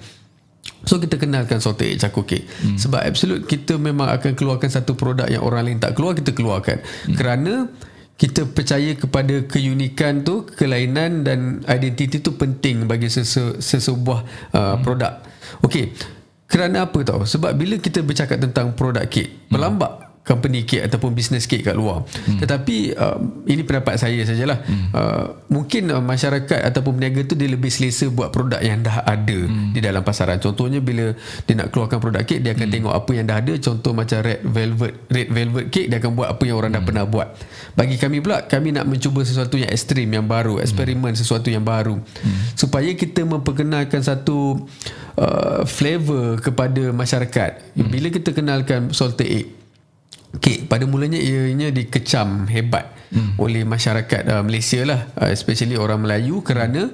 So 0.82 0.98
kita 0.98 1.18
kenalkan 1.18 1.62
salted 1.62 1.94
egg 1.94 2.02
charcoal 2.02 2.26
cake 2.26 2.46
hmm. 2.46 2.78
Sebab 2.78 3.00
absolute 3.02 3.46
kita 3.46 3.78
memang 3.78 4.10
akan 4.10 4.34
keluarkan 4.34 4.70
satu 4.70 4.98
produk 4.98 5.30
yang 5.30 5.42
orang 5.46 5.70
lain 5.70 5.78
tak 5.78 5.94
keluar 5.94 6.14
Kita 6.18 6.34
keluarkan 6.34 6.82
hmm. 6.82 7.16
Kerana 7.16 7.70
kita 8.18 8.46
percaya 8.46 8.94
kepada 8.94 9.46
keunikan 9.46 10.26
tu 10.26 10.46
Kelainan 10.46 11.26
dan 11.26 11.62
identiti 11.66 12.18
tu 12.22 12.34
penting 12.34 12.86
bagi 12.86 13.06
sesebuah 13.10 14.20
uh, 14.54 14.58
hmm. 14.74 14.80
produk 14.82 15.22
Okay 15.62 15.94
Kerana 16.50 16.90
apa 16.90 16.98
tau 17.06 17.22
Sebab 17.22 17.54
bila 17.54 17.78
kita 17.78 18.02
bercakap 18.02 18.42
tentang 18.42 18.74
produk 18.74 19.06
cake 19.06 19.50
Melambak 19.50 19.92
hmm 19.98 20.11
company 20.22 20.62
cake 20.62 20.86
ataupun 20.86 21.18
business 21.18 21.50
cake 21.50 21.66
kat 21.66 21.74
luar. 21.74 22.06
Hmm. 22.06 22.38
Tetapi 22.38 22.94
uh, 22.94 23.18
ini 23.50 23.66
pendapat 23.66 23.98
saya 23.98 24.22
sajalah. 24.22 24.62
Hmm. 24.62 24.86
Uh, 24.94 25.26
mungkin 25.50 25.90
uh, 25.90 25.98
masyarakat 25.98 26.62
ataupun 26.62 27.02
peniaga 27.02 27.26
tu 27.26 27.34
dia 27.34 27.50
lebih 27.50 27.74
selesa 27.74 28.06
buat 28.06 28.30
produk 28.30 28.62
yang 28.62 28.86
dah 28.86 29.02
ada 29.02 29.38
hmm. 29.50 29.74
di 29.74 29.82
dalam 29.82 30.06
pasaran. 30.06 30.38
Contohnya 30.38 30.78
bila 30.78 31.10
dia 31.18 31.54
nak 31.58 31.74
keluarkan 31.74 31.98
produk 31.98 32.22
cake 32.22 32.38
dia 32.38 32.54
akan 32.54 32.70
hmm. 32.70 32.74
tengok 32.78 32.94
apa 32.94 33.10
yang 33.18 33.26
dah 33.26 33.36
ada. 33.42 33.52
Contoh 33.58 33.90
macam 33.90 34.18
red 34.22 34.40
velvet 34.46 34.94
red 35.10 35.28
velvet 35.28 35.66
cake 35.74 35.90
dia 35.90 35.98
akan 35.98 36.12
buat 36.14 36.28
apa 36.30 36.42
yang 36.46 36.56
orang 36.56 36.70
hmm. 36.70 36.78
dah 36.78 36.86
pernah 36.86 37.04
buat. 37.04 37.28
Bagi 37.74 37.96
kami 37.98 38.22
pula 38.22 38.46
kami 38.46 38.68
nak 38.70 38.86
mencuba 38.86 39.26
sesuatu 39.26 39.58
yang 39.58 39.74
ekstrim 39.74 40.06
yang 40.06 40.30
baru, 40.30 40.62
eksperimen 40.62 41.18
hmm. 41.18 41.18
sesuatu 41.18 41.50
yang 41.50 41.66
baru. 41.66 41.98
Hmm. 41.98 42.38
Supaya 42.54 42.94
kita 42.94 43.26
memperkenalkan 43.26 44.06
satu 44.06 44.70
uh, 45.18 45.66
flavor 45.66 46.38
kepada 46.38 46.94
masyarakat. 46.94 47.74
Hmm. 47.74 47.90
Bila 47.90 48.06
kita 48.06 48.30
kenalkan 48.30 48.94
salted 48.94 49.26
egg 49.26 49.61
kek 50.40 50.70
pada 50.70 50.88
mulanya 50.88 51.20
ianya 51.20 51.68
dikecam 51.68 52.48
hebat 52.48 52.88
hmm. 53.12 53.36
oleh 53.36 53.68
masyarakat 53.68 54.22
uh, 54.28 54.42
Malaysia 54.46 54.80
lah 54.86 55.12
uh, 55.20 55.28
especially 55.28 55.76
orang 55.76 56.00
Melayu 56.00 56.40
kerana 56.40 56.88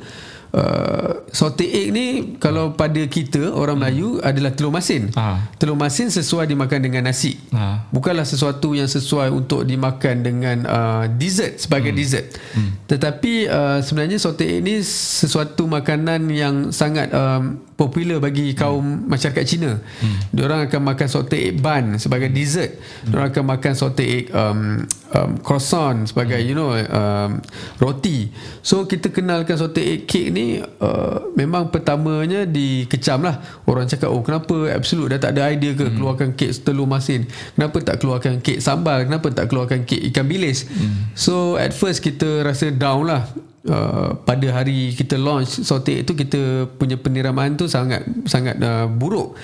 uh, 0.55 1.25
salted 1.31 1.69
egg 1.69 1.89
ni 1.93 2.07
kalau 2.41 2.73
pada 2.75 2.99
kita 3.09 3.53
orang 3.53 3.79
hmm. 3.79 3.85
Melayu 3.85 4.09
adalah 4.25 4.53
telur 4.55 4.73
masin. 4.73 5.13
Ha. 5.17 5.53
Telur 5.61 5.77
masin 5.77 6.09
sesuai 6.09 6.49
dimakan 6.49 6.81
dengan 6.81 7.09
nasi. 7.09 7.37
Ha. 7.53 7.89
Bukanlah 7.93 8.25
sesuatu 8.25 8.73
yang 8.73 8.89
sesuai 8.89 9.33
untuk 9.33 9.65
dimakan 9.65 10.25
dengan 10.25 10.57
uh, 10.65 11.05
dessert 11.11 11.61
sebagai 11.61 11.93
hmm. 11.93 11.99
dessert. 11.99 12.27
Hmm. 12.57 12.71
Tetapi 12.89 13.33
uh, 13.49 13.79
sebenarnya 13.85 14.19
salted 14.21 14.49
egg 14.49 14.65
ni 14.65 14.81
sesuatu 14.85 15.69
makanan 15.69 16.29
yang 16.33 16.55
sangat 16.73 17.13
um, 17.13 17.61
popular 17.79 18.19
bagi 18.19 18.59
kaum 18.59 18.83
hmm. 18.83 19.07
masyarakat 19.07 19.45
Cina. 19.47 19.79
Hmm. 19.79 20.19
Diorang 20.35 20.67
akan 20.67 20.83
makan 20.83 21.07
salted 21.07 21.39
egg 21.39 21.63
bun 21.63 21.95
sebagai 22.03 22.27
dessert. 22.35 22.75
Hmm. 22.75 23.15
Diorang 23.15 23.29
akan 23.31 23.45
makan 23.55 23.73
salted 23.79 24.09
egg 24.11 24.25
um, 24.35 24.83
um, 25.15 25.31
croissant 25.39 26.11
sebagai 26.11 26.43
hmm. 26.43 26.49
you 26.51 26.55
know 26.59 26.75
um, 26.75 27.39
roti. 27.79 28.35
So 28.67 28.83
kita 28.91 29.15
kenalkan 29.15 29.55
salted 29.55 29.87
egg 29.87 30.11
cake 30.11 30.35
ni 30.35 30.59
uh, 30.59 31.31
memang 31.39 31.71
pertamanya 31.71 32.43
dikecam 32.43 33.23
lah. 33.23 33.39
Orang 33.63 33.87
cakap 33.87 34.11
oh 34.11 34.27
kenapa 34.27 34.75
absolute 34.75 35.15
dah 35.15 35.31
tak 35.31 35.39
ada 35.39 35.55
idea 35.55 35.79
ke 35.79 35.87
hmm. 35.87 35.95
keluarkan 35.95 36.29
kek 36.35 36.51
telur 36.67 36.91
masin. 36.91 37.31
Kenapa 37.55 37.79
tak 37.79 38.03
keluarkan 38.03 38.43
kek 38.43 38.59
sambal? 38.59 39.07
Kenapa 39.07 39.31
tak 39.31 39.47
keluarkan 39.47 39.87
kek 39.87 40.03
ikan 40.11 40.27
bilis? 40.27 40.67
Hmm. 40.67 41.15
So 41.15 41.55
at 41.55 41.71
first 41.71 42.03
kita 42.03 42.43
rasa 42.43 42.75
down 42.75 43.07
lah. 43.07 43.23
Uh, 43.67 44.15
pada 44.23 44.47
hari 44.55 44.95
kita 44.95 45.19
launch 45.19 45.67
sauté 45.67 46.07
itu 46.07 46.15
kita 46.15 46.71
punya 46.79 46.95
peniramaan 46.95 47.59
tu 47.59 47.67
sangat 47.67 48.07
sangat 48.31 48.55
uh, 48.63 48.87
buruk 48.87 49.35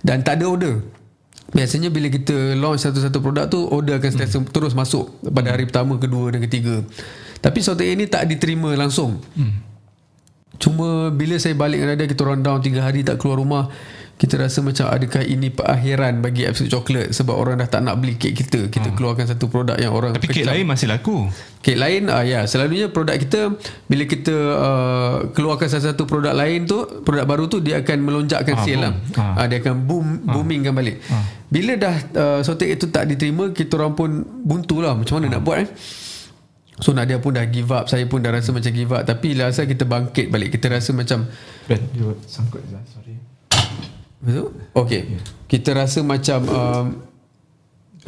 dan 0.00 0.24
tak 0.24 0.40
ada 0.40 0.48
order. 0.48 0.74
Biasanya 1.48 1.88
bila 1.88 2.12
kita 2.12 2.56
launch 2.56 2.84
satu-satu 2.84 3.24
produk 3.24 3.44
tu 3.48 3.64
order 3.68 3.96
akan 3.96 4.12
hmm. 4.12 4.52
terus 4.52 4.76
masuk 4.76 5.08
pada 5.20 5.52
hari 5.52 5.64
pertama, 5.64 5.96
kedua 5.96 6.32
dan 6.32 6.44
ketiga. 6.44 6.84
Tapi 7.40 7.58
sauté 7.64 7.88
ini 7.88 8.04
tak 8.04 8.28
diterima 8.28 8.72
langsung. 8.76 9.20
Hmm. 9.32 9.64
Cuma 10.58 11.08
bila 11.14 11.38
saya 11.38 11.54
balik 11.54 11.80
dengan 11.80 11.96
dia 11.96 12.08
kita 12.10 12.20
orang 12.26 12.42
down 12.42 12.58
3 12.60 12.82
hari 12.82 13.00
tak 13.06 13.16
keluar 13.22 13.38
rumah 13.38 13.70
kita 14.18 14.34
rasa 14.34 14.66
macam 14.66 14.90
adakah 14.90 15.22
ini 15.22 15.46
perakhiran 15.54 16.18
bagi 16.18 16.42
Absolute 16.42 16.74
Chocolate 16.74 17.14
sebab 17.14 17.38
orang 17.38 17.62
dah 17.62 17.70
tak 17.70 17.86
nak 17.86 18.02
beli 18.02 18.18
kek 18.18 18.34
kita. 18.34 18.66
Kita 18.66 18.90
hmm. 18.90 18.96
keluarkan 18.98 19.30
satu 19.30 19.46
produk 19.46 19.78
yang 19.78 19.94
orang 19.94 20.10
tapi 20.10 20.26
kek 20.26 20.42
lain 20.42 20.66
masih 20.66 20.90
laku. 20.90 21.30
Kek 21.62 21.78
lain 21.78 22.10
uh, 22.10 22.26
ya. 22.26 22.42
Selalunya 22.50 22.90
produk 22.90 23.14
kita 23.14 23.54
bila 23.86 24.02
kita 24.10 24.34
uh, 24.34 25.14
keluarkan 25.30 25.70
satu-satu 25.70 26.02
produk 26.10 26.34
lain 26.34 26.66
tu 26.66 26.82
produk 27.06 27.30
baru 27.30 27.46
tu 27.46 27.62
dia 27.62 27.78
akan 27.78 27.98
melonjakkan 28.02 28.58
ha, 28.58 28.62
sale 28.66 28.82
lah. 28.82 28.92
Ha. 29.22 29.24
uh, 29.38 29.46
dia 29.46 29.62
akan 29.62 29.86
boom 29.86 30.06
ha. 30.26 30.34
boomingkan 30.34 30.74
balik. 30.74 30.98
Ha. 31.14 31.18
bila 31.46 31.78
dah 31.78 31.94
uh, 32.18 32.40
sotek 32.42 32.74
itu 32.74 32.90
tak 32.90 33.06
diterima 33.06 33.54
kita 33.54 33.78
orang 33.78 33.94
pun 33.94 34.10
buntu 34.42 34.82
lah. 34.82 34.98
Macam 34.98 35.22
mana 35.22 35.30
ha. 35.30 35.32
nak 35.38 35.42
buat 35.46 35.62
eh? 35.62 35.70
So 36.82 36.90
Nadia 36.90 37.22
pun 37.22 37.38
dah 37.38 37.46
give 37.46 37.70
up. 37.70 37.86
Saya 37.86 38.02
pun 38.10 38.18
dah 38.18 38.34
rasa 38.34 38.50
macam 38.50 38.74
give 38.74 38.90
up. 38.90 39.06
Tapi 39.06 39.38
rasa 39.38 39.66
kita 39.66 39.82
bangkit 39.82 40.30
balik 40.30 40.54
Kita 40.54 40.70
rasa 40.70 40.94
macam 40.94 41.26
Ben, 41.66 41.82
sangkut 42.26 42.62
je 42.66 42.70
lah. 42.70 42.82
Sorry 42.86 43.27
Betul? 44.18 44.54
Yeah. 45.14 45.22
Kita 45.46 45.70
rasa 45.74 46.02
macam 46.02 46.40
um, 46.50 46.86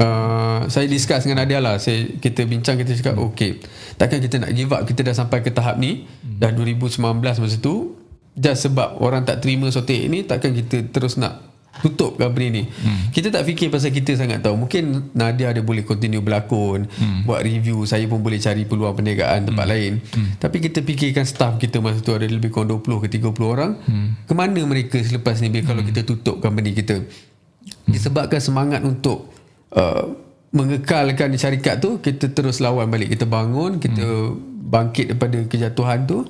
uh, 0.00 0.60
saya 0.66 0.86
discuss 0.90 1.24
dengan 1.24 1.44
Nadia 1.44 1.58
lah. 1.62 1.78
Saya, 1.78 2.06
kita 2.18 2.44
bincang, 2.46 2.78
kita 2.78 2.94
cakap, 2.98 3.16
okay. 3.18 3.60
Takkan 3.98 4.18
kita 4.18 4.42
nak 4.42 4.50
give 4.54 4.70
up? 4.72 4.82
Kita 4.86 5.06
dah 5.06 5.14
sampai 5.14 5.42
ke 5.44 5.50
tahap 5.54 5.78
ni. 5.78 6.06
Dah 6.22 6.50
2019 6.54 7.00
masa 7.20 7.56
tu. 7.58 7.98
Just 8.38 8.70
sebab 8.70 9.02
orang 9.02 9.26
tak 9.26 9.42
terima 9.42 9.68
sotek 9.68 10.06
ni, 10.06 10.22
takkan 10.22 10.54
kita 10.54 10.86
terus 10.94 11.18
nak 11.18 11.49
tutup 11.78 12.18
company 12.18 12.46
ni. 12.50 12.62
Hmm. 12.66 13.14
Kita 13.14 13.30
tak 13.30 13.46
fikir 13.46 13.70
pasal 13.70 13.94
kita 13.94 14.18
sangat 14.18 14.42
tahu. 14.42 14.58
Mungkin 14.66 15.14
Nadia 15.14 15.54
ada 15.54 15.62
boleh 15.62 15.86
continue 15.86 16.18
berlakon, 16.18 16.90
hmm. 16.90 17.24
buat 17.24 17.40
review, 17.46 17.86
saya 17.86 18.04
pun 18.10 18.20
boleh 18.20 18.42
cari 18.42 18.66
peluang 18.66 18.92
perniagaan 18.98 19.46
tempat 19.48 19.64
hmm. 19.64 19.72
lain. 19.72 19.92
Hmm. 20.12 20.28
Tapi 20.42 20.56
kita 20.58 20.82
fikirkan 20.82 21.24
staff 21.24 21.56
kita 21.62 21.78
masa 21.78 22.02
tu 22.02 22.12
ada 22.12 22.26
lebih 22.26 22.50
kurang 22.50 22.74
20 22.82 23.06
ke 23.06 23.08
30 23.22 23.32
orang. 23.46 23.72
Hmm. 23.86 24.08
Kemana 24.26 24.60
mereka 24.66 24.98
selepas 24.98 25.38
ni 25.38 25.48
bila 25.48 25.62
hmm. 25.64 25.70
kalau 25.70 25.82
kita 25.86 26.00
tutup 26.02 26.36
company 26.42 26.74
kita? 26.74 27.00
Hmm. 27.00 27.90
Disebabkan 27.90 28.42
semangat 28.42 28.82
untuk 28.82 29.30
uh, 29.72 30.10
mengekalkan 30.50 31.30
syarikat 31.38 31.78
tu, 31.78 32.02
kita 32.02 32.34
terus 32.34 32.58
lawan 32.58 32.90
balik. 32.90 33.14
Kita 33.14 33.24
bangun, 33.30 33.78
kita 33.78 34.02
hmm. 34.02 34.68
bangkit 34.68 35.14
daripada 35.14 35.38
kejatuhan 35.46 36.04
tu. 36.04 36.26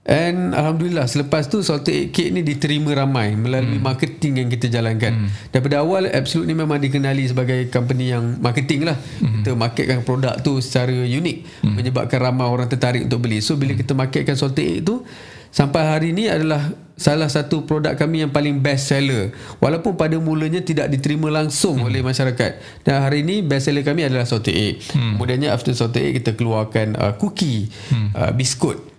And 0.00 0.56
Alhamdulillah 0.56 1.04
selepas 1.04 1.44
tu 1.52 1.60
Salted 1.60 1.92
Egg 1.92 2.16
Cake 2.16 2.32
ni 2.32 2.40
diterima 2.40 2.96
ramai 2.96 3.36
melalui 3.36 3.76
hmm. 3.76 3.84
marketing 3.84 4.32
yang 4.40 4.48
kita 4.48 4.72
jalankan. 4.72 5.12
Hmm. 5.12 5.28
Daripada 5.52 5.84
awal 5.84 6.08
Absolute 6.08 6.48
ni 6.48 6.56
memang 6.56 6.80
dikenali 6.80 7.28
sebagai 7.28 7.68
company 7.68 8.16
yang 8.16 8.40
marketing 8.40 8.88
lah. 8.88 8.96
Hmm. 8.96 9.44
Kita 9.44 9.52
marketkan 9.52 10.00
produk 10.00 10.40
tu 10.40 10.56
secara 10.64 10.90
unik 10.90 11.68
hmm. 11.68 11.74
menyebabkan 11.76 12.16
ramai 12.16 12.48
orang 12.48 12.72
tertarik 12.72 13.04
untuk 13.04 13.28
beli. 13.28 13.44
So 13.44 13.60
bila 13.60 13.76
hmm. 13.76 13.80
kita 13.84 13.92
marketkan 13.92 14.40
Salted 14.40 14.64
Egg 14.64 14.88
tu 14.88 15.04
sampai 15.52 15.82
hari 15.84 16.16
ni 16.16 16.32
adalah 16.32 16.72
salah 16.96 17.28
satu 17.28 17.68
produk 17.68 17.92
kami 17.92 18.24
yang 18.24 18.32
paling 18.32 18.56
best 18.56 18.88
seller. 18.88 19.36
Walaupun 19.60 20.00
pada 20.00 20.16
mulanya 20.16 20.64
tidak 20.64 20.88
diterima 20.88 21.28
langsung 21.28 21.76
hmm. 21.76 21.86
oleh 21.92 22.00
masyarakat. 22.00 22.82
Dan 22.88 23.04
hari 23.04 23.20
ini 23.20 23.44
best 23.44 23.68
seller 23.68 23.84
kami 23.84 24.08
adalah 24.08 24.24
Salted 24.24 24.56
Egg. 24.56 24.80
Hmm. 24.96 25.20
Kemudiannya 25.20 25.52
after 25.52 25.76
Salted 25.76 26.02
Egg 26.02 26.24
kita 26.24 26.40
keluarkan 26.40 26.96
uh, 26.96 27.12
cookie, 27.20 27.68
hmm. 27.92 28.16
uh, 28.16 28.32
biskut 28.32 28.89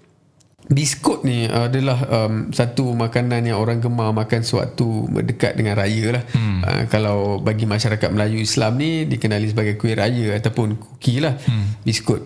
biskut 0.72 1.28
ni 1.28 1.52
adalah 1.52 2.00
um, 2.08 2.48
satu 2.56 2.96
makanan 2.96 3.44
yang 3.44 3.60
orang 3.60 3.84
gemar 3.84 4.16
makan 4.16 4.40
suatu 4.42 5.12
dekat 5.12 5.60
dengan 5.60 5.76
raya 5.76 6.16
lah. 6.16 6.24
Hmm. 6.32 6.64
Uh, 6.64 6.84
kalau 6.88 7.44
bagi 7.44 7.68
masyarakat 7.68 8.08
Melayu 8.08 8.40
Islam 8.40 8.80
ni 8.80 9.04
dikenali 9.04 9.52
sebagai 9.52 9.76
kuih 9.76 10.00
raya 10.00 10.32
ataupun 10.40 10.80
kuki 10.80 11.20
lah. 11.20 11.36
Hmm. 11.36 11.84
Biskut. 11.84 12.24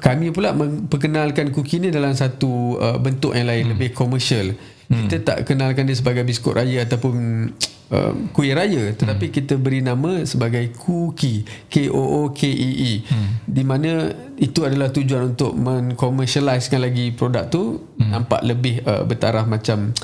kami 0.00 0.32
pula 0.32 0.56
memperkenalkan 0.56 1.52
kuki 1.52 1.76
ni 1.76 1.92
dalam 1.92 2.16
satu 2.16 2.80
uh, 2.80 2.96
bentuk 2.96 3.36
yang 3.36 3.52
lain 3.52 3.68
hmm. 3.68 3.72
lebih 3.76 3.88
komersial 3.92 4.56
hmm. 4.90 5.06
kita 5.06 5.16
tak 5.22 5.38
kenalkan 5.46 5.86
dia 5.86 5.96
sebagai 5.96 6.26
biskut 6.26 6.58
raya 6.58 6.82
ataupun 6.82 7.14
uh, 7.94 8.12
kuih 8.34 8.52
raya 8.52 8.90
tetapi 8.92 9.30
hmm. 9.30 9.34
kita 9.40 9.54
beri 9.56 9.80
nama 9.80 10.26
sebagai 10.26 10.74
kuki 10.74 11.46
K 11.70 11.88
O 11.94 12.26
O 12.26 12.34
K 12.34 12.50
E 12.50 12.70
E 12.74 12.92
hmm. 13.06 13.30
di 13.46 13.62
mana 13.62 14.10
itu 14.36 14.66
adalah 14.66 14.90
tujuan 14.90 15.32
untuk 15.36 15.54
mengkomersialiskan 15.54 16.82
lagi 16.82 17.14
produk 17.14 17.46
tu 17.46 17.78
hmm. 17.96 18.10
nampak 18.10 18.42
lebih 18.42 18.82
uh, 18.82 19.06
bertaraf 19.06 19.46
macam 19.46 19.94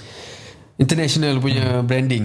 international 0.77 1.41
punya 1.41 1.81
hmm. 1.81 1.87
branding 1.89 2.25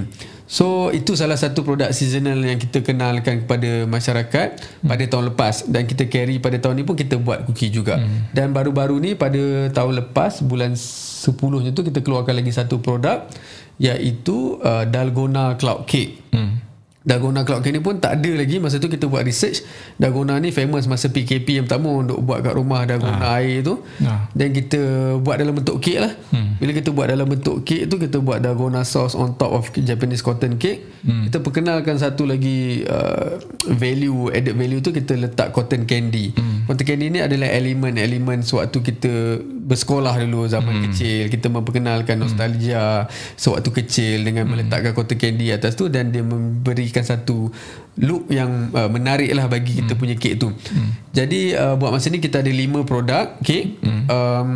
So 0.52 0.92
itu 0.92 1.16
salah 1.16 1.40
satu 1.40 1.64
produk 1.64 1.96
seasonal 1.96 2.36
yang 2.44 2.60
kita 2.60 2.84
kenalkan 2.84 3.48
kepada 3.48 3.88
masyarakat 3.88 4.60
hmm. 4.84 4.90
pada 4.92 5.04
tahun 5.08 5.26
lepas 5.32 5.64
dan 5.72 5.88
kita 5.88 6.12
carry 6.12 6.44
pada 6.44 6.60
tahun 6.60 6.76
ni 6.76 6.84
pun 6.84 7.00
kita 7.00 7.16
buat 7.16 7.48
cookie 7.48 7.72
juga. 7.72 7.96
Hmm. 7.96 8.28
Dan 8.36 8.52
baru-baru 8.52 9.00
ni 9.00 9.16
pada 9.16 9.72
tahun 9.72 10.04
lepas 10.04 10.44
bulan 10.44 10.76
10 10.76 11.32
tu 11.72 11.82
kita 11.88 12.04
keluarkan 12.04 12.36
lagi 12.36 12.52
satu 12.52 12.84
produk 12.84 13.32
iaitu 13.80 14.60
uh, 14.60 14.84
Dalgona 14.84 15.56
Cloud 15.56 15.88
Cake. 15.88 16.20
Hmm. 16.36 16.60
Dalgona 17.02 17.42
Cloud 17.42 17.66
Cake 17.66 17.82
pun 17.82 17.98
tak 17.98 18.22
ada 18.22 18.32
lagi 18.38 18.62
masa 18.62 18.78
tu 18.78 18.86
kita 18.86 19.10
buat 19.10 19.26
research 19.26 19.66
Dalgona 19.98 20.38
ni 20.38 20.54
famous 20.54 20.86
masa 20.86 21.10
PKP 21.10 21.58
yang 21.58 21.66
pertama 21.66 21.90
untuk 21.98 22.22
buat 22.22 22.46
kat 22.46 22.54
rumah 22.54 22.86
Dalgona 22.86 23.26
ha. 23.26 23.42
air 23.42 23.66
tu 23.66 23.82
ha. 24.06 24.30
dan 24.38 24.54
kita 24.54 24.80
buat 25.18 25.42
dalam 25.42 25.58
bentuk 25.58 25.82
cake 25.82 25.98
lah 25.98 26.14
hmm. 26.14 26.62
bila 26.62 26.72
kita 26.78 26.90
buat 26.94 27.10
dalam 27.10 27.26
bentuk 27.26 27.66
cake 27.66 27.90
tu 27.90 27.98
kita 27.98 28.22
buat 28.22 28.46
Dalgona 28.46 28.86
sauce 28.86 29.18
on 29.18 29.34
top 29.34 29.50
of 29.50 29.74
Japanese 29.82 30.22
cotton 30.22 30.62
cake 30.62 30.86
hmm. 31.02 31.26
kita 31.26 31.42
perkenalkan 31.42 31.98
satu 31.98 32.30
lagi 32.30 32.86
uh, 32.86 33.42
value 33.66 34.30
added 34.30 34.54
value 34.54 34.86
tu 34.86 34.94
kita 34.94 35.18
letak 35.18 35.58
cotton 35.58 35.90
candy 35.90 36.38
hmm. 36.38 36.70
cotton 36.70 36.86
candy 36.86 37.10
ni 37.10 37.18
adalah 37.18 37.50
elemen-elemen 37.50 38.46
sewaktu 38.46 38.78
kita 38.78 39.42
bersekolah 39.42 40.22
dulu 40.22 40.46
zaman 40.46 40.78
hmm. 40.78 40.84
kecil 40.94 41.24
kita 41.34 41.50
memperkenalkan 41.50 42.22
nostalgia 42.22 43.10
hmm. 43.10 43.42
sewaktu 43.42 43.70
kecil 43.74 44.22
dengan 44.22 44.46
hmm. 44.46 44.54
meletakkan 44.54 44.94
cotton 44.94 45.18
candy 45.18 45.50
atas 45.50 45.74
tu 45.74 45.90
dan 45.90 46.14
dia 46.14 46.22
memberi 46.22 46.91
memberikan 46.92 47.08
satu 47.08 47.48
look 48.04 48.28
yang 48.28 48.68
uh, 48.76 48.92
menarik 48.92 49.32
lah 49.32 49.48
bagi 49.48 49.80
kita 49.80 49.96
hmm. 49.96 50.02
punya 50.04 50.16
kek 50.20 50.36
tu. 50.36 50.52
Hmm. 50.52 50.92
Jadi 51.16 51.56
uh, 51.56 51.80
buat 51.80 51.96
masa 51.96 52.12
ni 52.12 52.20
kita 52.20 52.44
ada 52.44 52.52
lima 52.52 52.84
produk 52.84 53.40
kek. 53.40 53.80
Hmm. 53.80 54.04
Um, 54.12 54.50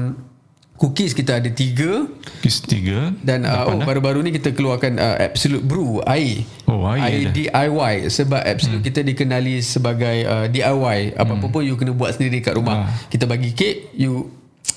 cookies 0.75 1.15
kita 1.15 1.39
ada 1.39 1.47
tiga. 1.47 2.03
Cookies 2.11 2.59
tiga. 2.67 3.15
Dan 3.23 3.47
uh, 3.47 3.71
oh, 3.71 3.79
baru-baru 3.79 4.19
ni 4.27 4.35
kita 4.35 4.51
keluarkan 4.51 4.99
uh, 4.99 5.15
Absolute 5.23 5.63
Brew 5.63 6.03
air. 6.03 6.43
Oh, 6.67 6.83
air. 6.91 7.07
Air 7.07 7.23
DIY. 7.31 8.11
Sebab 8.11 8.43
Absolute 8.43 8.83
hmm. 8.83 8.89
kita 8.91 8.99
dikenali 9.07 9.63
sebagai 9.63 10.27
uh, 10.27 10.45
DIY. 10.51 11.15
Apa-apa 11.15 11.47
hmm. 11.47 11.53
pun 11.55 11.61
you 11.63 11.79
kena 11.79 11.95
buat 11.95 12.19
sendiri 12.19 12.43
kat 12.43 12.59
rumah. 12.59 12.91
Ha. 12.91 13.07
Kita 13.07 13.23
bagi 13.23 13.55
kek, 13.55 13.95
you 13.95 14.27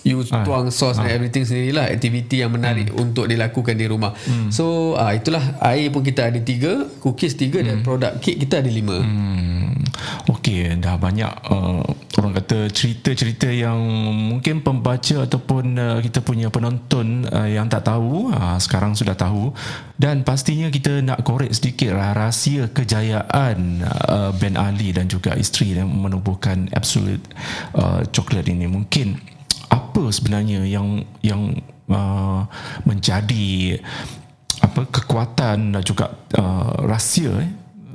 you 0.04 0.22
ah. 0.30 0.44
tuang 0.46 0.68
sauce 0.70 0.98
ah. 0.98 1.06
dan 1.06 1.18
everything 1.18 1.46
sendirilah 1.46 1.90
aktiviti 1.90 2.42
yang 2.42 2.52
menarik 2.54 2.90
hmm. 2.90 3.02
untuk 3.02 3.26
dilakukan 3.26 3.74
di 3.74 3.86
rumah 3.86 4.14
hmm. 4.14 4.50
so 4.50 4.94
ah, 4.98 5.14
itulah 5.14 5.42
air 5.64 5.90
pun 5.90 6.02
kita 6.02 6.30
ada 6.30 6.40
tiga 6.42 6.86
cookies 7.00 7.34
tiga 7.34 7.62
hmm. 7.62 7.66
dan 7.66 7.76
produk 7.82 8.12
kek 8.20 8.38
kita 8.38 8.62
ada 8.62 8.70
lima 8.70 8.98
hmm. 8.98 9.58
Okey, 10.28 10.78
dah 10.78 10.94
banyak 11.00 11.32
uh, 11.50 11.82
orang 12.20 12.32
kata 12.38 12.70
cerita-cerita 12.70 13.50
yang 13.50 13.78
mungkin 14.30 14.62
pembaca 14.62 15.26
ataupun 15.26 15.64
uh, 15.74 15.98
kita 16.04 16.22
punya 16.22 16.52
penonton 16.52 17.26
uh, 17.26 17.48
yang 17.48 17.66
tak 17.66 17.88
tahu 17.88 18.30
uh, 18.30 18.60
sekarang 18.60 18.94
sudah 18.94 19.18
tahu 19.18 19.50
dan 19.98 20.22
pastinya 20.22 20.70
kita 20.70 21.02
nak 21.02 21.24
korek 21.26 21.50
sedikit 21.50 21.96
lah 21.96 22.14
rahsia 22.14 22.70
kejayaan 22.70 23.82
uh, 23.82 24.30
Ben 24.38 24.54
Ali 24.54 24.94
dan 24.94 25.10
juga 25.10 25.34
isteri 25.34 25.74
yang 25.74 25.90
menubuhkan 25.90 26.70
Absolute 26.76 27.24
uh, 27.74 28.04
Chocolate 28.12 28.52
ini 28.52 28.70
mungkin 28.70 29.37
apa 29.68 30.02
sebenarnya 30.10 30.64
yang 30.64 31.04
yang 31.20 31.56
uh, 31.92 32.44
menjadi 32.84 33.78
apa 34.58 34.88
kekuatan 34.90 35.76
dan 35.76 35.82
juga 35.86 36.10
uh, 36.34 36.82
rahsia 36.88 37.46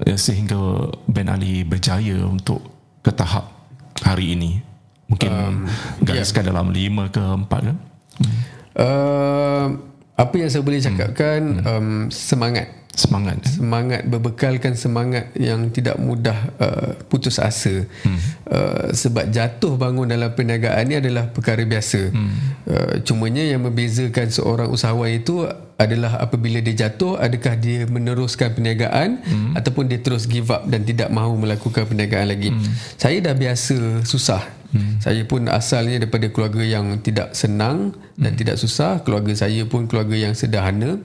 eh, 0.08 0.18
sehingga 0.18 0.90
Ben 1.10 1.28
Ali 1.28 1.68
berjaya 1.68 2.24
untuk 2.24 2.64
ke 3.04 3.12
tahap 3.12 3.52
hari 4.00 4.38
ini 4.38 4.64
mungkin 5.12 5.32
um, 5.32 5.56
gariskan 6.02 6.48
yeah. 6.48 6.50
dalam 6.56 6.68
lima 6.72 7.12
ke 7.12 7.20
empat 7.20 7.62
kan 7.68 7.78
hmm. 8.24 8.40
uh, 8.80 9.68
apa 10.14 10.36
yang 10.40 10.50
saya 10.50 10.64
boleh 10.64 10.80
cakapkan 10.80 11.42
hmm. 11.42 11.68
um, 11.68 11.90
semangat 12.10 12.72
semangat 12.94 13.42
semangat 13.50 14.06
berbekalkan 14.06 14.78
semangat 14.78 15.34
yang 15.34 15.74
tidak 15.74 15.98
mudah 15.98 16.38
uh, 16.62 16.94
putus 17.10 17.42
asa 17.42 17.90
hmm. 17.90 18.20
uh, 18.46 18.86
sebab 18.94 19.34
jatuh 19.34 19.74
bangun 19.82 20.06
dalam 20.06 20.30
perniagaan 20.30 20.86
ni 20.86 21.02
adalah 21.02 21.26
perkara 21.34 21.66
biasa 21.66 22.14
hmm. 22.14 22.34
uh, 22.70 22.94
cumanya 23.02 23.42
yang 23.42 23.66
membezakan 23.66 24.30
seorang 24.30 24.70
usahawan 24.70 25.10
itu 25.10 25.42
adalah 25.82 26.22
apabila 26.22 26.62
dia 26.62 26.86
jatuh 26.86 27.18
adakah 27.18 27.58
dia 27.58 27.90
meneruskan 27.90 28.54
perniagaan 28.54 29.26
hmm. 29.26 29.52
ataupun 29.58 29.90
dia 29.90 29.98
terus 29.98 30.30
give 30.30 30.54
up 30.54 30.70
dan 30.70 30.86
tidak 30.86 31.10
mahu 31.10 31.34
melakukan 31.34 31.90
perniagaan 31.90 32.30
lagi 32.30 32.54
hmm. 32.54 32.72
saya 33.02 33.18
dah 33.26 33.34
biasa 33.34 34.06
susah 34.06 34.46
hmm. 34.70 35.02
saya 35.02 35.26
pun 35.26 35.50
asalnya 35.50 36.06
daripada 36.06 36.30
keluarga 36.30 36.62
yang 36.62 37.02
tidak 37.02 37.34
senang 37.34 37.98
dan 38.22 38.38
hmm. 38.38 38.40
tidak 38.40 38.56
susah 38.62 39.02
keluarga 39.02 39.34
saya 39.34 39.66
pun 39.66 39.90
keluarga 39.90 40.14
yang 40.14 40.38
sederhana 40.38 41.02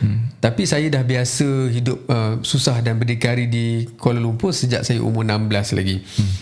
Hmm. 0.00 0.32
Tapi 0.40 0.62
saya 0.68 0.86
dah 0.92 1.02
biasa 1.02 1.72
hidup 1.72 1.98
uh, 2.08 2.38
susah 2.44 2.78
dan 2.84 3.00
berdikari 3.00 3.48
di 3.48 3.88
Kuala 3.96 4.20
Lumpur 4.20 4.52
sejak 4.52 4.84
saya 4.84 5.00
umur 5.00 5.24
16 5.24 5.76
lagi. 5.78 6.02
Hmm. 6.02 6.32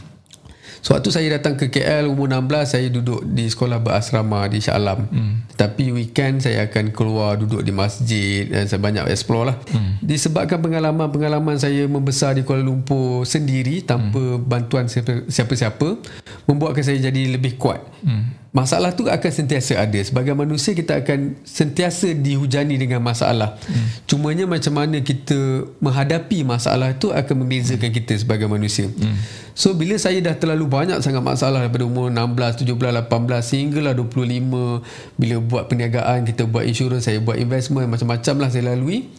Sewaktu 0.85 1.09
saya 1.09 1.41
datang 1.41 1.57
ke 1.57 1.73
KL 1.73 2.13
umur 2.13 2.29
16 2.29 2.77
saya 2.77 2.87
duduk 2.93 3.25
di 3.25 3.49
sekolah 3.49 3.81
berasrama 3.81 4.45
di 4.53 4.61
Shah 4.61 4.77
Alam. 4.77 5.09
Hmm. 5.09 5.35
Tapi 5.57 5.97
weekend 5.97 6.45
saya 6.45 6.69
akan 6.69 6.93
keluar 6.93 7.41
duduk 7.41 7.65
di 7.65 7.73
masjid 7.73 8.45
dan 8.45 8.69
saya 8.69 8.85
banyak 8.85 9.09
explore 9.09 9.49
lah. 9.49 9.57
Hmm. 9.73 9.97
Disebabkan 10.05 10.61
pengalaman-pengalaman 10.61 11.57
saya 11.57 11.89
membesar 11.89 12.37
di 12.37 12.45
Kuala 12.45 12.61
Lumpur 12.61 13.25
sendiri 13.25 13.81
tanpa 13.81 14.37
hmm. 14.37 14.45
bantuan 14.45 14.85
siapa-siapa 15.25 15.97
membuatkan 16.45 16.85
saya 16.85 17.01
jadi 17.01 17.33
lebih 17.33 17.57
kuat. 17.57 17.81
Hmm 18.05 18.44
masalah 18.55 18.95
tu 18.95 19.11
akan 19.11 19.33
sentiasa 19.35 19.83
ada 19.83 19.99
sebagai 19.99 20.31
manusia 20.31 20.79
kita 20.79 21.03
akan 21.03 21.35
sentiasa 21.43 22.15
dihujani 22.15 22.79
dengan 22.79 23.03
masalah 23.03 23.59
hmm. 23.67 24.07
cumanya 24.07 24.47
macam 24.47 24.79
mana 24.79 25.03
kita 25.03 25.67
menghadapi 25.83 26.47
masalah 26.47 26.95
itu 26.95 27.11
akan 27.11 27.35
membezakan 27.43 27.91
hmm. 27.91 27.99
kita 27.99 28.15
sebagai 28.15 28.47
manusia 28.47 28.87
hmm. 28.87 29.19
so 29.59 29.75
bila 29.75 29.99
saya 29.99 30.23
dah 30.23 30.39
terlalu 30.39 30.71
banyak 30.71 31.03
sangat 31.03 31.27
masalah 31.27 31.67
daripada 31.67 31.83
umur 31.83 32.15
16, 32.15 32.63
17, 32.63 33.11
18 33.11 33.43
sehinggalah 33.43 33.93
25 33.99 35.19
bila 35.19 35.35
buat 35.43 35.67
perniagaan 35.67 36.23
kita 36.23 36.47
buat 36.47 36.63
insurans 36.63 37.11
saya 37.11 37.19
buat 37.19 37.43
investment 37.43 37.91
macam-macam 37.91 38.35
lah 38.39 38.49
saya 38.55 38.71
lalui 38.71 39.11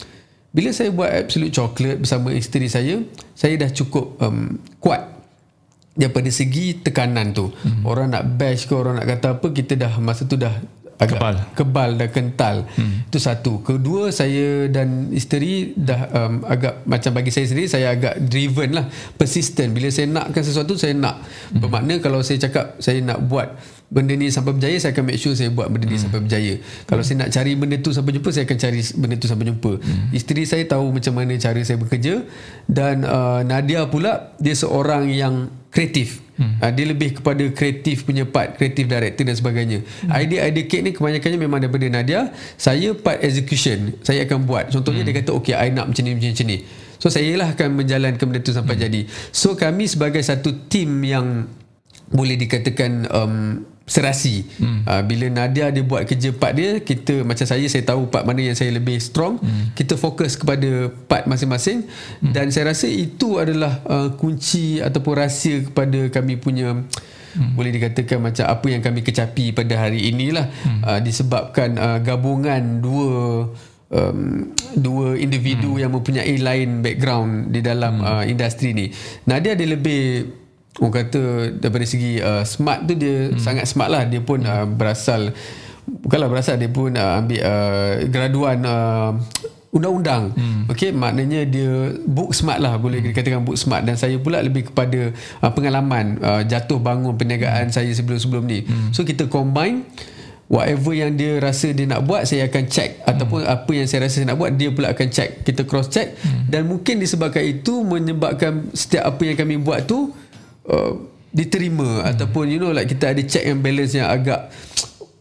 bila 0.56 0.72
saya 0.72 0.96
buat 0.96 1.12
absolute 1.12 1.52
chocolate 1.52 2.00
bersama 2.00 2.32
isteri 2.32 2.72
saya 2.72 3.04
saya 3.36 3.60
dah 3.60 3.68
cukup 3.68 4.16
um, 4.24 4.64
kuat 4.80 5.15
daripada 5.96 6.28
segi 6.28 6.84
tekanan 6.84 7.32
tu 7.32 7.48
hmm. 7.48 7.88
orang 7.88 8.12
nak 8.12 8.24
bash 8.36 8.68
ke 8.68 8.74
orang 8.76 9.00
nak 9.00 9.08
kata 9.08 9.40
apa 9.40 9.48
kita 9.56 9.74
dah 9.80 9.94
masa 10.04 10.28
tu 10.28 10.36
dah 10.36 10.52
agak 10.96 11.20
kebal, 11.20 11.36
kebal 11.56 11.90
dan 12.00 12.10
kental 12.12 12.56
hmm. 12.72 13.12
itu 13.12 13.20
satu 13.20 13.60
kedua 13.60 14.16
saya 14.16 14.72
dan 14.72 15.12
isteri 15.12 15.76
dah 15.76 16.08
um, 16.12 16.34
agak 16.48 16.88
macam 16.88 17.12
bagi 17.20 17.36
saya 17.36 17.52
sendiri 17.52 17.68
saya 17.68 17.92
agak 17.92 18.16
driven 18.24 18.80
lah 18.80 18.88
persistent 19.20 19.76
bila 19.76 19.92
saya 19.92 20.08
nakkan 20.08 20.44
sesuatu 20.44 20.80
saya 20.80 20.96
nak 20.96 21.20
hmm. 21.20 21.60
bermakna 21.60 22.00
kalau 22.00 22.24
saya 22.24 22.40
cakap 22.48 22.80
saya 22.80 23.04
nak 23.04 23.20
buat 23.28 23.56
benda 23.92 24.14
ni 24.18 24.34
sampai 24.34 24.58
berjaya 24.58 24.78
saya 24.82 24.92
akan 24.98 25.04
make 25.06 25.20
sure 25.22 25.38
saya 25.38 25.54
buat 25.54 25.70
benda 25.70 25.86
ni 25.86 25.96
hmm. 25.96 26.04
sampai 26.10 26.20
berjaya 26.26 26.54
kalau 26.90 27.02
hmm. 27.06 27.10
saya 27.10 27.18
nak 27.22 27.30
cari 27.32 27.52
benda 27.54 27.76
tu 27.80 27.92
sampai 27.94 28.12
jumpa 28.18 28.30
saya 28.34 28.44
akan 28.50 28.58
cari 28.58 28.80
benda 28.98 29.16
tu 29.22 29.28
sampai 29.30 29.46
jumpa 29.46 29.72
hmm. 29.78 30.06
isteri 30.12 30.44
saya 30.44 30.64
tahu 30.66 30.86
macam 30.90 31.14
mana 31.14 31.34
cara 31.38 31.60
saya 31.62 31.78
bekerja 31.78 32.14
dan 32.66 33.06
uh, 33.06 33.46
Nadia 33.46 33.86
pula 33.88 34.34
dia 34.42 34.58
seorang 34.58 35.10
yang 35.14 35.50
kreatif. 35.76 36.24
Hmm. 36.40 36.56
Uh, 36.64 36.72
dia 36.72 36.86
lebih 36.88 37.20
kepada 37.20 37.44
kreatif 37.52 38.08
punya 38.08 38.24
part, 38.24 38.56
kreatif 38.56 38.88
director 38.88 39.28
dan 39.28 39.36
sebagainya. 39.36 39.84
Hmm. 39.84 40.16
Idea-idea 40.16 40.64
kek 40.72 40.82
ni 40.88 40.92
kebanyakannya 40.96 41.40
memang 41.40 41.60
daripada 41.60 41.86
Nadia. 41.92 42.32
Saya 42.56 42.96
part 42.96 43.20
execution. 43.20 44.00
Saya 44.00 44.24
akan 44.24 44.48
buat. 44.48 44.72
Contohnya 44.72 45.04
hmm. 45.04 45.12
dia 45.12 45.20
kata, 45.20 45.30
okay, 45.36 45.52
I 45.52 45.76
nak 45.76 45.92
macam 45.92 46.02
ni, 46.08 46.16
macam 46.16 46.48
ni. 46.48 46.64
So, 46.96 47.12
saya 47.12 47.36
lah 47.36 47.52
akan 47.52 47.76
menjalankan 47.76 48.24
benda 48.24 48.40
tu 48.40 48.56
sampai 48.56 48.80
hmm. 48.80 48.84
jadi. 48.88 49.02
So, 49.36 49.60
kami 49.60 49.92
sebagai 49.92 50.24
satu 50.24 50.72
team 50.72 51.04
yang 51.04 51.52
boleh 52.08 52.40
dikatakan 52.40 53.12
um, 53.12 53.36
serasi. 53.86 54.42
Hmm. 54.58 54.82
Uh, 54.82 55.02
bila 55.06 55.30
Nadia 55.30 55.70
dia 55.70 55.86
buat 55.86 56.10
kerja 56.10 56.34
part 56.34 56.58
dia, 56.58 56.82
kita 56.82 57.22
macam 57.22 57.46
saya 57.46 57.66
saya 57.70 57.86
tahu 57.86 58.10
part 58.10 58.26
mana 58.26 58.42
yang 58.42 58.58
saya 58.58 58.74
lebih 58.74 58.98
strong. 58.98 59.38
Hmm. 59.38 59.72
Kita 59.78 59.94
fokus 59.94 60.34
kepada 60.34 60.90
part 61.06 61.30
masing-masing 61.30 61.86
hmm. 61.86 62.34
dan 62.34 62.50
saya 62.50 62.74
rasa 62.74 62.90
itu 62.90 63.38
adalah 63.38 63.86
uh, 63.86 64.10
kunci 64.18 64.82
ataupun 64.82 65.14
rahsia 65.22 65.70
kepada 65.70 66.10
kami 66.10 66.42
punya 66.42 66.74
hmm. 66.74 67.54
boleh 67.54 67.72
dikatakan 67.78 68.18
macam 68.18 68.46
apa 68.50 68.68
yang 68.74 68.82
kami 68.82 69.06
kecapi 69.06 69.54
pada 69.54 69.74
hari 69.78 70.10
inilah 70.10 70.50
hmm. 70.50 70.82
uh, 70.82 71.00
disebabkan 71.06 71.78
uh, 71.78 72.00
gabungan 72.02 72.82
dua 72.82 73.14
um, 73.94 74.50
dua 74.74 75.14
individu 75.14 75.78
hmm. 75.78 75.82
yang 75.86 75.92
mempunyai 75.94 76.36
lain 76.42 76.82
background 76.82 77.54
di 77.54 77.62
dalam 77.62 78.02
hmm. 78.02 78.08
uh, 78.08 78.24
industri 78.26 78.74
ni. 78.74 78.90
Nadia 79.30 79.54
dia 79.54 79.68
lebih 79.70 80.02
orang 80.80 80.94
kata 80.94 81.22
daripada 81.56 81.86
segi 81.88 82.20
uh, 82.20 82.44
smart 82.44 82.84
tu 82.84 82.94
dia 83.00 83.32
hmm. 83.32 83.40
sangat 83.40 83.66
smart 83.68 83.88
lah 83.88 84.04
dia 84.04 84.20
pun 84.20 84.44
uh, 84.44 84.68
berasal 84.68 85.32
bukanlah 85.86 86.28
berasal 86.28 86.60
dia 86.60 86.68
pun 86.68 86.92
uh, 86.98 87.22
ambil 87.24 87.40
uh, 87.40 87.92
graduan 88.12 88.58
uh, 88.68 89.12
undang-undang 89.76 90.32
hmm. 90.36 90.72
okey 90.72 90.96
maknanya 90.96 91.44
dia 91.44 91.96
book 92.08 92.32
smart 92.32 92.64
lah 92.64 92.80
boleh 92.80 93.04
hmm. 93.04 93.12
dikatakan 93.12 93.44
book 93.44 93.60
smart 93.60 93.84
dan 93.84 94.00
saya 94.00 94.16
pula 94.20 94.40
lebih 94.40 94.72
kepada 94.72 95.12
uh, 95.44 95.52
pengalaman 95.52 96.20
uh, 96.24 96.42
jatuh 96.48 96.80
bangun 96.80 97.16
perniagaan 97.16 97.72
hmm. 97.72 97.76
saya 97.76 97.92
sebelum-sebelum 97.92 98.44
ni 98.44 98.64
hmm. 98.64 98.92
so 98.92 99.04
kita 99.04 99.28
combine 99.28 99.84
whatever 100.48 100.94
yang 100.94 101.18
dia 101.18 101.42
rasa 101.42 101.74
dia 101.74 101.90
nak 101.90 102.06
buat 102.06 102.24
saya 102.24 102.48
akan 102.48 102.64
check 102.72 103.04
hmm. 103.04 103.10
ataupun 103.16 103.40
apa 103.44 103.72
yang 103.76 103.88
saya 103.88 104.08
rasa 104.08 104.24
saya 104.24 104.32
nak 104.32 104.40
buat 104.40 104.52
dia 104.56 104.70
pula 104.72 104.96
akan 104.96 105.08
check 105.12 105.44
kita 105.44 105.68
cross 105.68 105.92
check 105.92 106.16
hmm. 106.20 106.48
dan 106.48 106.68
mungkin 106.72 107.00
disebabkan 107.00 107.44
itu 107.44 107.84
menyebabkan 107.84 108.72
setiap 108.72 109.12
apa 109.12 109.22
yang 109.28 109.36
kami 109.36 109.60
buat 109.60 109.84
tu 109.84 110.16
uh, 110.70 110.94
diterima 111.36 112.02
hmm. 112.02 112.10
ataupun 112.16 112.44
you 112.48 112.60
know 112.64 112.72
like 112.72 112.88
kita 112.88 113.12
ada 113.12 113.22
check 113.28 113.44
and 113.44 113.60
balance 113.60 113.92
yang 113.92 114.08
agak 114.08 114.48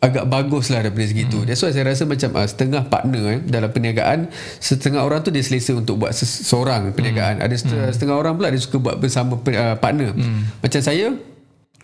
agak 0.04 0.24
bagus 0.28 0.68
lah 0.68 0.84
daripada 0.84 1.08
segitu 1.08 1.42
hmm. 1.42 1.46
that's 1.48 1.64
why 1.64 1.72
saya 1.72 1.88
rasa 1.88 2.04
macam 2.04 2.30
uh, 2.36 2.46
setengah 2.46 2.82
partner 2.92 3.22
eh, 3.34 3.40
dalam 3.40 3.72
perniagaan 3.72 4.28
setengah 4.60 5.00
orang 5.00 5.24
tu 5.24 5.32
dia 5.32 5.40
selesa 5.40 5.72
untuk 5.72 5.96
buat 5.96 6.12
seorang 6.14 6.92
perniagaan 6.92 7.40
hmm. 7.40 7.46
ada 7.48 7.54
setengah, 7.56 7.88
hmm. 7.88 7.96
setengah 7.96 8.16
orang 8.20 8.36
pula 8.36 8.52
dia 8.52 8.60
suka 8.60 8.76
buat 8.78 8.96
bersama 9.00 9.40
uh, 9.40 9.76
partner 9.80 10.12
hmm. 10.12 10.60
macam 10.60 10.80
saya 10.84 11.16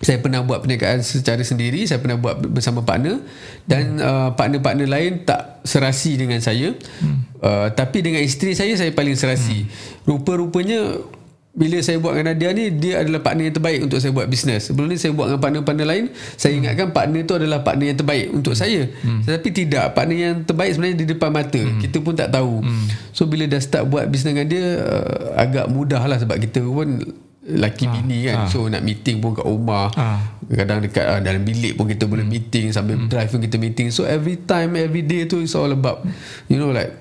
saya 0.00 0.16
pernah 0.16 0.40
buat 0.40 0.64
perniagaan 0.64 1.04
secara 1.04 1.44
sendiri 1.44 1.84
saya 1.84 2.00
pernah 2.00 2.16
buat 2.16 2.40
bersama 2.40 2.80
partner 2.84 3.20
dan 3.68 4.00
hmm. 4.00 4.04
uh, 4.04 4.30
partner-partner 4.36 4.88
lain 4.88 5.24
tak 5.28 5.64
serasi 5.64 6.16
dengan 6.16 6.40
saya 6.40 6.72
hmm. 6.76 7.40
uh, 7.40 7.68
tapi 7.72 8.00
dengan 8.04 8.20
isteri 8.20 8.56
saya 8.56 8.72
saya 8.76 8.92
paling 8.92 9.16
serasi 9.16 9.64
hmm. 9.64 10.08
rupa-rupanya 10.08 11.04
bila 11.50 11.82
saya 11.82 11.98
buat 11.98 12.14
dengan 12.14 12.38
Nadia 12.38 12.54
ni 12.54 12.70
dia 12.70 13.02
adalah 13.02 13.26
partner 13.26 13.50
yang 13.50 13.56
terbaik 13.58 13.80
untuk 13.82 13.98
saya 13.98 14.14
buat 14.14 14.30
bisnes 14.30 14.70
sebelum 14.70 14.86
ni 14.86 15.02
saya 15.02 15.10
buat 15.10 15.34
dengan 15.34 15.42
partner-partner 15.42 15.86
lain 15.86 16.04
saya 16.38 16.54
hmm. 16.54 16.60
ingatkan 16.62 16.88
partner 16.94 17.20
tu 17.26 17.34
adalah 17.34 17.58
partner 17.66 17.86
yang 17.90 17.98
terbaik 17.98 18.26
untuk 18.30 18.54
hmm. 18.54 18.60
saya 18.62 18.82
hmm. 18.86 19.20
tetapi 19.26 19.48
tidak 19.50 19.84
partner 19.98 20.16
yang 20.30 20.36
terbaik 20.46 20.70
sebenarnya 20.78 20.96
di 21.02 21.06
depan 21.10 21.30
mata 21.34 21.58
hmm. 21.58 21.80
kita 21.82 21.96
pun 21.98 22.14
tak 22.14 22.30
tahu 22.30 22.62
hmm. 22.62 22.86
so 23.10 23.26
bila 23.26 23.50
dah 23.50 23.58
start 23.58 23.90
buat 23.90 24.06
bisnes 24.06 24.38
dengan 24.38 24.46
dia 24.46 24.64
uh, 24.78 25.34
agak 25.34 25.66
mudah 25.66 26.02
lah 26.06 26.22
sebab 26.22 26.38
kita 26.38 26.62
pun 26.62 27.02
laki 27.50 27.84
ha. 27.90 27.92
bini 27.98 28.18
kan 28.30 28.36
ha. 28.36 28.46
so 28.46 28.70
nak 28.70 28.86
meeting 28.86 29.18
pun 29.18 29.34
kat 29.34 29.42
rumah 29.42 29.90
ha. 29.98 30.38
kadang 30.54 30.78
dekat 30.86 31.02
uh, 31.02 31.18
dalam 31.18 31.42
bilik 31.42 31.74
pun 31.74 31.90
kita 31.90 32.06
boleh 32.06 32.22
hmm. 32.22 32.30
meeting 32.30 32.70
sambil 32.70 32.94
hmm. 32.94 33.10
drive 33.10 33.26
pun 33.26 33.42
kita 33.42 33.58
meeting 33.58 33.90
so 33.90 34.06
every 34.06 34.38
time 34.38 34.78
every 34.78 35.02
day 35.02 35.26
tu 35.26 35.42
it's 35.42 35.58
all 35.58 35.70
about 35.74 36.06
you 36.46 36.62
know 36.62 36.70
like 36.70 36.94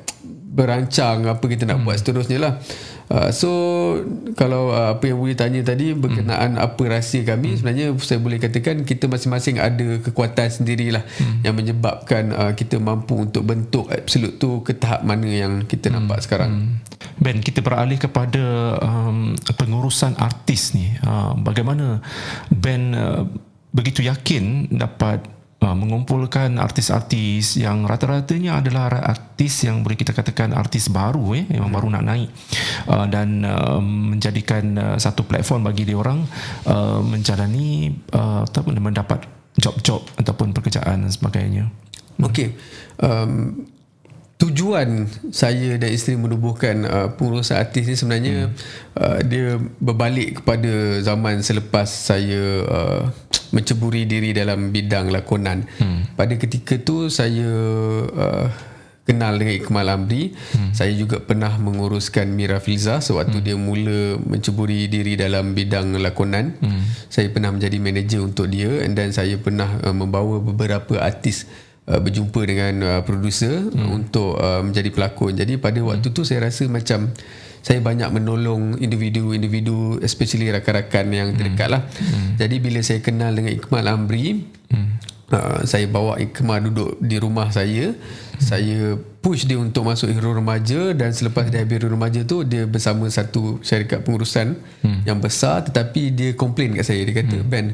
berancang 0.50 1.30
apa 1.30 1.46
kita 1.46 1.70
nak 1.70 1.80
hmm. 1.80 1.86
buat 1.86 1.96
seterusnya 2.02 2.42
lah 2.42 2.54
Uh, 3.10 3.34
so 3.34 3.50
kalau 4.38 4.70
uh, 4.70 4.94
apa 4.94 5.10
yang 5.10 5.18
boleh 5.18 5.34
tanya 5.34 5.66
tadi 5.66 5.98
berkenaan 5.98 6.62
hmm. 6.62 6.66
apa 6.70 6.82
rahsia 6.94 7.26
kami 7.26 7.52
hmm. 7.52 7.58
sebenarnya 7.58 7.86
saya 8.06 8.22
boleh 8.22 8.38
katakan 8.38 8.86
kita 8.86 9.10
masing-masing 9.10 9.58
ada 9.58 9.98
kekuatan 9.98 10.46
sendirilah 10.46 11.02
hmm. 11.02 11.42
yang 11.42 11.58
menyebabkan 11.58 12.30
uh, 12.30 12.54
kita 12.54 12.78
mampu 12.78 13.18
untuk 13.18 13.50
bentuk 13.50 13.90
absolut 13.90 14.38
tu 14.38 14.62
ke 14.62 14.78
tahap 14.78 15.02
mana 15.02 15.26
yang 15.26 15.66
kita 15.66 15.90
hmm. 15.90 15.96
nampak 15.98 16.22
sekarang. 16.22 16.52
Hmm. 16.54 16.86
Ben 17.18 17.42
kita 17.42 17.66
beralih 17.66 17.98
kepada 17.98 18.78
um, 18.78 19.34
pengurusan 19.58 20.14
artis 20.22 20.78
ni. 20.78 20.94
Uh, 21.02 21.34
bagaimana 21.42 22.06
Ben 22.54 22.94
uh, 22.94 23.26
begitu 23.74 24.06
yakin 24.06 24.70
dapat 24.70 25.39
uh, 25.64 25.76
mengumpulkan 25.76 26.56
artis-artis 26.60 27.60
yang 27.60 27.84
rata-ratanya 27.84 28.60
adalah 28.64 28.90
artis 29.04 29.68
yang 29.68 29.84
boleh 29.84 30.00
kita 30.00 30.16
katakan 30.16 30.56
artis 30.56 30.88
baru 30.92 31.36
eh 31.36 31.46
yang 31.52 31.68
hmm. 31.68 31.76
baru 31.76 31.88
nak 31.92 32.04
naik 32.04 32.30
uh, 32.88 33.06
dan 33.08 33.44
uh, 33.44 33.80
menjadikan 33.84 34.64
uh, 34.76 34.98
satu 35.00 35.28
platform 35.28 35.68
bagi 35.68 35.88
dia 35.88 36.00
orang 36.00 36.24
uh, 36.68 37.00
menjalani 37.04 37.92
uh, 38.16 38.44
mendapat 38.80 39.28
job-job 39.60 40.08
ataupun 40.16 40.56
pekerjaan 40.56 41.04
dan 41.04 41.12
sebagainya. 41.12 41.68
Okey. 42.20 42.56
Um, 43.00 43.64
tujuan 44.40 45.12
saya 45.36 45.76
dan 45.76 45.92
isteri 45.92 46.16
menubuhkan 46.16 46.88
uh, 46.88 47.08
pengurusan 47.12 47.60
artis 47.60 47.92
ni 47.92 47.96
sebenarnya 48.00 48.48
hmm. 48.48 48.56
uh, 48.96 49.20
dia 49.28 49.60
berbalik 49.84 50.40
kepada 50.40 51.04
zaman 51.04 51.44
selepas 51.44 51.92
saya 51.92 52.64
uh, 52.64 53.04
menceburi 53.52 54.08
diri 54.08 54.32
dalam 54.32 54.72
bidang 54.72 55.12
lakonan. 55.12 55.68
Hmm. 55.76 56.08
Pada 56.16 56.40
ketika 56.40 56.80
tu 56.80 57.12
saya 57.12 57.52
uh, 58.08 58.48
kenal 59.10 59.42
dengan 59.42 59.58
Ikmal 59.58 59.90
Amri. 59.90 60.38
Hmm. 60.54 60.70
Saya 60.70 60.94
juga 60.94 61.18
pernah 61.18 61.58
menguruskan 61.58 62.30
Mira 62.30 62.62
Filza 62.62 63.02
sewaktu 63.02 63.42
hmm. 63.42 63.46
dia 63.50 63.58
mula 63.58 64.02
menceburi 64.22 64.86
diri 64.86 65.18
dalam 65.18 65.58
bidang 65.58 65.98
lakonan. 65.98 66.54
Hmm. 66.62 66.86
Saya 67.10 67.34
pernah 67.34 67.50
menjadi 67.50 67.82
manager 67.82 68.22
untuk 68.22 68.54
dia 68.54 68.86
dan 68.86 69.10
saya 69.10 69.42
pernah 69.42 69.82
uh, 69.82 69.96
membawa 69.98 70.38
beberapa 70.38 71.02
artis 71.02 71.50
Uh, 71.90 71.98
berjumpa 71.98 72.46
dengan 72.46 72.74
uh, 72.86 73.02
producer 73.02 73.66
hmm. 73.66 73.90
untuk 73.90 74.38
uh, 74.38 74.62
menjadi 74.62 74.94
pelakon. 74.94 75.34
Jadi 75.34 75.58
pada 75.58 75.82
waktu 75.82 76.14
hmm. 76.14 76.16
tu 76.16 76.22
saya 76.22 76.46
rasa 76.46 76.70
macam 76.70 77.10
saya 77.66 77.82
banyak 77.82 78.14
menolong 78.14 78.78
individu-individu 78.78 79.98
especially 80.06 80.54
rakan-rakan 80.54 81.10
yang 81.10 81.34
terdekat 81.34 81.66
lah. 81.66 81.82
Hmm. 81.98 82.38
Jadi 82.38 82.62
bila 82.62 82.86
saya 82.86 83.02
kenal 83.02 83.34
dengan 83.34 83.58
Ikmal 83.58 83.90
Amri, 83.90 84.46
hmm. 84.70 84.90
uh, 85.34 85.66
saya 85.66 85.90
bawa 85.90 86.22
Ikmal 86.22 86.70
duduk 86.70 87.02
di 87.02 87.18
rumah 87.18 87.50
saya. 87.50 87.98
Hmm. 87.98 88.38
Saya 88.38 88.94
push 89.26 89.50
dia 89.50 89.58
untuk 89.58 89.90
masuk 89.90 90.14
hero 90.14 90.38
remaja 90.38 90.94
dan 90.94 91.10
selepas 91.10 91.50
dia 91.50 91.66
habis 91.66 91.82
hero 91.82 91.90
remaja 91.90 92.22
tu 92.22 92.46
dia 92.46 92.70
bersama 92.70 93.10
satu 93.10 93.58
syarikat 93.66 94.06
pengurusan 94.06 94.62
hmm. 94.86 95.10
yang 95.10 95.18
besar 95.18 95.66
tetapi 95.66 96.14
dia 96.14 96.30
komplain 96.38 96.78
kat 96.78 96.86
saya. 96.86 97.02
Dia 97.02 97.26
kata, 97.26 97.42
hmm. 97.42 97.50
Ben, 97.50 97.74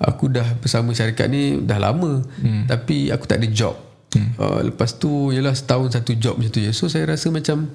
aku 0.00 0.28
dah 0.28 0.46
bersama 0.60 0.92
syarikat 0.92 1.26
ni 1.28 1.60
dah 1.64 1.80
lama 1.80 2.20
hmm. 2.20 2.68
tapi 2.68 3.08
aku 3.08 3.24
tak 3.24 3.40
ada 3.40 3.48
job 3.48 3.74
hmm. 4.12 4.30
uh, 4.36 4.60
lepas 4.72 4.96
tu 4.96 5.32
ialah 5.32 5.56
setahun 5.56 5.96
satu 5.96 6.12
job 6.16 6.36
macam 6.36 6.52
tu 6.52 6.60
je 6.60 6.70
so 6.76 6.88
saya 6.88 7.08
rasa 7.08 7.32
macam 7.32 7.70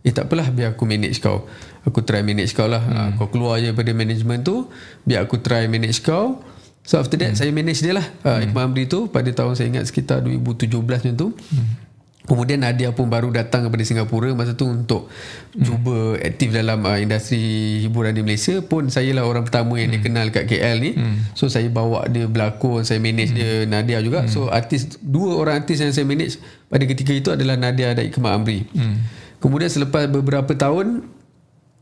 eh 0.00 0.12
tak 0.16 0.32
apalah 0.32 0.48
biar 0.48 0.74
aku 0.74 0.88
manage 0.88 1.20
kau 1.20 1.44
aku 1.84 2.00
try 2.02 2.24
manage 2.24 2.56
kau 2.56 2.66
lah 2.66 2.80
hmm. 2.80 2.96
uh, 2.96 3.08
kau 3.20 3.28
keluar 3.28 3.60
je 3.60 3.70
daripada 3.70 3.92
management 3.92 4.40
tu 4.42 4.66
biar 5.04 5.28
aku 5.28 5.38
try 5.44 5.68
manage 5.68 6.00
kau 6.00 6.40
so 6.82 6.96
after 6.96 7.20
that 7.20 7.36
hmm. 7.36 7.38
saya 7.38 7.52
manage 7.52 7.84
dia 7.84 7.94
lah 7.94 8.06
uh, 8.24 8.40
hmm. 8.40 8.50
Iqbal 8.50 8.64
Amri 8.64 8.84
tu 8.88 9.06
pada 9.12 9.28
tahun 9.28 9.54
saya 9.54 9.68
ingat 9.68 9.84
sekitar 9.86 10.24
2017 10.24 10.72
macam 10.72 11.12
tu 11.14 11.28
hmm. 11.36 11.89
Kemudian 12.30 12.62
Nadia 12.62 12.94
pun 12.94 13.10
baru 13.10 13.26
datang 13.34 13.66
kepada 13.66 13.82
Singapura 13.82 14.30
masa 14.38 14.54
tu 14.54 14.70
untuk 14.70 15.10
hmm. 15.50 15.66
cuba 15.66 16.14
aktif 16.22 16.54
dalam 16.54 16.78
uh, 16.86 16.94
industri 16.94 17.42
hiburan 17.82 18.14
di 18.14 18.22
Malaysia 18.22 18.62
pun 18.62 18.86
saya 18.86 19.10
lah 19.10 19.26
orang 19.26 19.42
pertama 19.42 19.74
yang 19.82 19.90
hmm. 19.90 19.98
dikenal 19.98 20.26
kat 20.30 20.46
KL 20.46 20.78
ni. 20.78 20.94
Hmm. 20.94 21.26
So 21.34 21.50
saya 21.50 21.66
bawa 21.66 22.06
dia 22.06 22.30
berlakon, 22.30 22.86
saya 22.86 23.02
manage 23.02 23.34
hmm. 23.34 23.38
dia 23.42 23.50
Nadia 23.66 23.98
juga. 23.98 24.22
Hmm. 24.22 24.30
So 24.30 24.46
artis 24.46 24.94
dua 25.02 25.42
orang 25.42 25.66
artis 25.66 25.82
yang 25.82 25.90
saya 25.90 26.06
manage 26.06 26.38
pada 26.70 26.86
ketika 26.86 27.10
itu 27.10 27.34
adalah 27.34 27.58
Nadia 27.58 27.98
dan 27.98 28.06
Ikmal 28.06 28.38
Amri. 28.38 28.62
Hmm. 28.78 29.02
Kemudian 29.42 29.66
selepas 29.66 30.06
beberapa 30.06 30.54
tahun 30.54 31.10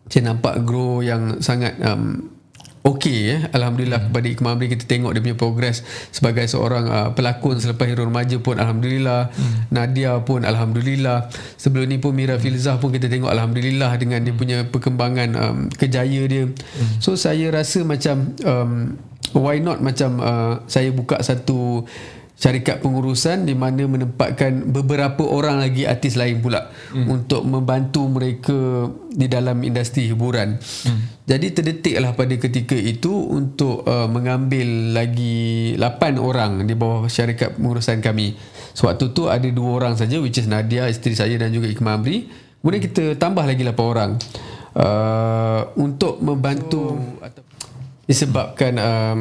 saya 0.09 0.32
nampak 0.32 0.64
grow 0.64 1.05
yang 1.05 1.44
sangat 1.44 1.76
um, 1.84 2.38
okey 2.85 3.18
ya. 3.26 3.37
Alhamdulillah 3.55 3.99
hmm. 4.03 4.07
kepada 4.11 4.26
Ikmal 4.26 4.53
Amri 4.59 4.66
kita 4.70 4.85
tengok 4.87 5.14
dia 5.16 5.22
punya 5.24 5.39
progress 5.39 5.83
sebagai 6.11 6.45
seorang 6.47 6.85
uh, 6.87 7.09
pelakon 7.14 7.59
selepas 7.59 7.87
Hero 7.87 8.07
Remaja 8.07 8.37
pun 8.39 8.59
Alhamdulillah. 8.59 9.33
Hmm. 9.33 9.59
Nadia 9.72 10.18
pun 10.22 10.47
Alhamdulillah. 10.47 11.33
Sebelum 11.59 11.89
ni 11.89 11.99
pun 11.99 12.14
Mira 12.14 12.37
Filzah 12.39 12.79
pun 12.79 12.95
kita 12.95 13.11
tengok 13.11 13.31
Alhamdulillah 13.33 13.95
dengan 13.99 14.22
dia 14.22 14.35
punya 14.35 14.66
perkembangan 14.68 15.29
um, 15.35 15.59
kejaya 15.72 16.22
dia. 16.29 16.45
Hmm. 16.47 16.99
So 17.03 17.18
saya 17.18 17.51
rasa 17.51 17.83
macam 17.83 18.35
um, 18.45 18.99
why 19.37 19.61
not 19.61 19.83
macam 19.85 20.22
uh, 20.22 20.55
saya 20.70 20.89
buka 20.95 21.20
satu 21.20 21.85
syarikat 22.39 22.78
pengurusan 22.78 23.51
di 23.51 23.59
mana 23.59 23.82
menempatkan 23.91 24.70
beberapa 24.70 25.26
orang 25.26 25.59
lagi 25.59 25.91
artis 25.91 26.14
lain 26.14 26.39
pula 26.39 26.70
hmm. 26.95 27.11
untuk 27.11 27.43
membantu 27.43 28.07
mereka 28.07 28.86
di 29.11 29.26
dalam 29.26 29.59
industri 29.66 30.07
hiburan. 30.07 30.55
Hmm. 30.86 31.03
Jadi 31.26 31.51
terdetiklah 31.51 32.14
pada 32.14 32.39
ketika 32.39 32.78
itu 32.78 33.11
untuk 33.11 33.82
uh, 33.82 34.07
mengambil 34.07 34.95
lagi 34.95 35.74
8 35.74 35.82
orang 36.22 36.62
di 36.62 36.78
bawah 36.78 37.11
syarikat 37.11 37.59
pengurusan 37.59 37.99
kami. 37.99 38.39
Sewaktu 38.70 39.11
tu 39.11 39.26
ada 39.26 39.51
dua 39.51 39.82
orang 39.82 39.99
saja 39.99 40.22
which 40.22 40.39
is 40.39 40.47
Nadia 40.47 40.86
isteri 40.86 41.18
saya 41.18 41.34
dan 41.43 41.51
juga 41.51 41.66
Ikmal 41.66 41.99
Amri. 41.99 42.30
Kemudian 42.62 42.82
kita 42.86 43.05
tambah 43.18 43.43
lagi 43.43 43.66
8 43.66 43.74
orang 43.82 44.14
uh, 44.78 45.74
untuk 45.74 46.22
membantu 46.22 47.03
so, 47.03 47.26
disebabkan 48.07 48.78
um, 48.78 49.20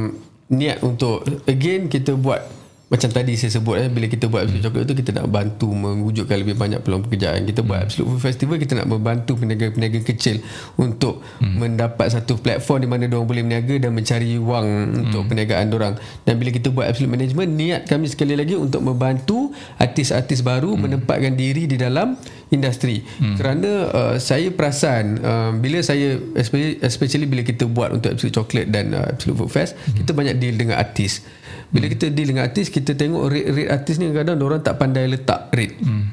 niat 0.54 0.86
untuk 0.86 1.26
again 1.50 1.90
kita 1.90 2.14
buat 2.14 2.57
macam 2.88 3.12
tadi 3.12 3.36
saya 3.36 3.52
sebut 3.60 3.76
eh 3.84 3.92
bila 3.92 4.08
kita 4.08 4.32
buat 4.32 4.48
Absolute 4.48 4.64
Chocolate 4.64 4.88
tu 4.88 4.96
kita 4.96 5.12
nak 5.12 5.28
bantu 5.28 5.68
mewujudkan 5.76 6.40
lebih 6.40 6.56
banyak 6.56 6.80
peluang 6.80 7.04
pekerjaan 7.04 7.44
kita 7.44 7.60
buat 7.60 7.84
Absolute 7.84 8.16
Food 8.16 8.24
Festival 8.24 8.56
kita 8.64 8.80
nak 8.80 8.88
membantu 8.88 9.36
peniaga-peniaga 9.36 10.00
kecil 10.08 10.40
untuk 10.80 11.20
hmm. 11.44 11.56
mendapat 11.60 12.16
satu 12.16 12.40
platform 12.40 12.88
di 12.88 12.90
mana 12.90 13.04
diorang 13.12 13.28
boleh 13.28 13.44
berniaga 13.44 13.76
dan 13.76 13.92
mencari 13.92 14.40
wang 14.40 14.68
hmm. 14.72 15.04
untuk 15.04 15.22
perniagaan 15.28 15.68
diorang 15.68 15.94
dan 16.24 16.34
bila 16.40 16.50
kita 16.56 16.72
buat 16.72 16.88
Absolute 16.88 17.12
Management 17.12 17.50
niat 17.60 17.82
kami 17.92 18.08
sekali 18.08 18.40
lagi 18.40 18.56
untuk 18.56 18.80
membantu 18.80 19.52
artis-artis 19.76 20.40
baru 20.40 20.72
hmm. 20.72 20.80
menempatkan 20.88 21.36
diri 21.36 21.68
di 21.68 21.76
dalam 21.76 22.16
industri 22.56 23.04
hmm. 23.04 23.36
kerana 23.36 23.72
uh, 23.92 24.16
saya 24.16 24.48
perasan 24.56 25.20
uh, 25.20 25.52
bila 25.60 25.84
saya 25.84 26.16
especially, 26.40 26.80
especially 26.80 27.28
bila 27.28 27.44
kita 27.44 27.68
buat 27.68 27.92
untuk 27.92 28.16
Absolute 28.16 28.32
Chocolate 28.32 28.72
dan 28.72 28.96
uh, 28.96 29.12
Absolute 29.12 29.44
Food 29.44 29.52
Fest 29.52 29.76
hmm. 29.76 30.00
kita 30.00 30.16
banyak 30.16 30.40
deal 30.40 30.56
dengan 30.56 30.80
artis 30.80 31.20
bila 31.68 31.86
kita 31.92 32.08
deal 32.12 32.32
dengan 32.32 32.48
artis 32.48 32.72
kita 32.72 32.96
tengok 32.96 33.28
rate-rate 33.28 33.70
artis 33.72 33.96
ni 34.00 34.08
kadang-kadang 34.12 34.48
orang 34.48 34.62
tak 34.64 34.76
pandai 34.80 35.06
letak 35.08 35.52
rate 35.52 35.76
hmm. 35.84 36.04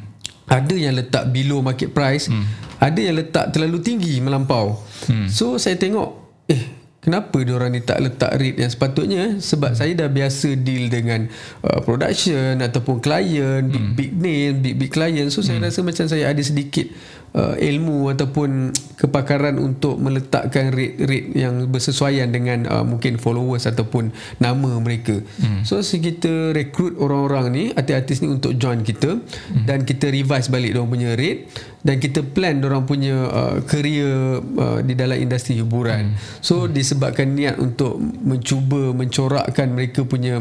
ada 0.51 0.75
yang 0.75 0.95
letak 0.99 1.31
below 1.31 1.63
market 1.63 1.95
price 1.95 2.27
hmm. 2.27 2.45
ada 2.83 3.01
yang 3.01 3.15
letak 3.15 3.55
terlalu 3.55 3.79
tinggi 3.79 4.19
melampau 4.19 4.83
hmm. 5.07 5.31
so 5.31 5.55
saya 5.57 5.79
tengok 5.79 6.11
eh 6.51 6.85
kenapa 7.05 7.37
dia 7.45 7.53
orang 7.53 7.77
ni 7.77 7.85
tak 7.85 8.01
letak 8.01 8.33
rate 8.35 8.59
yang 8.65 8.71
sepatutnya 8.73 9.25
sebab 9.39 9.77
hmm. 9.77 9.79
saya 9.79 9.93
dah 9.93 10.09
biasa 10.09 10.49
deal 10.57 10.89
dengan 10.89 11.29
uh, 11.63 11.79
production 11.85 12.59
ataupun 12.65 13.05
klien 13.05 13.63
big 13.69 13.85
hmm. 13.85 13.95
big 13.95 14.13
name 14.17 14.55
big 14.65 14.75
big 14.81 14.91
client 14.91 15.29
so 15.29 15.45
hmm. 15.45 15.47
saya 15.53 15.59
rasa 15.69 15.81
macam 15.85 16.05
saya 16.09 16.25
ada 16.33 16.43
sedikit 16.43 16.89
uh, 17.35 17.55
ilmu 17.59 18.15
ataupun 18.15 18.71
kepakaran 18.95 19.59
untuk 19.59 19.99
meletakkan 19.99 20.71
rate-rate 20.71 21.35
yang 21.35 21.67
bersesuaian 21.69 22.31
dengan 22.31 22.65
uh, 22.71 22.87
mungkin 22.87 23.19
followers 23.19 23.67
ataupun 23.67 24.15
nama 24.39 24.79
mereka. 24.79 25.21
Hmm. 25.43 25.67
So 25.67 25.83
kita 25.83 26.55
rekrut 26.55 26.97
orang-orang 26.97 27.47
ni, 27.51 27.65
artis-artis 27.75 28.23
ni 28.23 28.31
untuk 28.31 28.55
join 28.57 28.87
kita 28.87 29.19
hmm. 29.19 29.67
dan 29.67 29.83
kita 29.83 30.09
revise 30.09 30.49
balik 30.49 30.73
dia 30.75 30.83
punya 30.87 31.11
rate 31.19 31.51
dan 31.85 32.01
kita 32.01 32.25
plan 32.25 32.65
orang 32.65 32.89
punya 32.89 33.29
uh, 33.29 33.57
career 33.69 34.41
uh, 34.41 34.81
di 34.81 34.95
dalam 34.97 35.19
industri 35.21 35.59
hiburan. 35.61 36.15
Hmm. 36.15 36.19
So 36.41 36.65
hmm. 36.65 36.73
disebabkan 36.73 37.35
niat 37.35 37.61
untuk 37.61 37.99
mencuba 38.01 38.95
mencorakkan 38.97 39.69
mereka 39.75 40.07
punya 40.07 40.41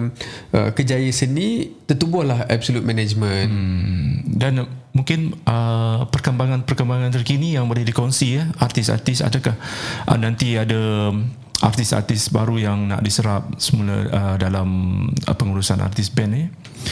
uh, 0.56 0.70
kejayaan 0.72 1.12
seni, 1.12 1.74
tertubuhlah 1.90 2.48
absolute 2.48 2.86
management. 2.86 3.50
Hmm. 3.52 4.12
Dan 4.40 4.83
mungkin 4.94 5.34
uh, 5.50 6.06
perkembangan-perkembangan 6.08 7.10
terkini 7.10 7.58
yang 7.58 7.66
boleh 7.66 7.82
dikongsi 7.82 8.38
ya 8.38 8.44
artis-artis 8.62 9.26
adakah 9.26 9.58
uh, 10.06 10.18
nanti 10.18 10.54
ada 10.54 11.10
artis-artis 11.64 12.30
baru 12.30 12.62
yang 12.62 12.92
nak 12.92 13.02
diserap 13.02 13.48
semula 13.58 14.06
uh, 14.14 14.36
dalam 14.38 14.70
uh, 15.10 15.36
pengurusan 15.36 15.82
artis 15.82 16.14
band 16.14 16.32
ni 16.38 16.44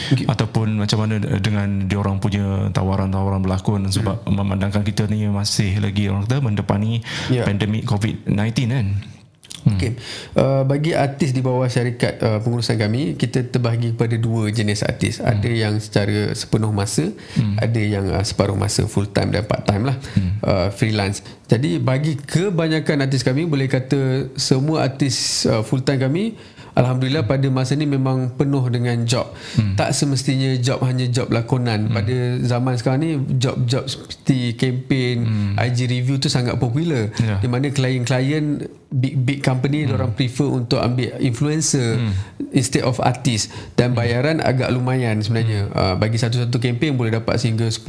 okay. 0.10 0.26
ataupun 0.26 0.82
macam 0.82 1.06
mana 1.06 1.22
dengan 1.38 1.86
diorang 1.86 2.18
punya 2.18 2.74
tawaran-tawaran 2.74 3.44
berlakon 3.44 3.86
sebab 3.92 4.26
hmm. 4.26 4.34
memandangkan 4.34 4.82
kita 4.82 5.06
ni 5.06 5.30
masih 5.30 5.78
lagi 5.78 6.10
orang 6.10 6.26
kata 6.26 6.42
mendepani 6.42 7.06
yeah. 7.30 7.46
pandemik 7.46 7.86
COVID-19 7.86 8.34
kan 8.72 8.88
Hmm. 9.62 9.78
Okay. 9.78 9.92
Uh, 10.34 10.64
bagi 10.66 10.98
artis 10.98 11.32
di 11.34 11.42
bawah 11.46 11.70
syarikat 11.70 12.18
uh, 12.22 12.40
pengurusan 12.42 12.78
kami, 12.82 13.14
kita 13.16 13.46
terbahagi 13.46 13.94
kepada 13.94 14.16
dua 14.18 14.50
jenis 14.50 14.82
artis. 14.82 15.22
Hmm. 15.22 15.38
Ada 15.38 15.50
yang 15.50 15.74
secara 15.78 16.34
sepenuh 16.34 16.74
masa, 16.74 17.14
hmm. 17.14 17.56
ada 17.62 17.82
yang 17.82 18.06
uh, 18.10 18.24
separuh 18.26 18.58
masa, 18.58 18.90
full 18.90 19.10
time 19.10 19.34
dan 19.34 19.46
part 19.46 19.64
time 19.66 19.86
lah, 19.90 19.98
hmm. 20.18 20.32
uh, 20.42 20.68
freelance. 20.74 21.22
Jadi 21.46 21.78
bagi 21.78 22.18
kebanyakan 22.18 23.06
artis 23.06 23.22
kami, 23.22 23.46
boleh 23.46 23.70
kata 23.70 24.34
semua 24.40 24.88
artis 24.88 25.46
uh, 25.46 25.62
full 25.62 25.86
time 25.86 26.02
kami, 26.02 26.24
Alhamdulillah 26.72 27.28
pada 27.28 27.44
masa 27.52 27.76
ni 27.76 27.84
memang 27.84 28.32
penuh 28.40 28.64
dengan 28.72 29.04
job. 29.04 29.36
Hmm. 29.60 29.76
Tak 29.76 29.92
semestinya 29.92 30.56
job 30.56 30.80
hanya 30.88 31.04
job 31.12 31.28
lakonan. 31.28 31.92
Hmm. 31.92 31.96
Pada 32.00 32.18
zaman 32.48 32.74
sekarang 32.80 33.00
ni 33.04 33.12
job-job 33.36 33.92
seperti 33.92 34.56
campaign, 34.56 35.16
hmm. 35.28 35.54
IG 35.60 35.92
review 35.92 36.16
tu 36.16 36.32
sangat 36.32 36.56
popular. 36.56 37.12
Yeah. 37.20 37.44
Di 37.44 37.48
mana 37.52 37.68
klien-klien 37.76 38.72
big 38.92 39.16
big 39.24 39.40
company 39.40 39.88
hmm. 39.88 39.96
orang 39.96 40.12
prefer 40.12 40.52
untuk 40.52 40.84
ambil 40.84 41.16
influencer 41.24 41.96
hmm. 41.96 42.12
instead 42.52 42.84
of 42.84 43.00
artist 43.00 43.48
dan 43.80 43.96
bayaran 43.96 44.44
hmm. 44.44 44.50
agak 44.52 44.70
lumayan 44.70 45.24
sebenarnya. 45.24 45.72
Hmm. 45.72 45.76
Uh, 45.76 45.96
bagi 45.96 46.20
satu-satu 46.20 46.60
campaign 46.60 47.00
boleh 47.00 47.16
dapat 47.16 47.40
sehingga 47.40 47.72
10,000 47.72 47.88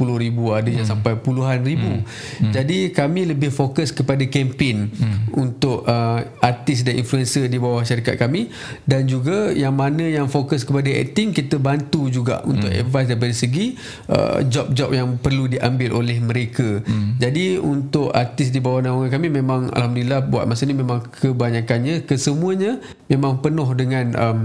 ada 0.55 0.69
yang 0.71 0.87
hmm. 0.87 0.93
sampai 0.95 1.13
puluhan 1.19 1.59
ribu. 1.61 1.91
Hmm. 1.91 2.07
Hmm. 2.39 2.53
Jadi 2.55 2.95
kami 2.95 3.27
lebih 3.27 3.51
fokus 3.51 3.91
kepada 3.91 4.23
campaign 4.25 4.89
hmm. 4.89 5.35
untuk 5.35 5.83
uh, 5.83 6.23
artis 6.39 6.87
dan 6.87 6.95
influencer 6.95 7.51
di 7.51 7.59
bawah 7.59 7.83
syarikat 7.83 8.15
kami 8.15 8.47
dan 8.83 9.07
juga 9.07 9.51
yang 9.51 9.75
mana 9.75 10.05
yang 10.05 10.27
fokus 10.27 10.63
kepada 10.63 10.89
acting 10.89 11.31
kita 11.31 11.57
bantu 11.57 12.11
juga 12.11 12.43
untuk 12.43 12.69
hmm. 12.69 12.81
advice 12.83 13.07
daripada 13.09 13.33
segi 13.33 13.65
uh, 14.09 14.43
job-job 14.45 14.89
yang 14.93 15.17
perlu 15.17 15.49
diambil 15.49 15.97
oleh 15.97 16.17
mereka 16.19 16.83
hmm. 16.83 17.17
jadi 17.17 17.57
untuk 17.57 18.13
artis 18.13 18.49
di 18.49 18.59
bawah 18.59 18.83
naungan 18.83 19.09
kami 19.09 19.27
memang 19.31 19.71
Alhamdulillah 19.71 20.25
buat 20.27 20.45
masa 20.45 20.67
ni 20.67 20.75
memang 20.75 20.92
kebanyakannya 21.01 22.05
kesemuanya 22.05 22.77
memang 23.09 23.41
penuh 23.41 23.69
dengan 23.73 24.05
um, 24.13 24.39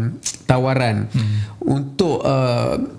tawaran 0.49 1.11
hmm. 1.13 1.67
untuk 1.69 2.25
uh, 2.25 2.98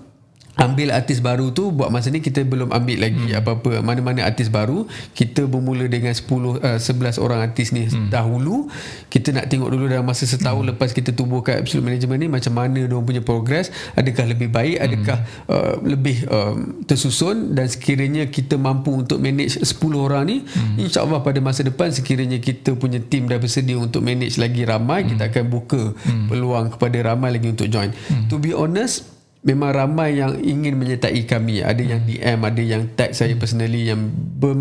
ambil 0.60 0.92
artis 0.92 1.24
baru 1.24 1.50
tu 1.56 1.72
buat 1.72 1.88
masa 1.88 2.12
ni 2.12 2.20
kita 2.20 2.44
belum 2.44 2.68
ambil 2.68 3.00
lagi 3.00 3.32
hmm. 3.32 3.40
apa-apa 3.40 3.80
mana-mana 3.80 4.28
artis 4.28 4.52
baru 4.52 4.84
kita 5.16 5.48
bermula 5.48 5.88
dengan 5.88 6.12
10 6.12 6.28
uh, 6.28 6.76
11 6.76 7.16
orang 7.16 7.40
artis 7.40 7.72
ni 7.72 7.88
hmm. 7.88 8.12
dahulu 8.12 8.68
kita 9.08 9.32
nak 9.32 9.48
tengok 9.48 9.72
dulu 9.72 9.88
dalam 9.88 10.04
masa 10.04 10.28
setahun 10.28 10.60
hmm. 10.60 10.70
lepas 10.76 10.92
kita 10.92 11.16
tubuhkan 11.16 11.64
absolute 11.64 11.88
management 11.88 12.20
ni 12.20 12.28
macam 12.28 12.52
mana 12.52 12.84
dia 12.84 13.00
punya 13.00 13.22
progress 13.24 13.72
adakah 13.96 14.28
lebih 14.28 14.52
baik 14.52 14.76
hmm. 14.76 14.84
adakah 14.84 15.18
uh, 15.48 15.74
lebih 15.80 16.28
uh, 16.28 16.54
tersusun 16.84 17.56
dan 17.56 17.66
sekiranya 17.66 18.28
kita 18.28 18.60
mampu 18.60 18.92
untuk 18.92 19.16
manage 19.16 19.56
10 19.56 19.80
orang 19.96 20.28
ni 20.28 20.36
hmm. 20.44 20.76
insyaallah 20.76 21.24
pada 21.24 21.40
masa 21.40 21.64
depan 21.64 21.88
sekiranya 21.88 22.36
kita 22.36 22.76
punya 22.76 23.00
team 23.00 23.24
dah 23.32 23.40
bersedia 23.40 23.80
untuk 23.80 24.04
manage 24.04 24.36
lagi 24.36 24.68
ramai 24.68 25.08
hmm. 25.08 25.16
kita 25.16 25.22
akan 25.32 25.44
buka 25.48 25.82
hmm. 25.96 26.28
peluang 26.28 26.66
kepada 26.76 27.16
ramai 27.16 27.32
lagi 27.32 27.48
untuk 27.48 27.72
join 27.72 27.88
hmm. 27.88 28.28
to 28.28 28.36
be 28.36 28.52
honest 28.52 29.19
memang 29.40 29.72
ramai 29.72 30.20
yang 30.20 30.36
ingin 30.36 30.76
menyertai 30.76 31.24
kami 31.24 31.64
ada 31.64 31.80
yang 31.80 32.04
DM 32.04 32.40
ada 32.44 32.60
yang 32.60 32.82
tag 32.92 33.16
saya 33.16 33.32
personally 33.40 33.88
yang 33.88 34.12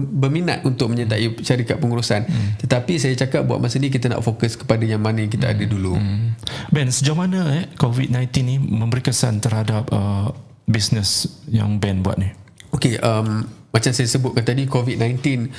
berminat 0.07 0.63
untuk 0.63 0.87
menyertai 0.87 1.43
syarikat 1.43 1.83
pengurusan 1.83 2.23
hmm. 2.23 2.63
tetapi 2.63 2.95
saya 2.95 3.11
cakap 3.19 3.43
buat 3.43 3.59
masa 3.59 3.75
ni 3.75 3.91
kita 3.91 4.07
nak 4.07 4.23
fokus 4.23 4.55
kepada 4.55 4.87
yang 4.87 5.03
mana 5.03 5.19
yang 5.19 5.31
kita 5.31 5.51
hmm. 5.51 5.53
ada 5.55 5.63
dulu 5.67 5.93
hmm. 5.99 6.27
Ben 6.71 6.87
sejauh 6.87 7.19
mana 7.19 7.59
eh, 7.59 7.65
COVID-19 7.75 8.23
ni 8.47 8.55
memberi 8.55 9.03
kesan 9.03 9.43
terhadap 9.43 9.91
uh, 9.91 10.31
bisnes 10.63 11.27
yang 11.51 11.75
Ben 11.83 11.99
buat 11.99 12.15
ni 12.15 12.31
Okay, 12.69 13.01
um, 13.01 13.49
macam 13.69 13.91
saya 13.93 14.05
sebutkan 14.09 14.45
tadi 14.45 14.65
COVID-19 14.65 15.49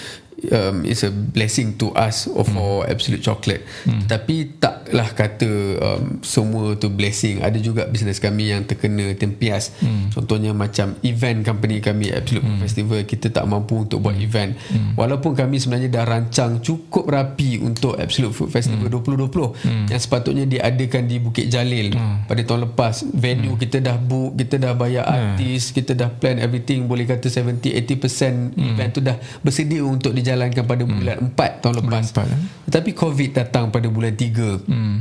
um, 0.48 0.82
is 0.88 1.04
a 1.04 1.12
blessing 1.12 1.76
to 1.76 1.92
us 1.92 2.24
for 2.26 2.84
hmm. 2.84 2.90
absolute 2.90 3.20
chocolate 3.20 3.62
hmm. 3.84 4.08
tapi 4.08 4.56
taklah 4.56 5.08
kata 5.12 5.50
um, 5.78 6.22
semua 6.24 6.74
tu 6.80 6.88
blessing 6.88 7.44
ada 7.44 7.56
juga 7.60 7.86
bisnes 7.86 8.18
kami 8.18 8.52
yang 8.56 8.64
terkena 8.64 9.12
tempias 9.14 9.76
hmm. 9.84 10.16
contohnya 10.16 10.56
macam 10.56 10.96
event 11.04 11.44
company 11.44 11.84
kami 11.84 12.08
absolute 12.10 12.44
hmm. 12.44 12.60
festival 12.64 13.00
kita 13.04 13.28
tak 13.28 13.44
mampu 13.44 13.84
untuk 13.84 14.00
buat 14.00 14.16
hmm. 14.16 14.26
event 14.26 14.50
hmm. 14.56 14.92
walaupun 14.96 15.36
kami 15.36 15.60
sebenarnya 15.60 15.92
dah 15.92 16.04
rancang 16.08 16.64
cukup 16.64 17.06
rapi 17.10 17.60
untuk 17.60 18.00
absolute 18.00 18.32
food 18.32 18.48
festival 18.48 18.88
hmm. 18.88 19.28
2020 19.28 19.66
hmm. 19.66 19.86
yang 19.92 20.00
sepatutnya 20.00 20.44
diadakan 20.48 21.04
di 21.06 21.16
Bukit 21.20 21.46
Jalil 21.52 21.92
hmm. 21.92 22.26
pada 22.26 22.40
tahun 22.42 22.60
lepas 22.70 23.04
venue 23.12 23.54
hmm. 23.54 23.60
kita 23.60 23.78
dah 23.84 23.96
book 24.00 24.38
kita 24.38 24.56
dah 24.56 24.72
bayar 24.72 25.04
hmm. 25.04 25.14
artis 25.14 25.70
kita 25.74 25.92
dah 25.92 26.08
plan 26.08 26.40
everything 26.40 26.88
boleh 26.88 27.04
kata 27.04 27.28
70-80% 27.28 28.56
hmm. 28.56 28.70
event 28.74 28.90
tu 28.90 29.00
dah 29.04 29.16
bersedia 29.44 29.82
untuk 29.84 30.16
dijalankan 30.16 30.29
dijalankan 30.30 30.62
pada 30.62 30.82
hmm. 30.86 30.94
bulan 30.94 31.16
4 31.34 31.62
tahun 31.66 31.74
lepas. 31.82 31.90
Bulan 31.90 32.04
4, 32.06 32.30
eh? 32.30 32.40
Tetapi 32.70 32.90
COVID 32.94 33.30
datang 33.34 33.64
pada 33.74 33.90
bulan 33.90 34.14
3. 34.14 34.70
Hmm. 34.70 34.98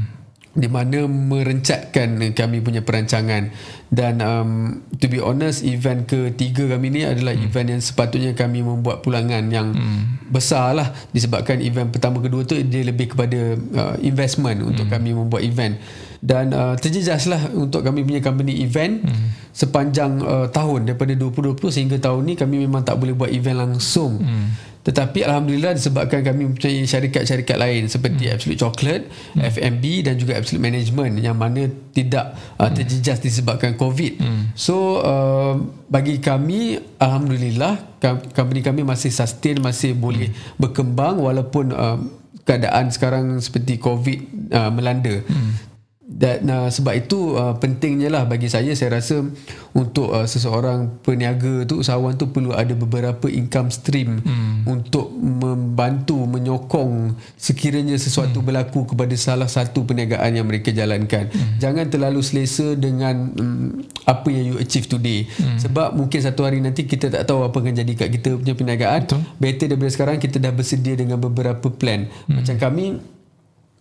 Di 0.49 0.65
mana 0.65 1.05
merencatkan 1.05 2.17
kami 2.34 2.57
punya 2.65 2.82
perancangan 2.82 3.53
dan 3.93 4.17
um, 4.19 4.82
to 4.97 5.05
be 5.05 5.21
honest 5.21 5.61
event 5.61 6.09
ketiga 6.09 6.65
kami 6.73 6.89
ni 6.89 7.01
adalah 7.05 7.38
hmm. 7.38 7.45
event 7.45 7.67
yang 7.77 7.82
sepatutnya 7.86 8.34
kami 8.34 8.65
membuat 8.65 9.05
pulangan 9.05 9.45
yang 9.53 9.71
hmm. 9.71 10.30
besar 10.34 10.73
lah 10.73 10.89
disebabkan 11.13 11.61
event 11.61 11.93
pertama 11.93 12.17
kedua 12.17 12.49
tu 12.49 12.57
dia 12.65 12.82
lebih 12.82 13.13
kepada 13.13 13.55
uh, 13.55 13.95
investment 14.01 14.65
untuk 14.65 14.89
hmm. 14.89 14.93
kami 14.97 15.09
membuat 15.13 15.45
event 15.45 15.77
dan 16.20 16.51
uh, 16.51 16.76
terjejas 16.76 17.32
lah 17.32 17.39
untuk 17.55 17.84
kami 17.84 18.03
punya 18.03 18.20
company 18.20 18.59
event 18.59 19.07
hmm. 19.07 19.55
sepanjang 19.55 20.20
uh, 20.20 20.47
tahun 20.51 20.91
daripada 20.91 21.15
2020 21.15 21.72
sehingga 21.72 21.97
tahun 21.99 22.22
ni 22.28 22.34
kami 22.36 22.67
memang 22.67 22.84
tak 22.84 22.99
boleh 22.99 23.15
buat 23.15 23.32
event 23.32 23.63
langsung 23.63 24.20
hmm. 24.20 24.70
Tetapi 24.80 25.28
Alhamdulillah 25.28 25.76
disebabkan 25.76 26.24
kami 26.24 26.49
mempunyai 26.49 26.88
syarikat-syarikat 26.88 27.57
lain 27.59 27.91
seperti 27.91 28.26
hmm. 28.26 28.34
Absolute 28.34 28.59
Chocolate, 28.63 29.03
hmm. 29.38 29.41
FMB 29.43 29.84
dan 30.07 30.13
juga 30.15 30.39
Absolute 30.39 30.63
Management 30.63 31.13
yang 31.20 31.36
mana 31.36 31.67
tidak 31.91 32.34
uh, 32.55 32.65
hmm. 32.65 32.74
terjejas 32.80 33.20
disebabkan 33.20 33.76
COVID. 33.76 34.24
Hmm. 34.24 34.55
So 34.55 35.03
uh, 35.03 35.61
bagi 35.91 36.24
kami 36.24 36.80
Alhamdulillah 36.95 38.01
company 38.32 38.63
kami 38.63 38.88
masih 38.88 39.11
sustain, 39.11 39.59
masih 39.59 39.93
boleh 39.93 40.32
hmm. 40.32 40.55
berkembang 40.57 41.20
walaupun 41.22 41.76
uh, 41.76 41.99
keadaan 42.47 42.89
sekarang 42.89 43.38
seperti 43.43 43.78
COVID 43.78 44.20
uh, 44.55 44.72
melanda. 44.72 45.22
Hmm 45.28 45.68
dan 46.10 46.41
uh, 46.49 46.70
sebab 46.74 47.05
itu 47.05 47.38
uh, 47.38 47.53
pentingnya 47.62 48.10
lah 48.10 48.26
bagi 48.26 48.49
saya 48.49 48.74
saya 48.74 48.97
rasa 48.97 49.22
untuk 49.78 50.10
uh, 50.10 50.26
seseorang 50.26 50.89
peniaga 51.05 51.70
tu 51.70 51.86
usahawan 51.86 52.18
tu 52.18 52.34
perlu 52.34 52.49
ada 52.49 52.74
beberapa 52.74 53.30
income 53.30 53.70
stream 53.70 54.18
hmm. 54.18 54.66
untuk 54.66 55.14
membantu 55.14 56.18
menyokong 56.26 57.14
sekiranya 57.38 57.93
sesuatu 58.01 58.41
hmm. 58.41 58.47
berlaku 58.49 58.89
kepada 58.89 59.14
salah 59.14 59.45
satu 59.45 59.86
perniagaan 59.86 60.34
yang 60.34 60.49
mereka 60.49 60.74
jalankan 60.74 61.30
hmm. 61.30 61.62
jangan 61.62 61.86
terlalu 61.93 62.26
selesa 62.26 62.74
dengan 62.74 63.30
um, 63.38 63.86
apa 64.10 64.34
yang 64.34 64.49
you 64.49 64.57
achieve 64.57 64.89
today 64.89 65.30
hmm. 65.30 65.62
sebab 65.62 65.93
mungkin 65.93 66.26
satu 66.26 66.41
hari 66.41 66.57
nanti 66.57 66.89
kita 66.89 67.14
tak 67.14 67.30
tahu 67.30 67.45
apa 67.45 67.53
akan 67.53 67.86
jadi 67.86 67.93
kat 67.93 68.10
kita 68.18 68.34
punya 68.34 68.57
perniagaan 68.57 69.05
Betul. 69.05 69.22
better 69.38 69.66
daripada 69.70 69.91
sekarang 69.93 70.18
kita 70.18 70.41
dah 70.41 70.49
bersedia 70.49 70.97
dengan 70.97 71.22
beberapa 71.22 71.70
plan 71.70 72.10
hmm. 72.10 72.34
macam 72.34 72.57
kami 72.57 72.86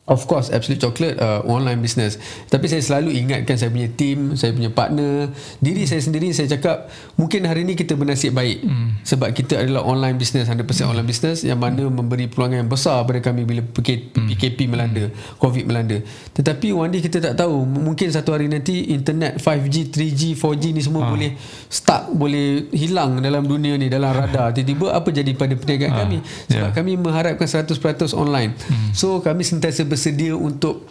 Of 0.08 0.24
course 0.24 0.48
Absolute 0.48 0.80
Chocolate 0.80 1.20
uh, 1.20 1.44
Online 1.44 1.76
business 1.84 2.16
Tapi 2.48 2.64
saya 2.64 2.80
selalu 2.80 3.12
ingatkan 3.12 3.60
Saya 3.60 3.68
punya 3.68 3.92
team 3.92 4.40
Saya 4.40 4.56
punya 4.56 4.72
partner 4.72 5.28
Diri 5.60 5.84
saya 5.84 6.00
sendiri 6.00 6.32
Saya 6.32 6.48
cakap 6.48 6.88
Mungkin 7.20 7.44
hari 7.44 7.68
ni 7.68 7.76
kita 7.76 7.92
bernasib 7.92 8.32
baik 8.32 8.64
mm. 8.64 9.04
Sebab 9.04 9.36
kita 9.36 9.60
adalah 9.60 9.84
online 9.84 10.16
business 10.16 10.48
100% 10.48 10.64
mm. 10.64 10.88
online 10.88 11.08
business 11.08 11.44
Yang 11.44 11.60
mana 11.60 11.82
memberi 11.92 12.24
peluang 12.24 12.56
yang 12.56 12.64
besar 12.72 13.04
Pada 13.04 13.20
kami 13.20 13.44
Bila 13.44 13.60
PKP 13.68 14.64
mm. 14.64 14.70
melanda 14.72 15.04
COVID 15.36 15.64
melanda 15.68 16.00
Tetapi 16.32 16.72
one 16.72 16.88
day 16.88 17.04
kita 17.04 17.20
tak 17.20 17.36
tahu 17.36 17.68
Mungkin 17.68 18.08
satu 18.08 18.32
hari 18.32 18.48
nanti 18.48 18.88
Internet 18.88 19.44
5G 19.44 19.92
3G 19.92 20.22
4G 20.40 20.72
ni 20.72 20.80
semua 20.80 21.04
ha. 21.04 21.12
Boleh 21.12 21.36
Stuck 21.68 22.08
Boleh 22.16 22.64
hilang 22.72 23.20
Dalam 23.20 23.44
dunia 23.44 23.76
ni 23.76 23.92
Dalam 23.92 24.16
radar 24.16 24.50
Tiba-tiba 24.56 24.96
apa 24.96 25.12
jadi 25.12 25.36
pada 25.36 25.52
perniagaan 25.52 25.92
ha. 25.92 26.00
kami 26.00 26.18
Sebab 26.48 26.72
yeah. 26.72 26.72
kami 26.72 26.96
mengharapkan 26.96 27.44
100% 27.44 27.76
online 28.16 28.56
mm. 28.56 28.96
So 28.96 29.20
kami 29.20 29.44
sentiasa 29.44 29.84
bersedia 29.98 30.38
untuk 30.38 30.86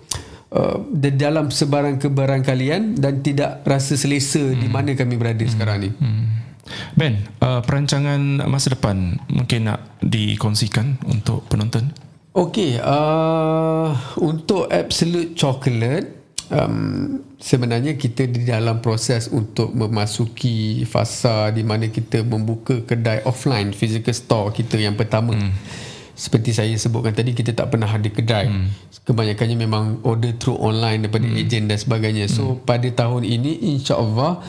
uh, 0.51 0.83
di 0.91 1.15
dalam 1.15 1.47
sebarang 1.47 1.95
kebarangkalian 1.95 2.99
dan 2.99 3.23
tidak 3.23 3.63
rasa 3.63 3.95
selesa 3.95 4.43
hmm. 4.43 4.59
di 4.59 4.67
mana 4.67 4.91
kami 4.99 5.15
berada 5.15 5.47
hmm. 5.47 5.53
sekarang 5.55 5.77
ni. 5.79 5.89
Hmm. 5.95 6.27
Ben, 6.99 7.23
uh, 7.39 7.63
perancangan 7.63 8.43
masa 8.51 8.75
depan 8.75 9.15
mungkin 9.31 9.71
nak 9.71 10.03
dikongsikan 10.03 10.99
untuk 11.07 11.47
penonton? 11.47 11.95
Okey, 12.35 12.83
uh, 12.83 13.95
untuk 14.19 14.67
Absolute 14.67 15.31
Chocolate 15.31 16.35
um, 16.51 17.23
sebenarnya 17.39 17.95
kita 17.95 18.27
di 18.27 18.43
dalam 18.43 18.83
proses 18.83 19.31
untuk 19.31 19.71
memasuki 19.71 20.83
fasa 20.83 21.55
di 21.55 21.63
mana 21.63 21.87
kita 21.87 22.27
membuka 22.27 22.83
kedai 22.83 23.23
offline 23.23 23.71
physical 23.71 24.11
store 24.11 24.51
kita 24.51 24.75
yang 24.75 24.99
pertama. 24.99 25.31
Hmm 25.39 25.55
seperti 26.17 26.49
saya 26.49 26.73
sebutkan 26.73 27.13
tadi 27.13 27.37
kita 27.37 27.53
tak 27.53 27.69
pernah 27.69 27.85
ada 27.85 28.09
kedai 28.09 28.49
hmm. 28.49 29.05
kebanyakannya 29.05 29.57
memang 29.69 30.01
order 30.01 30.33
through 30.33 30.57
online 30.57 31.05
daripada 31.05 31.29
hmm. 31.29 31.41
ejen 31.45 31.69
dan 31.69 31.77
sebagainya 31.77 32.25
so 32.25 32.57
hmm. 32.57 32.65
pada 32.65 32.89
tahun 32.89 33.21
ini 33.21 33.77
insyaallah 33.77 34.41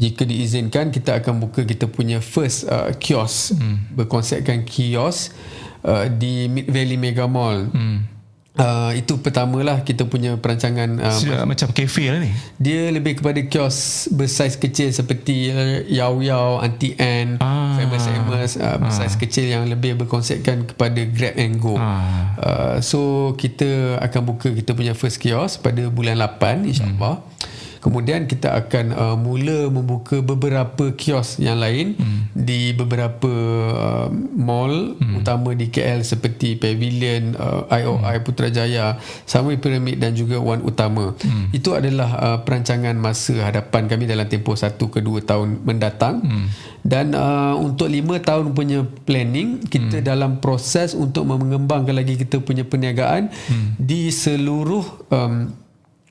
jika 0.00 0.24
diizinkan 0.24 0.88
kita 0.88 1.20
akan 1.20 1.44
buka 1.44 1.68
kita 1.68 1.84
punya 1.92 2.24
first 2.24 2.64
uh, 2.72 2.88
kios 2.96 3.52
hmm. 3.52 3.92
berkonsepkan 4.00 4.64
kios 4.64 5.36
uh, 5.84 6.08
di 6.08 6.48
Mid 6.48 6.72
Valley 6.72 6.96
Mega 6.96 7.28
Mall 7.28 7.68
hmm. 7.68 8.19
Uh, 8.60 8.92
itu 8.92 9.16
pertama 9.24 9.64
lah 9.64 9.80
kita 9.80 10.04
punya 10.04 10.36
perancangan 10.36 11.00
uh, 11.00 11.48
macam 11.48 11.72
kafe 11.72 12.12
lah 12.12 12.20
ni 12.20 12.28
dia 12.60 12.92
lebih 12.92 13.16
kepada 13.16 13.40
kios 13.48 14.04
bersaiz 14.12 14.60
kecil 14.60 14.92
seperti 14.92 15.48
uh, 15.48 15.80
Yao 15.88 16.20
Yao, 16.20 16.60
Auntie 16.60 16.92
Anne 17.00 17.40
ah. 17.40 17.72
Famous 17.80 18.04
Amos 18.12 18.52
uh, 18.60 18.76
bersaiz 18.76 19.16
ah. 19.16 19.18
kecil 19.18 19.48
yang 19.48 19.64
lebih 19.64 19.96
berkonsepkan 20.04 20.68
kepada 20.68 21.00
Grab 21.08 21.40
and 21.40 21.56
Go 21.56 21.80
ah. 21.80 22.36
uh, 22.36 22.76
so 22.84 23.32
kita 23.40 23.96
akan 23.96 24.28
buka 24.28 24.52
kita 24.52 24.76
punya 24.76 24.92
first 24.92 25.24
kios 25.24 25.56
pada 25.56 25.88
bulan 25.88 26.20
8 26.20 26.68
insyaAllah 26.68 27.16
hmm. 27.16 27.40
Kemudian 27.80 28.28
kita 28.28 28.52
akan 28.60 28.92
uh, 28.92 29.16
mula 29.16 29.72
membuka 29.72 30.20
beberapa 30.20 30.92
kios 30.92 31.40
yang 31.40 31.56
lain 31.56 31.96
hmm. 31.96 32.36
di 32.36 32.76
beberapa 32.76 33.32
uh, 33.72 34.08
mall 34.36 35.00
hmm. 35.00 35.24
utama 35.24 35.56
di 35.56 35.72
KL 35.72 36.04
seperti 36.04 36.60
Pavilion, 36.60 37.32
uh, 37.40 37.64
IOI 37.72 38.20
hmm. 38.20 38.24
Putrajaya, 38.28 39.00
Samui 39.24 39.56
Pyramid 39.56 39.96
dan 39.96 40.12
juga 40.12 40.36
Wan 40.36 40.60
Utama. 40.60 41.16
Hmm. 41.24 41.48
Itu 41.56 41.72
adalah 41.72 42.10
uh, 42.20 42.38
perancangan 42.44 42.92
masa 43.00 43.48
hadapan 43.48 43.88
kami 43.88 44.04
dalam 44.04 44.28
tempoh 44.28 44.60
satu 44.60 44.92
ke 44.92 45.00
dua 45.00 45.24
tahun 45.24 45.64
mendatang. 45.64 46.20
Hmm. 46.20 46.46
Dan 46.84 47.16
uh, 47.16 47.56
untuk 47.56 47.88
lima 47.88 48.20
tahun 48.20 48.52
punya 48.52 48.84
planning 49.08 49.64
kita 49.64 50.00
hmm. 50.00 50.06
dalam 50.06 50.30
proses 50.44 50.92
untuk 50.92 51.24
mengembangkan 51.24 51.96
lagi 51.96 52.20
kita 52.20 52.44
punya 52.44 52.68
perniagaan 52.68 53.32
hmm. 53.32 53.80
di 53.80 54.12
seluruh 54.12 54.84
um, 55.08 55.48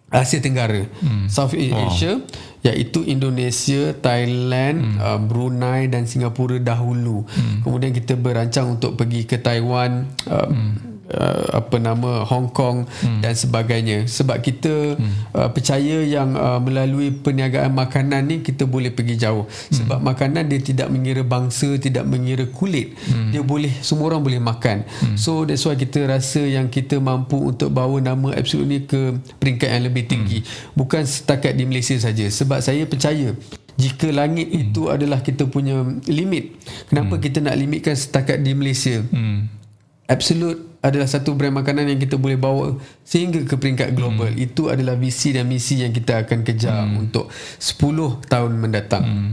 Asia 0.10 0.42
Tenggara 0.42 0.86
hmm. 0.86 1.30
Southeast 1.30 1.74
wow. 1.74 1.88
Asia 1.90 2.14
iaitu 2.60 3.08
Indonesia, 3.08 3.96
Thailand, 3.96 4.84
hmm. 4.84 4.98
uh, 5.00 5.20
Brunei 5.24 5.88
dan 5.88 6.04
Singapura 6.04 6.60
dahulu. 6.60 7.24
Hmm. 7.24 7.64
Kemudian 7.64 7.96
kita 7.96 8.20
berancang 8.20 8.76
untuk 8.76 9.00
pergi 9.00 9.24
ke 9.24 9.40
Taiwan, 9.40 10.12
uh, 10.28 10.52
hmm 10.52 10.90
uh, 11.14 11.60
apa 11.62 11.76
nama 11.82 12.24
Hong 12.26 12.50
Kong 12.54 12.86
hmm. 12.86 13.22
dan 13.22 13.34
sebagainya 13.34 14.06
sebab 14.06 14.40
kita 14.42 14.96
hmm. 14.98 15.14
uh, 15.34 15.50
percaya 15.50 16.06
yang 16.06 16.38
uh, 16.38 16.62
melalui 16.62 17.14
perniagaan 17.14 17.74
makanan 17.74 18.26
ni 18.30 18.36
kita 18.46 18.70
boleh 18.70 18.94
pergi 18.94 19.18
jauh 19.18 19.50
sebab 19.74 20.00
hmm. 20.02 20.08
makanan 20.10 20.44
dia 20.50 20.60
tidak 20.62 20.88
mengira 20.94 21.22
bangsa 21.26 21.78
tidak 21.82 22.06
mengira 22.06 22.46
kulit 22.50 22.94
hmm. 22.96 23.34
dia 23.34 23.42
boleh 23.42 23.72
semua 23.82 24.14
orang 24.14 24.22
boleh 24.22 24.42
makan 24.42 24.86
hmm. 24.86 25.18
so 25.18 25.44
that's 25.46 25.66
why 25.66 25.74
kita 25.74 26.06
rasa 26.06 26.46
yang 26.46 26.70
kita 26.70 26.98
mampu 27.02 27.38
untuk 27.38 27.74
bawa 27.74 27.98
nama 28.02 28.32
Absolute 28.38 28.70
ni 28.70 28.80
ke 28.86 29.18
peringkat 29.42 29.70
yang 29.70 29.84
lebih 29.90 30.06
tinggi 30.06 30.40
hmm. 30.46 30.78
bukan 30.78 31.04
setakat 31.04 31.58
di 31.58 31.66
Malaysia 31.66 31.98
saja 31.98 32.26
sebab 32.30 32.62
saya 32.62 32.86
percaya 32.86 33.34
jika 33.80 34.12
langit 34.12 34.52
hmm. 34.52 34.62
itu 34.70 34.82
adalah 34.92 35.24
kita 35.24 35.48
punya 35.48 35.82
limit 36.06 36.60
kenapa 36.92 37.16
hmm. 37.16 37.24
kita 37.24 37.38
nak 37.40 37.56
limitkan 37.56 37.96
setakat 37.96 38.44
di 38.44 38.52
Malaysia 38.52 39.00
hmm. 39.02 39.62
Absolute 40.10 40.69
adalah 40.80 41.12
satu 41.12 41.36
brand 41.36 41.52
makanan 41.60 41.92
yang 41.92 42.00
kita 42.00 42.16
boleh 42.16 42.40
bawa 42.40 42.80
sehingga 43.04 43.44
ke 43.44 43.60
peringkat 43.60 43.92
global. 43.92 44.32
Hmm. 44.32 44.40
Itu 44.40 44.72
adalah 44.72 44.96
visi 44.96 45.36
dan 45.36 45.52
misi 45.52 45.84
yang 45.84 45.92
kita 45.92 46.24
akan 46.24 46.40
kejar 46.48 46.88
hmm. 46.88 47.04
untuk 47.04 47.28
10 47.60 48.30
tahun 48.32 48.52
mendatang. 48.56 49.04
Hmm. 49.04 49.32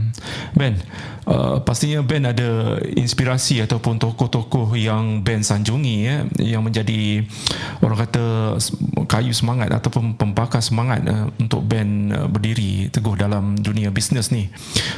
Ben, 0.51 0.75
uh, 1.23 1.63
pastinya 1.63 2.03
Ben 2.03 2.27
ada 2.27 2.81
inspirasi 2.83 3.63
ataupun 3.63 3.95
tokoh-tokoh 3.95 4.75
yang 4.75 5.23
Ben 5.23 5.39
sanjungi 5.39 5.95
ya, 6.03 6.15
yang 6.41 6.67
menjadi 6.67 7.23
orang 7.79 8.03
kata 8.03 8.57
kayu 9.07 9.31
semangat 9.31 9.71
ataupun 9.71 10.19
pembakar 10.19 10.59
semangat 10.59 11.05
uh, 11.07 11.31
untuk 11.39 11.63
Ben 11.63 12.11
uh, 12.11 12.27
berdiri 12.27 12.91
teguh 12.91 13.15
dalam 13.15 13.55
dunia 13.55 13.87
bisnes 13.93 14.35
ni. 14.35 14.51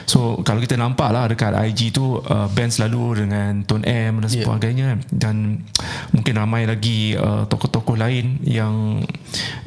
So, 0.09 0.41
kalau 0.41 0.63
kita 0.63 0.79
nampak 0.79 1.13
lah 1.13 1.29
dekat 1.29 1.53
IG 1.53 1.93
tu 1.93 2.17
uh, 2.17 2.47
Ben 2.49 2.73
selalu 2.73 3.27
dengan 3.27 3.61
Tun 3.67 3.85
M 3.85 4.23
dan 4.23 4.29
ya. 4.33 4.41
sebagainya 4.41 4.87
yeah. 4.97 5.13
dan 5.13 5.67
mungkin 6.15 6.38
ramai 6.39 6.63
lagi 6.63 7.13
uh, 7.19 7.43
tokoh-tokoh 7.45 7.99
lain 7.99 8.39
yang 8.47 9.03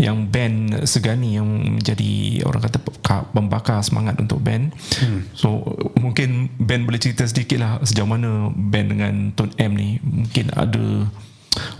yang 0.00 0.26
band 0.32 0.88
segani 0.88 1.36
yang 1.36 1.46
menjadi 1.78 2.42
orang 2.48 2.64
kata 2.64 2.78
pembakar 3.30 3.84
semangat 3.84 4.16
untuk 4.16 4.40
band. 4.40 4.72
Hmm. 4.98 5.28
So 5.36 5.76
mungkin 6.00 6.48
band 6.56 6.88
boleh 6.88 6.98
cerita 6.98 7.28
sedikit 7.28 7.60
lah 7.60 7.72
sejauh 7.84 8.08
mana 8.08 8.48
band 8.50 8.86
dengan 8.96 9.14
Tone 9.36 9.52
M 9.60 9.72
ni 9.76 10.00
mungkin 10.00 10.48
ada 10.56 11.06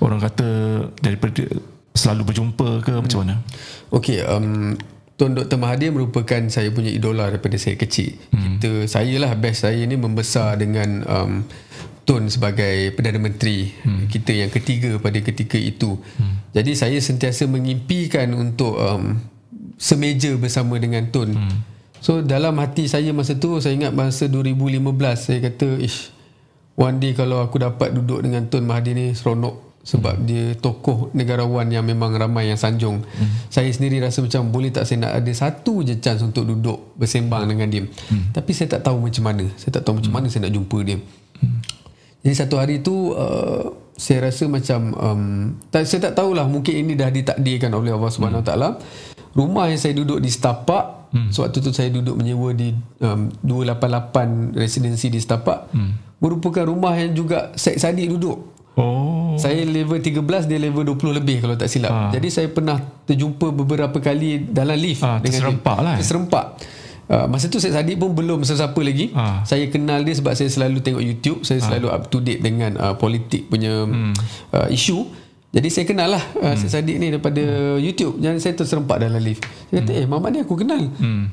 orang 0.05 0.21
kata 0.21 0.49
daripada 1.01 1.49
selalu 1.97 2.33
berjumpa 2.33 2.69
ke 2.85 2.93
hmm. 2.93 3.01
macam 3.05 3.19
mana? 3.25 3.35
Okay, 3.93 4.25
um, 4.25 4.77
Tuan 5.21 5.37
Dr. 5.37 5.61
Mahathir 5.61 5.93
merupakan 5.93 6.41
saya 6.49 6.73
punya 6.73 6.89
idola 6.89 7.29
daripada 7.29 7.55
saya 7.61 7.77
kecil. 7.77 8.17
Hmm. 8.33 8.59
Kita, 8.59 8.89
saya 8.89 9.13
lah 9.21 9.33
best 9.37 9.65
saya 9.69 9.85
ni 9.85 9.95
membesar 9.95 10.57
dengan 10.57 11.05
um, 11.05 11.33
Tun 12.03 12.27
sebagai 12.27 12.91
Perdana 12.99 13.23
Menteri 13.23 13.71
hmm. 13.71 14.11
kita 14.11 14.35
yang 14.35 14.51
ketiga 14.51 14.99
pada 14.99 15.23
ketika 15.23 15.55
itu. 15.55 16.03
Hmm. 16.19 16.43
Jadi 16.51 16.75
saya 16.75 16.99
sentiasa 16.99 17.47
mengimpikan 17.47 18.35
untuk 18.35 18.75
um, 18.75 19.23
semeja 19.79 20.35
bersama 20.35 20.83
dengan 20.83 21.07
Tun. 21.15 21.31
Hmm. 21.35 21.59
So 22.03 22.19
dalam 22.19 22.59
hati 22.59 22.91
saya 22.91 23.15
masa 23.15 23.39
tu 23.39 23.63
saya 23.63 23.79
ingat 23.79 23.95
masa 23.95 24.27
2015 24.27 24.83
saya 25.15 25.39
kata 25.39 25.79
ish 25.79 26.11
one 26.75 26.99
day 26.99 27.15
kalau 27.15 27.39
aku 27.39 27.63
dapat 27.63 27.95
duduk 27.95 28.27
dengan 28.27 28.51
Tun 28.51 28.67
Mahathir 28.67 28.99
ni 28.99 29.15
seronok 29.15 29.73
sebab 29.83 30.15
hmm. 30.15 30.25
dia 30.27 30.45
tokoh 30.59 31.11
negarawan 31.11 31.67
yang 31.67 31.83
memang 31.83 32.15
ramai 32.15 32.47
yang 32.51 32.59
sanjung. 32.59 33.03
Hmm. 33.03 33.31
Saya 33.51 33.67
sendiri 33.75 33.99
rasa 33.99 34.23
macam 34.23 34.55
boleh 34.55 34.71
tak 34.71 34.87
saya 34.87 35.07
nak 35.07 35.13
ada 35.19 35.33
satu 35.35 35.83
je 35.83 35.99
chance 35.99 36.23
untuk 36.23 36.47
duduk 36.47 36.95
bersembang 36.95 37.51
dengan 37.51 37.67
dia. 37.67 37.83
Hmm. 37.87 38.31
Tapi 38.31 38.51
saya 38.55 38.79
tak 38.79 38.87
tahu 38.87 39.03
macam 39.03 39.23
mana. 39.27 39.45
Saya 39.59 39.75
tak 39.79 39.83
tahu 39.83 39.99
macam 39.99 40.11
hmm. 40.15 40.19
mana 40.23 40.27
saya 40.31 40.47
nak 40.47 40.55
jumpa 40.55 40.79
dia. 40.87 40.99
Hmm. 41.43 41.59
Jadi 42.23 42.35
satu 42.39 42.55
hari 42.59 42.81
tu 42.81 43.11
uh, 43.13 43.75
saya 43.99 44.31
rasa 44.31 44.47
macam 44.47 44.81
um, 44.95 45.23
tak, 45.69 45.87
saya 45.87 46.11
tak 46.11 46.15
tahulah 46.19 46.47
mungkin 46.47 46.75
ini 46.75 46.95
dah 46.95 47.11
ditakdirkan 47.11 47.71
oleh 47.75 47.93
Allah 47.93 48.11
Subhanahu 48.11 48.43
hmm. 48.43 48.49
taala. 48.49 48.69
Rumah 49.33 49.73
yang 49.73 49.81
saya 49.81 49.97
duduk 49.97 50.21
di 50.21 50.29
Setapak, 50.29 51.13
hmm. 51.15 51.33
sewaktu 51.33 51.59
tu 51.65 51.71
saya 51.73 51.89
duduk 51.89 52.21
menyewa 52.21 52.53
di 52.53 52.77
um, 53.01 53.33
288 53.41 54.53
residensi 54.55 55.09
di 55.09 55.19
Setapak, 55.19 55.73
hmm. 55.73 56.21
merupakan 56.21 56.69
rumah 56.69 56.93
yang 56.95 57.17
juga 57.17 57.51
Syed 57.57 57.81
Saddiq 57.81 58.13
duduk. 58.13 58.53
Oh. 58.73 59.37
Saya 59.37 59.69
level 59.69 60.01
13 60.01 60.49
dia 60.49 60.57
level 60.57 60.97
20 60.97 61.19
lebih 61.21 61.45
kalau 61.45 61.57
tak 61.61 61.69
silap. 61.69 61.93
Ah. 61.93 62.11
Jadi 62.13 62.29
saya 62.33 62.49
pernah 62.49 62.81
terjumpa 63.05 63.53
beberapa 63.53 64.01
kali 64.01 64.49
dalam 64.49 64.77
lift 64.81 65.05
Ah, 65.05 65.21
terserempak 65.21 65.77
dia. 65.77 65.85
lah, 65.85 65.95
eh? 65.97 66.01
Uh, 67.11 67.27
masa 67.27 67.51
tu 67.51 67.59
Syed 67.59 67.75
Saddiq 67.75 67.99
pun 67.99 68.15
belum 68.15 68.47
sesiapa 68.47 68.79
lagi. 68.79 69.11
Ah. 69.13 69.43
Saya 69.43 69.67
kenal 69.69 70.07
dia 70.07 70.15
sebab 70.17 70.33
saya 70.33 70.49
selalu 70.49 70.81
tengok 70.81 71.03
YouTube, 71.03 71.39
saya 71.43 71.59
selalu 71.59 71.91
up 71.91 72.09
to 72.09 72.23
date 72.23 72.41
dengan 72.41 72.79
uh, 72.79 72.95
politik 72.97 73.51
punya 73.51 73.85
Hmm. 73.85 74.15
uh, 74.55 74.69
isu. 74.71 75.22
Jadi 75.53 75.69
saya 75.69 75.85
kenal 75.85 76.09
lah 76.17 76.25
uh, 76.41 76.57
Syed 76.57 76.73
Saddiq 76.73 76.97
ni 76.97 77.13
daripada 77.13 77.45
YouTube. 77.77 78.17
Yang 78.25 78.41
saya 78.41 78.57
terserempak 78.57 79.05
dalam 79.05 79.21
lift. 79.21 79.45
Saya 79.69 79.85
kata, 79.85 79.93
"Eh, 80.01 80.09
Mamat 80.09 80.31
ni 80.33 80.39
aku 80.41 80.57
kenal. 80.57 80.81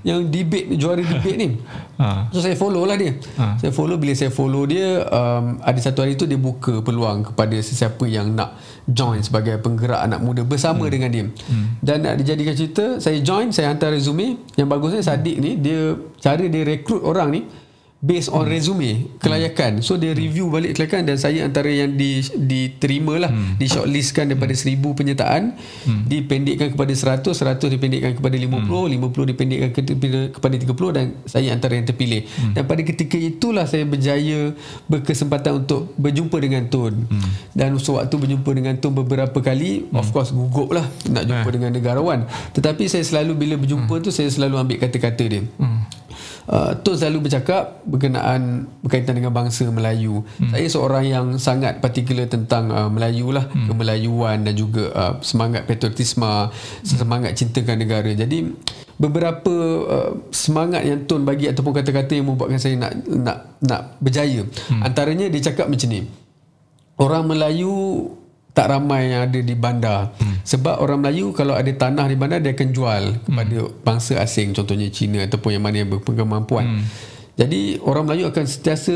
Yang 0.03 0.19
debate 0.27 0.67
juara 0.75 0.99
debate 0.99 1.37
ni." 1.39 1.49
Ah. 1.99 2.31
So 2.31 2.39
saya 2.39 2.55
follow 2.55 2.87
lah 2.87 2.95
dia 2.95 3.11
Ha. 3.35 3.59
Saya 3.59 3.75
follow 3.75 3.99
Bila 3.99 4.15
saya 4.15 4.31
follow 4.31 4.63
dia 4.63 5.03
um, 5.03 5.59
Ada 5.59 5.91
satu 5.91 5.99
hari 5.99 6.15
tu 6.15 6.23
Dia 6.23 6.39
buka 6.39 6.79
peluang 6.79 7.27
Kepada 7.27 7.59
sesiapa 7.59 8.07
yang 8.07 8.31
nak 8.31 8.55
Join 8.87 9.19
sebagai 9.19 9.59
penggerak 9.59 10.07
anak 10.07 10.23
muda 10.23 10.47
Bersama 10.47 10.87
hmm. 10.87 10.93
dengan 10.95 11.09
dia 11.11 11.25
hmm. 11.27 11.83
Dan 11.83 12.07
nak 12.07 12.15
dijadikan 12.23 12.55
cerita 12.55 13.03
Saya 13.03 13.19
join 13.19 13.51
Saya 13.51 13.75
hantar 13.75 13.91
resume 13.91 14.39
Yang 14.55 14.67
bagusnya 14.71 15.01
Sadiq 15.03 15.43
ni 15.43 15.59
Dia 15.59 15.99
Cara 16.23 16.47
dia 16.47 16.63
rekrut 16.63 17.03
orang 17.03 17.35
ni 17.35 17.43
Based 17.99 18.31
on 18.31 18.47
resume 18.47 19.11
Kelayakan 19.19 19.83
So 19.83 19.99
dia 19.99 20.15
review 20.15 20.47
balik 20.47 20.79
kelayakan 20.79 21.03
Dan 21.03 21.17
saya 21.19 21.43
antara 21.43 21.67
yang 21.67 21.99
di, 21.99 22.23
Diterima 22.23 23.19
lah 23.19 23.27
hmm. 23.27 23.59
Di 23.59 23.67
shortlistkan 23.67 24.31
daripada 24.31 24.55
1000 24.55 24.79
penyertaan 24.79 25.51
hmm. 25.59 26.07
Dipendekkan 26.07 26.71
kepada 26.71 26.95
100 26.95 27.35
100 27.35 27.59
dipendekkan 27.59 28.15
kepada 28.15 28.39
50 28.39 28.55
hmm. 28.55 29.03
50 29.03 29.31
dipendekkan 29.35 29.69
ke- 29.75 30.31
kepada 30.31 30.55
30 30.55 30.95
Dan 30.95 31.05
saya 31.27 31.51
antara 31.51 31.75
yang 31.75 31.91
terpilih 31.91 32.23
hmm. 32.23 32.55
Dan 32.55 32.63
pada 32.71 32.81
ketika 32.87 33.19
itulah 33.19 33.67
Saya 33.67 33.83
berjaya 33.83 34.55
Berkesempatan 34.87 35.67
untuk 35.67 35.91
Berjumpa 35.99 36.39
dengan 36.39 36.71
Tun 36.71 37.03
hmm. 37.03 37.51
Dan 37.51 37.75
sewaktu 37.75 38.15
berjumpa 38.15 38.47
dengan 38.55 38.79
Tun 38.79 38.95
Beberapa 38.95 39.43
kali 39.43 39.83
hmm. 39.83 39.99
Of 39.99 40.15
course 40.15 40.31
gugup 40.31 40.71
lah 40.71 40.87
Nak 41.11 41.27
jumpa 41.27 41.51
dengan 41.51 41.75
negarawan 41.75 42.23
Tetapi 42.55 42.87
saya 42.87 43.03
selalu 43.03 43.35
Bila 43.35 43.59
berjumpa 43.59 43.91
hmm. 43.91 44.03
tu 44.07 44.09
Saya 44.15 44.31
selalu 44.31 44.55
ambil 44.55 44.87
kata-kata 44.87 45.23
dia 45.27 45.43
hmm. 45.43 45.98
Uh, 46.49 46.73
Tun 46.81 46.97
selalu 46.97 47.29
bercakap 47.29 47.85
berkenaan 47.85 48.65
berkaitan 48.81 49.13
dengan 49.13 49.29
bangsa 49.29 49.69
Melayu. 49.69 50.25
Hmm. 50.41 50.49
Saya 50.49 50.65
seorang 50.65 51.05
yang 51.05 51.25
sangat 51.37 51.77
particular 51.77 52.25
tentang 52.25 52.73
uh, 52.73 52.89
Melayu 52.89 53.29
lah, 53.29 53.45
hmm. 53.45 53.69
kemelayuan 53.69 54.41
dan 54.41 54.53
juga 54.57 54.89
uh, 54.97 55.13
semangat 55.21 55.69
patriotisme, 55.69 56.49
semangat 56.81 57.37
cintakan 57.37 57.77
negara. 57.77 58.09
Jadi 58.09 58.49
beberapa 58.97 59.55
uh, 59.85 60.11
semangat 60.33 60.83
yang 60.83 61.05
Tun 61.05 61.21
bagi 61.21 61.47
ataupun 61.47 61.71
kata-kata 61.71 62.17
yang 62.17 62.33
membuatkan 62.33 62.57
saya 62.57 62.75
nak 62.81 62.97
nak 63.05 63.37
nak 63.61 63.81
berjaya. 64.01 64.41
Hmm. 64.73 64.81
Antaranya 64.81 65.29
dia 65.29 65.53
cakap 65.53 65.69
macam 65.69 65.87
ni. 65.87 66.09
Orang 66.99 67.31
Melayu 67.31 68.11
tak 68.59 68.75
ramai 68.75 69.07
yang 69.07 69.31
ada 69.31 69.39
di 69.39 69.55
bandar. 69.55 70.11
Hmm. 70.19 70.43
Sebab 70.43 70.83
orang 70.83 70.99
Melayu 70.99 71.31
kalau 71.31 71.55
ada 71.55 71.71
tanah 71.71 72.11
di 72.11 72.19
bandar 72.19 72.43
dia 72.43 72.51
akan 72.51 72.69
jual 72.75 73.03
kepada 73.23 73.57
hmm. 73.63 73.87
bangsa 73.87 74.19
asing 74.19 74.51
contohnya 74.51 74.91
Cina 74.91 75.23
ataupun 75.23 75.55
yang 75.55 75.63
mana 75.63 75.79
yang 75.79 75.87
berkemampuan. 75.87 76.67
Hmm. 76.67 76.83
Jadi 77.39 77.79
orang 77.87 78.03
Melayu 78.03 78.27
akan 78.27 78.43
sentiasa 78.43 78.95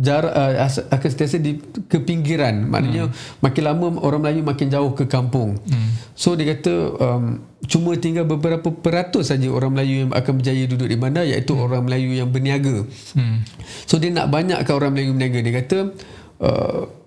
jar 0.00 0.24
uh, 0.24 0.56
akan 0.88 1.08
sentiasa 1.12 1.36
di 1.36 1.60
ke 1.84 2.00
pinggiran. 2.00 2.64
Maknanya 2.64 3.12
hmm. 3.12 3.44
makin 3.44 3.62
lama 3.68 3.86
orang 4.00 4.24
Melayu 4.24 4.40
makin 4.40 4.72
jauh 4.72 4.96
ke 4.96 5.04
kampung. 5.04 5.60
Hmm. 5.68 5.92
So 6.16 6.32
dia 6.32 6.56
kata 6.56 6.72
um, 6.96 7.44
cuma 7.68 7.92
tinggal 8.00 8.24
beberapa 8.24 8.72
peratus 8.72 9.28
saja 9.28 9.52
orang 9.52 9.76
Melayu 9.76 10.08
yang 10.08 10.10
akan 10.16 10.32
berjaya 10.40 10.64
duduk 10.64 10.88
di 10.88 10.96
bandar 10.96 11.28
iaitu 11.28 11.52
hmm. 11.52 11.60
orang 11.60 11.84
Melayu 11.84 12.16
yang 12.16 12.32
berniaga. 12.32 12.88
Hmm. 13.12 13.44
So 13.84 14.00
dia 14.00 14.08
nak 14.08 14.32
banyakkan 14.32 14.72
orang 14.72 14.96
Melayu 14.96 15.12
berniaga. 15.12 15.38
Dia 15.44 15.54
kata 15.60 15.78
uh, 16.40 17.01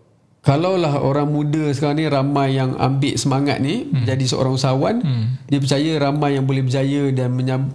Kalaulah 0.45 1.01
orang 1.01 1.25
muda 1.33 1.73
sekarang 1.73 1.97
ni 1.97 2.05
ramai 2.05 2.53
yang 2.53 2.77
ambil 2.77 3.17
semangat 3.17 3.57
ni 3.57 3.89
hmm. 3.89 4.05
jadi 4.05 4.25
seorang 4.29 4.53
usahawan, 4.53 5.01
hmm. 5.01 5.49
dia 5.49 5.57
percaya 5.57 5.91
ramai 5.97 6.37
yang 6.37 6.45
boleh 6.45 6.61
berjaya 6.61 7.09
dan 7.09 7.33
menyab, 7.33 7.65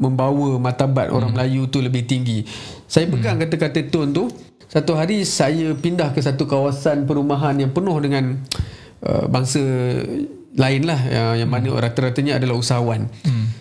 membawa 0.00 0.56
martabat 0.56 1.12
hmm. 1.12 1.16
orang 1.20 1.30
Melayu 1.36 1.68
tu 1.68 1.84
lebih 1.84 2.08
tinggi. 2.08 2.48
Saya 2.88 3.12
pegang 3.12 3.36
hmm. 3.36 3.44
kata-kata 3.44 3.92
Tun 3.92 4.16
tu, 4.16 4.32
satu 4.72 4.96
hari 4.96 5.28
saya 5.28 5.76
pindah 5.76 6.16
ke 6.16 6.24
satu 6.24 6.48
kawasan 6.48 7.04
perumahan 7.04 7.60
yang 7.60 7.76
penuh 7.76 8.00
dengan 8.00 8.40
uh, 9.04 9.28
bangsa 9.28 9.60
lain 10.56 10.82
lah 10.88 11.00
yang, 11.04 11.44
yang 11.44 11.50
mana 11.52 11.76
rata-ratanya 11.76 12.40
adalah 12.40 12.56
usahawan. 12.56 13.04
Hmm. 13.20 13.52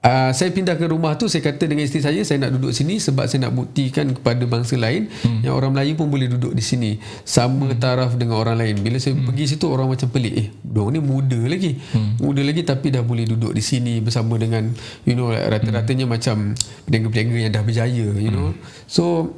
Uh, 0.00 0.32
saya 0.32 0.48
pindah 0.48 0.80
ke 0.80 0.88
rumah 0.88 1.12
tu 1.20 1.28
saya 1.28 1.44
kata 1.44 1.68
dengan 1.68 1.84
isteri 1.84 2.00
saya 2.00 2.24
saya 2.24 2.40
nak 2.40 2.56
duduk 2.56 2.72
sini 2.72 2.96
sebab 2.96 3.28
saya 3.28 3.44
nak 3.44 3.52
buktikan 3.52 4.08
kepada 4.16 4.48
bangsa 4.48 4.80
lain 4.80 5.12
hmm. 5.12 5.44
yang 5.44 5.52
orang 5.52 5.76
Melayu 5.76 5.92
pun 5.92 6.08
boleh 6.08 6.24
duduk 6.24 6.56
di 6.56 6.64
sini 6.64 6.96
sama 7.20 7.68
hmm. 7.68 7.76
taraf 7.76 8.16
dengan 8.16 8.40
orang 8.40 8.56
lain 8.56 8.80
bila 8.80 8.96
saya 8.96 9.12
hmm. 9.12 9.28
pergi 9.28 9.44
situ 9.52 9.68
orang 9.68 9.92
macam 9.92 10.08
pelik 10.08 10.34
eh 10.40 10.48
dong 10.64 10.96
ni 10.96 11.04
muda 11.04 11.36
lagi 11.44 11.76
hmm. 11.76 12.16
muda 12.16 12.40
lagi 12.40 12.64
tapi 12.64 12.88
dah 12.88 13.04
boleh 13.04 13.28
duduk 13.28 13.52
di 13.52 13.60
sini 13.60 14.00
bersama 14.00 14.40
dengan 14.40 14.72
you 15.04 15.12
know 15.12 15.36
rata-ratanya 15.36 16.08
hmm. 16.08 16.12
macam 16.16 16.56
peniaga-peniaga 16.88 17.36
yang 17.36 17.52
dah 17.52 17.60
berjaya 17.68 18.08
you 18.16 18.32
know 18.32 18.56
so 18.88 19.36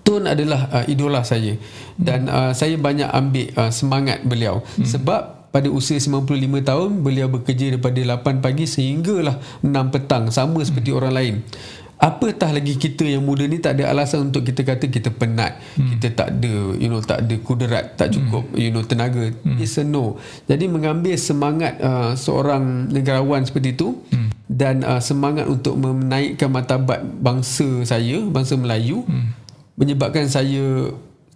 Tun 0.00 0.24
adalah 0.24 0.72
uh, 0.72 0.84
idola 0.88 1.20
saya 1.20 1.52
dan 2.00 2.24
uh, 2.24 2.56
saya 2.56 2.80
banyak 2.80 3.12
ambil 3.12 3.52
uh, 3.60 3.68
semangat 3.68 4.24
beliau 4.24 4.64
hmm. 4.64 4.88
sebab 4.88 5.41
pada 5.52 5.68
usia 5.68 6.00
95 6.00 6.32
tahun 6.64 6.90
beliau 7.04 7.28
bekerja 7.28 7.76
daripada 7.76 8.00
8 8.00 8.40
pagi 8.40 8.64
sehinggalah 8.64 9.36
6 9.60 9.68
petang 9.92 10.32
sama 10.32 10.64
seperti 10.64 10.90
hmm. 10.90 10.98
orang 10.98 11.12
lain 11.12 11.34
apatah 12.02 12.50
lagi 12.50 12.74
kita 12.74 13.06
yang 13.06 13.22
muda 13.22 13.46
ni 13.46 13.62
tak 13.62 13.78
ada 13.78 13.94
alasan 13.94 14.34
untuk 14.34 14.42
kita 14.42 14.66
kata 14.66 14.90
kita 14.90 15.14
penat 15.14 15.54
hmm. 15.78 15.86
kita 15.94 16.06
tak 16.10 16.28
ada 16.34 16.74
you 16.74 16.90
know 16.90 16.98
tak 16.98 17.22
ada 17.22 17.34
kudarat 17.38 17.94
tak 17.94 18.10
cukup 18.10 18.42
hmm. 18.50 18.58
you 18.58 18.74
know 18.74 18.82
tenaga 18.82 19.30
hmm. 19.30 19.62
it's 19.62 19.78
a 19.78 19.86
no 19.86 20.18
jadi 20.50 20.66
mengambil 20.66 21.14
semangat 21.14 21.78
uh, 21.78 22.18
seorang 22.18 22.90
negarawan 22.90 23.46
seperti 23.46 23.78
itu 23.78 24.02
hmm. 24.10 24.34
dan 24.50 24.82
uh, 24.82 24.98
semangat 24.98 25.46
untuk 25.46 25.78
menaikkan 25.78 26.50
martabat 26.50 27.06
bangsa 27.22 27.86
saya 27.86 28.18
bangsa 28.26 28.58
Melayu 28.58 29.06
hmm. 29.06 29.38
menyebabkan 29.78 30.26
saya 30.26 30.90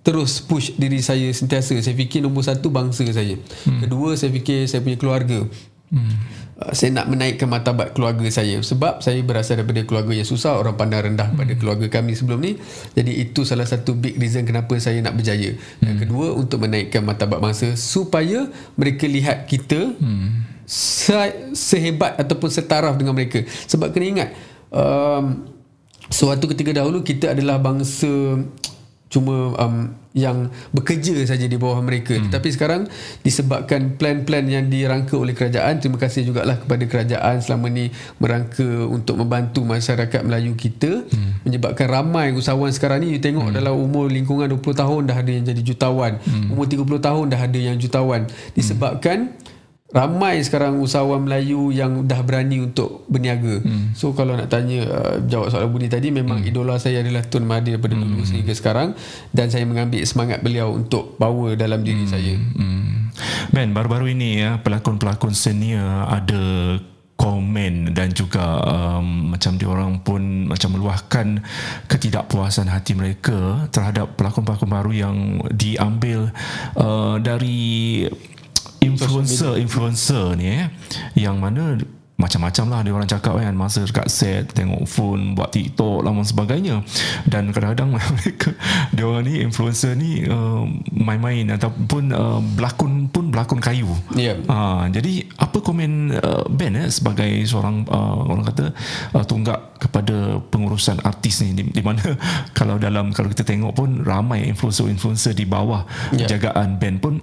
terus 0.07 0.39
push 0.39 0.71
diri 0.79 1.03
saya 1.03 1.27
sentiasa 1.35 1.75
saya 1.83 1.97
fikir 1.99 2.23
nombor 2.23 2.47
satu 2.47 2.71
bangsa 2.71 3.03
saya 3.11 3.35
hmm. 3.35 3.83
kedua 3.83 4.15
saya 4.15 4.31
fikir 4.31 4.71
saya 4.71 4.79
punya 4.79 4.95
keluarga 4.95 5.43
hmm. 5.91 6.15
uh, 6.63 6.71
saya 6.71 6.95
nak 6.95 7.11
menaikkan 7.11 7.51
martabat 7.51 7.91
keluarga 7.91 8.23
saya 8.31 8.63
sebab 8.63 9.03
saya 9.03 9.19
berasal 9.27 9.59
daripada 9.59 9.83
keluarga 9.83 10.15
yang 10.15 10.23
susah 10.23 10.63
orang 10.63 10.79
pandang 10.79 11.11
rendah 11.11 11.35
hmm. 11.35 11.39
pada 11.43 11.53
keluarga 11.59 11.87
kami 11.91 12.15
sebelum 12.15 12.39
ni 12.39 12.55
jadi 12.95 13.11
itu 13.19 13.43
salah 13.43 13.67
satu 13.67 13.99
big 13.99 14.15
reason 14.15 14.47
kenapa 14.47 14.79
saya 14.79 15.03
nak 15.03 15.19
berjaya 15.19 15.59
dan 15.83 15.99
hmm. 15.99 16.01
kedua 16.07 16.39
untuk 16.39 16.63
menaikkan 16.63 17.03
martabat 17.03 17.43
bangsa 17.43 17.75
supaya 17.75 18.47
mereka 18.79 19.11
lihat 19.11 19.51
kita 19.51 19.91
hmm. 19.91 20.63
se- 20.71 21.51
sehebat 21.51 22.15
ataupun 22.15 22.47
setaraf 22.47 22.95
dengan 22.95 23.11
mereka 23.11 23.43
sebab 23.67 23.91
kena 23.91 24.07
ingat 24.07 24.31
um, 24.71 25.51
suatu 26.15 26.47
ketika 26.55 26.71
dahulu 26.79 27.03
kita 27.03 27.35
adalah 27.35 27.59
bangsa 27.59 28.39
cuma 29.17 29.57
um, 29.57 29.89
yang 30.13 30.53
bekerja 30.77 31.25
saja 31.25 31.49
di 31.49 31.57
bawah 31.57 31.81
mereka 31.81 32.17
hmm. 32.17 32.29
tetapi 32.29 32.49
sekarang 32.53 32.89
disebabkan 33.25 33.97
plan-plan 33.97 34.45
yang 34.45 34.69
dirangka 34.69 35.17
oleh 35.17 35.33
kerajaan 35.33 35.81
terima 35.81 35.97
kasih 35.97 36.29
jugalah 36.29 36.61
kepada 36.61 36.85
kerajaan 36.85 37.41
selama 37.41 37.73
ni 37.73 37.89
merangka 38.21 38.65
untuk 38.89 39.17
membantu 39.21 39.65
masyarakat 39.65 40.21
Melayu 40.21 40.53
kita 40.53 41.09
hmm. 41.09 41.49
menyebabkan 41.49 41.89
ramai 41.89 42.37
usahawan 42.37 42.73
sekarang 42.73 43.05
ni 43.05 43.17
you 43.17 43.21
tengok 43.21 43.49
hmm. 43.49 43.57
dalam 43.57 43.77
umur 43.77 44.13
lingkungan 44.13 44.53
20 44.53 44.61
tahun 44.85 45.01
dah 45.09 45.17
ada 45.17 45.31
yang 45.33 45.45
jadi 45.49 45.63
jutawan 45.65 46.21
hmm. 46.21 46.53
umur 46.53 46.69
30 46.69 46.85
tahun 47.01 47.25
dah 47.33 47.41
ada 47.41 47.59
yang 47.61 47.77
jutawan 47.81 48.29
disebabkan 48.53 49.33
hmm 49.33 49.56
ramai 49.97 50.45
sekarang 50.45 50.77
usahawan 50.85 51.25
Melayu 51.25 51.73
yang 51.73 52.05
dah 52.05 52.21
berani 52.21 52.61
untuk 52.61 53.09
berniaga. 53.09 53.65
Hmm. 53.65 53.97
So 53.97 54.13
kalau 54.13 54.37
nak 54.37 54.53
tanya 54.53 54.85
uh, 54.85 55.17
jawab 55.25 55.49
soalan 55.49 55.73
Budi 55.73 55.89
tadi 55.89 56.13
memang 56.13 56.45
hmm. 56.45 56.53
idola 56.53 56.77
saya 56.77 57.01
adalah 57.01 57.25
Tun 57.25 57.49
Mahathir 57.49 57.81
daripada 57.81 57.97
hmm. 57.97 58.05
dulu 58.05 58.21
sehingga 58.29 58.53
sekarang 58.53 58.93
dan 59.33 59.49
saya 59.49 59.65
mengambil 59.65 60.05
semangat 60.05 60.45
beliau 60.45 60.77
untuk 60.77 61.17
bawa 61.17 61.57
dalam 61.57 61.81
diri 61.81 62.05
hmm. 62.05 62.13
saya. 62.13 62.37
Hmm. 62.37 63.09
Ben 63.57 63.73
baru-baru 63.73 64.13
ini 64.13 64.45
ya 64.45 64.61
pelakon-pelakon 64.61 65.33
senior 65.33 66.05
ada 66.13 66.77
komen 67.17 67.97
dan 67.97 68.13
juga 68.13 68.61
um, 68.69 69.33
macam 69.33 69.57
dia 69.57 69.69
orang 69.73 70.05
pun 70.05 70.45
macam 70.53 70.77
meluahkan 70.77 71.41
ketidakpuasan 71.89 72.69
hati 72.69 72.93
mereka 72.93 73.65
terhadap 73.73 74.21
pelakon-pelakon 74.21 74.69
baru 74.69 74.93
yang 74.93 75.17
diambil 75.49 76.29
uh, 76.77 77.17
dari 77.17 78.05
influencer 78.81 79.57
influencer 79.61 80.37
ni 80.37 80.47
eh 80.47 80.69
yang 81.15 81.39
mana 81.41 81.77
macam-macam 82.17 82.65
lah 82.73 82.81
dia 82.81 82.93
orang 82.97 83.09
cakap 83.09 83.37
kan 83.37 83.53
masa 83.53 83.85
dekat 83.85 84.09
set 84.09 84.49
tengok 84.57 84.89
phone 84.89 85.37
buat 85.37 85.53
TikTok 85.53 86.01
lah 86.01 86.17
dan 86.17 86.25
sebagainya 86.25 86.77
dan 87.29 87.53
kadang-kadang 87.53 87.93
mereka 88.17 88.57
dia 88.97 89.05
orang 89.05 89.29
ni 89.29 89.45
influencer 89.45 89.93
ni 89.93 90.25
uh, 90.25 90.65
main-main 90.97 91.45
ataupun 91.53 92.17
uh, 92.17 92.41
berlakon 92.57 93.13
pun 93.13 93.29
berlakon 93.29 93.61
kayu 93.61 93.89
Yeah. 94.17 94.41
uh, 94.49 94.89
jadi 94.89 95.29
apa 95.37 95.61
komen 95.61 96.17
uh, 96.17 96.49
Ben 96.49 96.73
eh, 96.73 96.89
sebagai 96.89 97.29
seorang 97.45 97.85
uh, 97.85 98.25
orang 98.33 98.49
kata 98.49 98.73
uh, 99.13 99.25
tunggak 99.29 99.77
kepada 99.77 100.41
pengurusan 100.49 100.97
artis 101.05 101.45
ni 101.45 101.53
di, 101.53 101.69
di 101.69 101.83
mana 101.85 102.01
kalau 102.59 102.81
dalam 102.81 103.13
kalau 103.13 103.29
kita 103.29 103.45
tengok 103.45 103.77
pun 103.77 104.01
ramai 104.01 104.49
influencer-influencer 104.49 105.37
di 105.37 105.45
bawah 105.45 105.85
Yeah. 106.17 106.39
jagaan 106.39 106.81
Ben 106.81 106.97
pun 106.97 107.21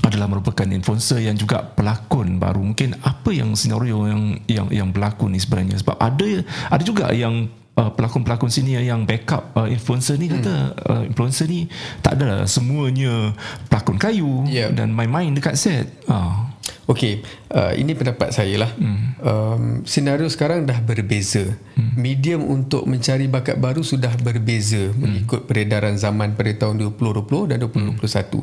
adalah 0.00 0.26
merupakan 0.30 0.64
influencer 0.64 1.20
yang 1.20 1.36
juga 1.36 1.60
pelakon 1.76 2.40
baru 2.40 2.60
mungkin 2.64 2.96
apa 3.04 3.30
yang 3.30 3.52
senario 3.52 4.08
yang 4.08 4.22
yang 4.48 4.66
yang 4.72 4.88
berlaku 4.90 5.28
ni 5.28 5.36
sebenarnya 5.36 5.80
sebab 5.80 5.96
ada 6.00 6.28
ada 6.72 6.82
juga 6.82 7.12
yang 7.12 7.52
uh, 7.76 7.90
pelakon-pelakon 7.92 8.48
sini 8.48 8.80
yang 8.80 9.04
backup 9.04 9.52
uh, 9.56 9.68
influencer 9.68 10.16
ni 10.16 10.32
kata 10.32 10.54
uh, 10.88 11.02
influencer 11.04 11.46
ni 11.48 11.68
tak 12.00 12.16
adalah 12.20 12.48
semuanya 12.48 13.36
pelakon 13.68 14.00
kayu 14.00 14.44
Yeah. 14.48 14.72
dan 14.72 14.92
main-main 14.96 15.32
dekat 15.36 15.56
set 15.60 15.86
uh. 16.08 16.50
Okey, 16.90 17.22
uh, 17.54 17.70
ini 17.78 17.94
pendapat 17.94 18.34
saya 18.34 18.66
lah. 18.66 18.70
Hmm. 18.74 19.14
Um, 19.22 19.64
senario 19.86 20.26
sekarang 20.26 20.66
dah 20.66 20.82
berbeza. 20.82 21.54
Hmm. 21.78 21.94
Medium 21.94 22.42
untuk 22.42 22.82
mencari 22.82 23.30
bakat 23.30 23.62
baru 23.62 23.86
sudah 23.86 24.10
berbeza 24.18 24.90
hmm. 24.90 24.98
mengikut 24.98 25.46
peredaran 25.46 25.94
zaman 25.94 26.34
pada 26.34 26.50
tahun 26.50 26.82
2020 26.98 27.54
dan 27.54 27.62
2021. 27.62 28.42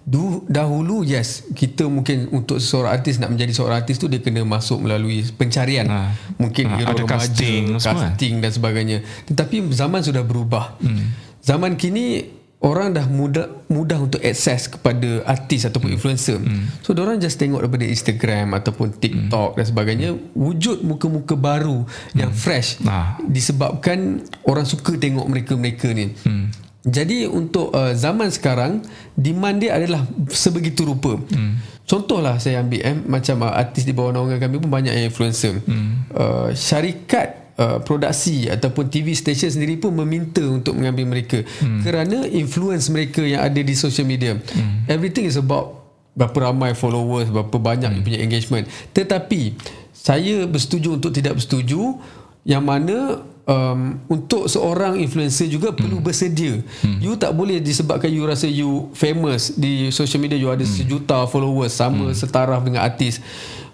Du, 0.00 0.48
dahulu 0.48 1.04
yes 1.04 1.44
kita 1.52 1.84
mungkin 1.84 2.32
untuk 2.32 2.56
seseorang 2.56 2.96
artis 2.96 3.20
nak 3.20 3.36
menjadi 3.36 3.52
seorang 3.52 3.84
artis 3.84 4.00
tu 4.00 4.08
dia 4.08 4.18
kena 4.18 4.42
masuk 4.48 4.80
melalui 4.80 5.22
pencarian 5.36 5.86
Ha. 5.86 6.16
mungkin 6.40 6.72
Ha, 6.72 6.76
hero 6.80 6.96
ada 6.96 7.02
remaja, 7.04 7.20
casting 7.20 7.64
casting 7.76 8.34
dan 8.40 8.50
sebagainya 8.50 8.98
tetapi 9.28 9.60
zaman 9.70 10.00
sudah 10.00 10.24
berubah 10.24 10.80
hmm. 10.80 11.04
zaman 11.44 11.76
kini 11.76 12.32
orang 12.60 12.92
dah 12.92 13.08
mudah 13.08 13.48
mudah 13.72 13.98
untuk 14.00 14.20
akses 14.20 14.68
kepada 14.68 15.24
artis 15.24 15.64
ataupun 15.64 15.96
influencer 15.96 16.36
hmm. 16.36 16.84
so 16.84 16.92
orang 16.92 17.16
just 17.16 17.40
tengok 17.40 17.64
daripada 17.64 17.88
Instagram 17.88 18.52
ataupun 18.52 18.92
TikTok 19.00 19.52
hmm. 19.52 19.56
dan 19.56 19.64
sebagainya 19.64 20.10
wujud 20.36 20.84
muka-muka 20.84 21.36
baru 21.36 21.84
hmm. 21.84 22.16
yang 22.16 22.32
fresh 22.32 22.80
Ah. 22.84 23.16
disebabkan 23.24 24.24
orang 24.44 24.68
suka 24.68 24.96
tengok 24.96 25.24
mereka-mereka 25.24 25.88
ni 25.92 26.12
hmm. 26.12 26.69
Jadi 26.80 27.28
untuk 27.28 27.76
uh, 27.76 27.92
zaman 27.92 28.32
sekarang 28.32 28.80
demand 29.12 29.60
dia 29.60 29.76
adalah 29.76 30.00
sebegitu 30.32 30.88
rupa. 30.88 31.20
Hmm. 31.20 31.60
Contohlah 31.84 32.40
saya 32.40 32.64
ambil 32.64 32.80
eh 32.80 32.96
macam 32.96 33.44
uh, 33.44 33.52
artis 33.52 33.84
di 33.84 33.92
bawah 33.92 34.16
naungan 34.16 34.40
kami 34.40 34.56
pun 34.56 34.72
banyak 34.72 34.96
yang 34.96 35.12
influencer. 35.12 35.60
Hmm. 35.68 36.08
Uh, 36.08 36.48
syarikat 36.56 37.52
uh, 37.60 37.78
produksi 37.84 38.48
ataupun 38.48 38.88
TV 38.88 39.12
station 39.12 39.52
sendiri 39.52 39.76
pun 39.76 39.92
meminta 39.92 40.40
untuk 40.40 40.72
mengambil 40.72 41.04
mereka 41.04 41.44
hmm. 41.44 41.84
kerana 41.84 42.24
influence 42.32 42.88
mereka 42.88 43.20
yang 43.20 43.44
ada 43.44 43.60
di 43.60 43.74
social 43.76 44.08
media. 44.08 44.40
Hmm. 44.40 44.88
Everything 44.88 45.28
is 45.28 45.36
about 45.36 45.76
berapa 46.16 46.48
ramai 46.48 46.72
followers, 46.72 47.28
berapa 47.28 47.60
banyak 47.60 47.92
hmm. 47.92 48.02
punya 48.08 48.18
engagement. 48.24 48.64
Tetapi 48.96 49.60
saya 49.92 50.48
bersetuju 50.48 50.96
untuk 50.96 51.12
tidak 51.12 51.36
bersetuju 51.36 52.00
yang 52.48 52.64
mana 52.64 53.20
um, 53.50 53.98
untuk 54.06 54.46
seorang 54.46 55.02
influencer 55.02 55.50
juga 55.50 55.74
hmm. 55.74 55.78
perlu 55.78 55.98
bersedia. 55.98 56.62
Hmm. 56.86 57.02
You 57.02 57.18
tak 57.18 57.34
boleh 57.34 57.58
disebabkan 57.58 58.08
you 58.08 58.22
rasa 58.22 58.46
you 58.46 58.88
famous 58.94 59.50
di 59.58 59.90
social 59.90 60.22
media 60.22 60.38
you 60.38 60.48
ada 60.48 60.62
hmm. 60.62 60.70
sejuta 60.70 61.26
followers 61.26 61.74
sama 61.74 62.14
hmm. 62.14 62.16
setaraf 62.16 62.62
dengan 62.62 62.86
artis 62.86 63.18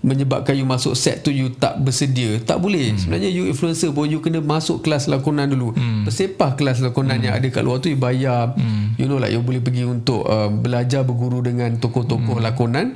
menyebabkan 0.04 0.56
you 0.56 0.68
masuk 0.68 0.92
set 0.94 1.24
tu 1.24 1.32
you 1.32 1.52
tak 1.52 1.80
bersedia. 1.80 2.40
Tak 2.42 2.60
boleh. 2.60 2.92
Hmm. 2.92 2.98
Sebenarnya 2.98 3.30
you 3.32 3.48
influencer 3.48 3.90
pun 3.90 4.08
you 4.08 4.20
kena 4.20 4.44
masuk 4.44 4.84
kelas 4.84 5.08
lakonan 5.08 5.50
dulu. 5.50 5.72
Hmm. 5.72 6.04
Bersepah 6.04 6.54
kelas 6.54 6.84
lakonan 6.84 7.20
hmm. 7.20 7.24
yang 7.26 7.34
ada 7.36 7.46
kat 7.48 7.62
luar 7.64 7.80
tu 7.80 7.88
you 7.90 7.98
bayar. 7.98 8.52
Hmm. 8.54 8.94
You 9.00 9.08
know 9.08 9.20
like 9.20 9.32
you 9.32 9.40
boleh 9.40 9.60
pergi 9.60 9.84
untuk 9.88 10.24
uh, 10.26 10.48
belajar 10.52 11.02
berguru 11.02 11.40
dengan 11.44 11.76
tokoh-tokoh 11.76 12.40
hmm. 12.40 12.46
lakonan 12.46 12.86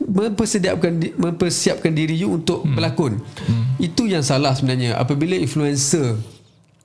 mempersiapkan 0.00 0.92
mempersiapkan 1.16 1.92
diri 1.92 2.16
you 2.16 2.32
untuk 2.32 2.64
hmm. 2.64 2.74
berlakon. 2.76 3.20
Hmm. 3.20 3.76
Itu 3.80 4.06
yang 4.06 4.22
salah 4.22 4.52
sebenarnya 4.56 4.96
apabila 4.96 5.36
influencer 5.36 6.18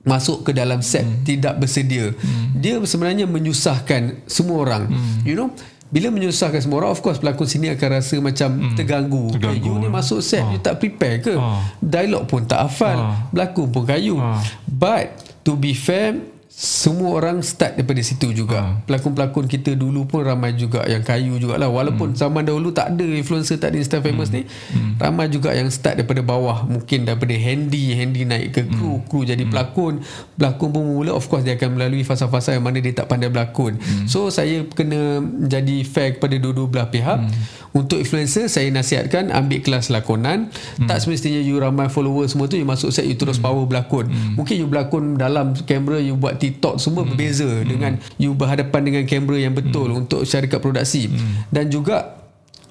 masuk 0.05 0.45
ke 0.45 0.51
dalam 0.53 0.85
set 0.85 1.03
hmm. 1.03 1.25
tidak 1.25 1.57
bersedia. 1.57 2.13
Hmm. 2.13 2.61
Dia 2.61 2.77
sebenarnya 2.85 3.25
menyusahkan 3.25 4.23
semua 4.29 4.61
orang. 4.61 4.83
Hmm. 4.87 5.25
You 5.25 5.35
know 5.35 5.49
bila 5.95 6.11
menyusahkan 6.11 6.59
semua 6.59 6.83
orang 6.83 6.91
Of 6.91 6.99
course 6.99 7.23
pelakon 7.23 7.47
sini 7.47 7.71
akan 7.71 7.87
rasa 7.87 8.19
macam 8.19 8.49
hmm. 8.51 8.75
terganggu, 8.75 9.31
Terganggu, 9.31 9.63
Eh, 9.63 9.63
You 9.63 9.79
ni 9.79 9.87
masuk 9.87 10.19
set 10.19 10.43
Ah. 10.43 10.51
You 10.51 10.59
tak 10.59 10.75
prepare 10.83 11.23
ke 11.23 11.39
Ah. 11.39 11.63
Dialog 11.79 12.27
pun 12.27 12.43
tak 12.43 12.67
hafal 12.67 12.99
Ah. 12.99 13.31
Berlakon 13.31 13.71
pun 13.71 13.83
kayu 13.87 14.19
Ah. 14.19 14.43
But 14.67 15.23
To 15.45 15.53
be 15.53 15.77
fair 15.77 16.34
semua 16.55 17.19
orang 17.19 17.43
start 17.43 17.75
daripada 17.75 17.99
situ 17.99 18.31
juga 18.31 18.55
Ah. 18.55 18.79
Pelakon-pelakon 18.87 19.51
kita 19.51 19.75
dulu 19.75 20.07
pun 20.07 20.23
ramai 20.23 20.55
juga 20.55 20.87
yang 20.87 21.03
kayu 21.03 21.35
jugalah 21.35 21.67
Walaupun 21.67 22.15
hmm. 22.15 22.17
zaman 22.17 22.47
dahulu 22.47 22.71
tak 22.71 22.95
ada 22.95 23.03
influencer 23.03 23.59
Tak 23.59 23.75
ada 23.75 23.77
Insta 23.83 23.99
famous 23.99 24.31
hmm. 24.31 24.35
ni 24.39 24.41
hmm. 24.47 24.91
Ramai 24.95 25.27
juga 25.27 25.51
yang 25.51 25.67
start 25.67 25.99
daripada 25.99 26.23
bawah 26.23 26.63
Mungkin 26.63 27.03
daripada 27.03 27.35
handy 27.35 27.91
Handy 27.99 28.23
naik 28.23 28.55
ke 28.55 28.61
kru 28.71 29.03
hmm. 29.03 29.05
Kru 29.11 29.27
jadi 29.27 29.43
hmm. 29.43 29.51
pelakon 29.51 29.93
Pelakon 30.39 30.69
pun 30.71 30.83
mula 30.87 31.11
Of 31.11 31.27
course 31.27 31.43
dia 31.43 31.59
akan 31.59 31.75
melalui 31.75 32.07
fasa-fasa 32.07 32.55
Yang 32.55 32.63
mana 32.63 32.77
dia 32.79 32.93
tak 32.95 33.11
pandai 33.11 33.27
berlakon 33.27 33.75
hmm. 33.75 34.07
So 34.07 34.31
saya 34.31 34.63
kena 34.71 35.19
jadi 35.51 35.83
fair 35.83 36.15
kepada 36.15 36.39
dua-dua 36.39 36.71
belah 36.71 36.87
pihak 36.87 37.19
hmm. 37.19 37.64
Untuk 37.75 37.99
influencer 37.99 38.47
Saya 38.47 38.71
nasihatkan 38.71 39.29
Ambil 39.29 39.59
kelas 39.59 39.91
lakonan 39.91 40.49
hmm. 40.79 40.87
Tak 40.87 41.03
semestinya 41.03 41.37
you 41.43 41.59
ramai 41.59 41.91
follower 41.91 42.25
semua 42.31 42.47
tu 42.47 42.55
You 42.55 42.63
masuk 42.63 42.89
set 42.89 43.03
You 43.03 43.19
terus 43.19 43.37
hmm. 43.37 43.45
power 43.45 43.63
berlakon 43.67 44.07
hmm. 44.07 44.39
Mungkin 44.39 44.55
you 44.55 44.65
berlakon 44.71 45.19
dalam 45.19 45.51
kamera 45.67 45.99
You 45.99 46.15
buat 46.15 46.39
TikTok 46.39 46.79
Semua 46.79 47.03
hmm. 47.03 47.11
berbeza 47.13 47.49
hmm. 47.51 47.67
Dengan 47.67 47.91
you 48.15 48.31
berhadapan 48.31 48.81
dengan 48.87 49.03
kamera 49.03 49.37
yang 49.37 49.53
betul 49.53 49.91
hmm. 49.91 50.01
Untuk 50.07 50.23
syarikat 50.23 50.63
produksi 50.63 51.11
hmm. 51.11 51.51
Dan 51.51 51.67
juga 51.67 52.24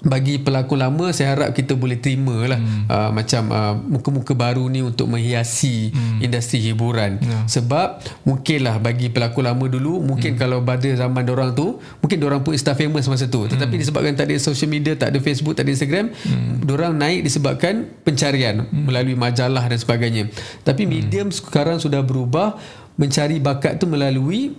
bagi 0.05 0.37
pelakon 0.37 0.79
lama 0.85 1.11
saya 1.11 1.33
harap 1.33 1.57
kita 1.57 1.73
boleh 1.75 1.97
terima 1.97 2.45
lah 2.45 2.61
hmm. 2.61 2.85
uh, 2.93 3.11
macam 3.11 3.43
uh, 3.49 3.75
muka-muka 3.75 4.37
baru 4.37 4.69
ni 4.69 4.85
untuk 4.85 5.09
menghiasi 5.09 5.91
hmm. 5.91 6.21
industri 6.21 6.61
hiburan 6.61 7.17
Ya. 7.25 7.47
sebab 7.49 8.05
mungkinlah 8.27 8.83
bagi 8.83 9.09
pelakon 9.09 9.49
lama 9.49 9.65
dulu 9.65 10.05
mungkin 10.05 10.37
hmm. 10.37 10.41
kalau 10.41 10.59
pada 10.61 10.85
zaman 10.93 11.25
orang 11.25 11.57
tu 11.57 11.81
mungkin 12.05 12.19
orang 12.27 12.45
pun 12.45 12.53
insta 12.53 12.77
famous 12.77 13.09
masa 13.09 13.31
tu 13.31 13.49
tetapi 13.49 13.81
disebabkan 13.81 14.13
tak 14.13 14.29
ada 14.29 14.37
social 14.37 14.69
media 14.69 14.93
tak 14.93 15.15
ada 15.15 15.19
Facebook 15.25 15.57
tak 15.57 15.65
ada 15.65 15.73
Instagram 15.73 16.13
hmm. 16.13 16.69
orang 16.69 16.93
naik 17.01 17.25
disebabkan 17.25 17.89
pencarian 18.05 18.69
hmm. 18.69 18.85
melalui 18.85 19.17
majalah 19.17 19.65
dan 19.65 19.79
sebagainya 19.81 20.29
tapi 20.67 20.85
medium 20.85 21.33
sekarang 21.33 21.81
sudah 21.81 22.05
berubah 22.05 22.61
mencari 22.95 23.43
bakat 23.43 23.81
tu 23.81 23.89
melalui 23.89 24.55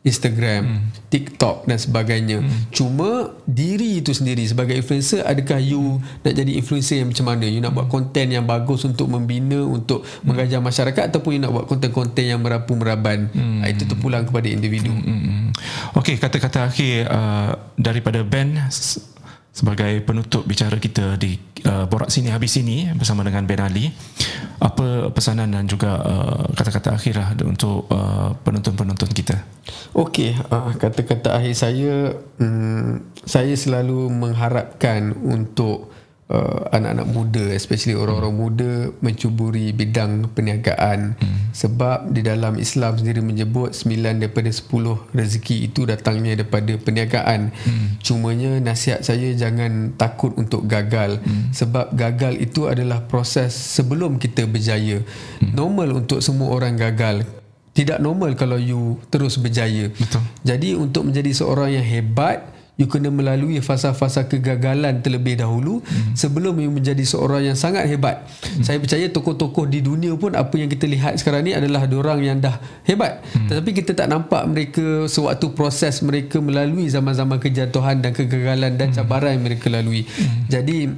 Instagram, 0.00 0.62
hmm. 0.64 1.12
TikTok 1.12 1.68
dan 1.68 1.76
sebagainya. 1.76 2.40
Hmm. 2.40 2.72
Cuma 2.72 3.36
diri 3.44 4.00
itu 4.00 4.16
sendiri 4.16 4.40
sebagai 4.48 4.72
influencer 4.72 5.20
adakah 5.20 5.60
you 5.60 6.00
nak 6.24 6.32
jadi 6.32 6.56
influencer 6.56 7.04
yang 7.04 7.12
macam 7.12 7.28
mana? 7.28 7.44
You 7.44 7.60
nak 7.60 7.76
buat 7.76 7.92
konten 7.92 8.32
yang 8.32 8.48
bagus 8.48 8.88
untuk 8.88 9.12
membina, 9.12 9.60
untuk 9.60 10.00
hmm. 10.00 10.24
mengajar 10.24 10.64
masyarakat 10.64 11.12
ataupun 11.12 11.30
you 11.36 11.40
nak 11.44 11.52
buat 11.52 11.66
konten-konten 11.68 12.24
yang 12.32 12.40
merapu 12.40 12.72
meraban? 12.80 13.28
Hmm. 13.36 13.60
Itu 13.68 13.84
terpulang 13.84 14.24
kepada 14.24 14.48
individu. 14.48 14.88
Hmm. 14.88 15.04
Hmm. 15.04 15.46
Okey, 16.00 16.16
kata-kata 16.16 16.72
akhir 16.72 17.04
uh, 17.12 17.60
daripada 17.76 18.24
Ben 18.24 18.56
sebagai 19.50 19.98
penutup 20.06 20.46
bicara 20.46 20.78
kita 20.78 21.18
di 21.18 21.34
uh, 21.66 21.84
Borak 21.90 22.08
Sini 22.08 22.30
Habis 22.30 22.54
Sini 22.54 22.86
bersama 22.94 23.26
dengan 23.26 23.44
Ben 23.44 23.60
Ali. 23.60 23.90
Apa 24.60 25.10
pesanan 25.10 25.50
dan 25.50 25.66
juga 25.66 26.00
uh, 26.00 26.44
kata-kata 26.54 26.94
akhir 26.94 27.14
lah 27.16 27.28
untuk 27.42 27.88
uh, 27.90 28.36
penonton-penonton 28.44 29.10
kita? 29.10 29.36
Okey, 29.96 30.36
uh, 30.50 30.72
kata-kata 30.76 31.34
akhir 31.34 31.54
saya, 31.56 31.94
um, 32.38 33.00
saya 33.24 33.54
selalu 33.56 34.06
mengharapkan 34.12 35.16
untuk 35.18 35.90
uh, 36.30 36.70
anak-anak 36.70 37.08
muda, 37.10 37.44
especially 37.52 37.98
orang-orang 37.98 38.34
muda 38.34 38.72
mencuburi 39.02 39.74
bidang 39.74 40.30
perniagaan. 40.30 41.18
Hmm. 41.18 41.38
Sebab 41.50 42.14
di 42.14 42.22
dalam 42.22 42.56
Islam 42.56 42.96
sendiri 42.96 43.18
menyebut 43.20 43.74
9 43.74 44.22
daripada 44.22 44.46
10 44.46 44.70
rezeki 45.10 45.56
itu 45.66 45.82
datangnya 45.84 46.38
daripada 46.40 46.72
perniagaan. 46.78 47.50
Hmm. 47.50 47.86
Cumanya 48.00 48.62
nasihat 48.62 49.02
saya 49.02 49.34
jangan 49.34 49.98
takut 49.98 50.32
untuk 50.38 50.64
gagal. 50.70 51.18
Hmm. 51.20 51.50
Sebab 51.50 51.92
gagal 51.98 52.38
itu 52.38 52.70
adalah 52.70 53.02
proses 53.04 53.50
sebelum 53.52 54.22
kita 54.22 54.46
berjaya. 54.46 55.02
Hmm. 55.42 55.52
Normal 55.52 56.06
untuk 56.06 56.22
semua 56.22 56.54
orang 56.54 56.78
gagal 56.78 57.26
tidak 57.70 58.02
normal 58.02 58.34
kalau 58.34 58.58
you 58.58 58.98
terus 59.08 59.38
berjaya. 59.38 59.88
Betul. 59.94 60.22
Jadi 60.42 60.74
untuk 60.74 61.06
menjadi 61.06 61.30
seorang 61.30 61.70
yang 61.78 61.86
hebat, 61.86 62.59
you 62.80 62.88
kena 62.88 63.12
melalui 63.12 63.60
fasa-fasa 63.60 64.24
kegagalan 64.24 65.04
terlebih 65.04 65.36
dahulu 65.36 65.84
hmm. 65.84 66.16
sebelum 66.16 66.56
you 66.56 66.72
menjadi 66.72 67.04
seorang 67.04 67.52
yang 67.52 67.58
sangat 67.58 67.84
hebat. 67.84 68.24
Hmm. 68.24 68.64
Saya 68.64 68.80
percaya 68.80 69.04
tokoh-tokoh 69.12 69.68
di 69.68 69.84
dunia 69.84 70.16
pun 70.16 70.32
apa 70.32 70.56
yang 70.56 70.72
kita 70.72 70.88
lihat 70.88 71.20
sekarang 71.20 71.44
ni 71.44 71.52
adalah 71.52 71.84
orang 71.84 72.24
yang 72.24 72.40
dah 72.40 72.56
hebat. 72.88 73.20
Hmm. 73.36 73.52
Tetapi 73.52 73.70
kita 73.76 73.92
tak 73.92 74.08
nampak 74.08 74.40
mereka 74.48 75.04
sewaktu 75.04 75.52
proses 75.52 76.00
mereka 76.00 76.40
melalui 76.40 76.88
zaman-zaman 76.88 77.36
kejatuhan 77.36 78.00
dan 78.00 78.16
kegagalan 78.16 78.80
dan 78.80 78.88
cabaran 78.96 79.36
yang 79.36 79.44
mereka 79.44 79.68
lalui. 79.68 80.08
Hmm. 80.08 80.48
Jadi 80.48 80.88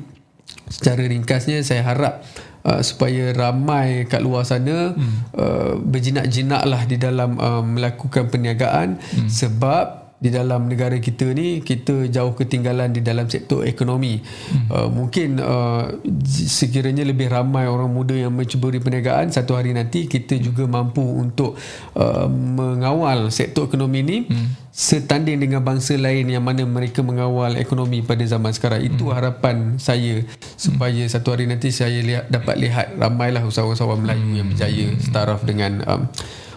secara 0.71 1.03
ringkasnya 1.03 1.67
saya 1.67 1.83
harap 1.83 2.23
uh, 2.63 2.81
supaya 2.81 3.35
ramai 3.35 4.07
kat 4.07 4.23
luar 4.23 4.47
sana 4.47 4.95
hmm. 4.95 5.35
uh, 5.35 5.75
berjinak-jinak 5.83 6.63
lah 6.63 6.83
di 6.87 6.97
dalam 6.97 7.37
uh, 7.37 7.61
melakukan 7.61 8.31
perniagaan 8.31 9.03
hmm. 9.03 9.29
sebab 9.29 10.02
di 10.23 10.31
dalam 10.31 10.71
negara 10.71 10.95
kita 11.03 11.35
ni 11.35 11.59
kita 11.67 12.07
jauh 12.07 12.39
ketinggalan 12.39 12.95
di 12.95 13.03
dalam 13.03 13.27
sektor 13.27 13.67
ekonomi 13.67 14.23
hmm. 14.23 14.71
uh, 14.71 14.87
mungkin 14.87 15.43
uh, 15.43 15.99
sekiranya 16.31 17.03
lebih 17.03 17.27
ramai 17.27 17.67
orang 17.67 17.91
muda 17.91 18.15
yang 18.15 18.31
mencuburi 18.31 18.79
perniagaan 18.79 19.35
satu 19.35 19.59
hari 19.59 19.75
nanti 19.75 20.07
kita 20.07 20.39
juga 20.39 20.71
mampu 20.71 21.03
untuk 21.03 21.59
uh, 21.99 22.31
mengawal 22.31 23.35
sektor 23.35 23.67
ekonomi 23.67 24.01
ni 24.07 24.19
hmm. 24.31 24.71
setanding 24.71 25.43
dengan 25.43 25.59
bangsa 25.59 25.99
lain 25.99 26.31
yang 26.31 26.47
mana 26.47 26.63
mereka 26.71 27.03
mengawal 27.03 27.59
ekonomi 27.59 28.07
pada 28.07 28.23
zaman 28.23 28.55
sekarang 28.55 28.87
itu 28.87 29.11
hmm. 29.11 29.15
harapan 29.19 29.57
saya 29.83 30.23
supaya 30.55 31.03
hmm. 31.03 31.11
satu 31.11 31.35
hari 31.35 31.51
nanti 31.51 31.75
saya 31.75 31.99
lihat, 31.99 32.31
dapat 32.31 32.63
lihat 32.63 32.95
ramailah 32.95 33.43
usahawan-usahawan 33.43 34.07
Melayu 34.07 34.23
hmm. 34.23 34.39
yang 34.39 34.47
berjaya 34.55 34.87
setaraf 35.03 35.43
dengan 35.43 35.83
um, 35.83 36.03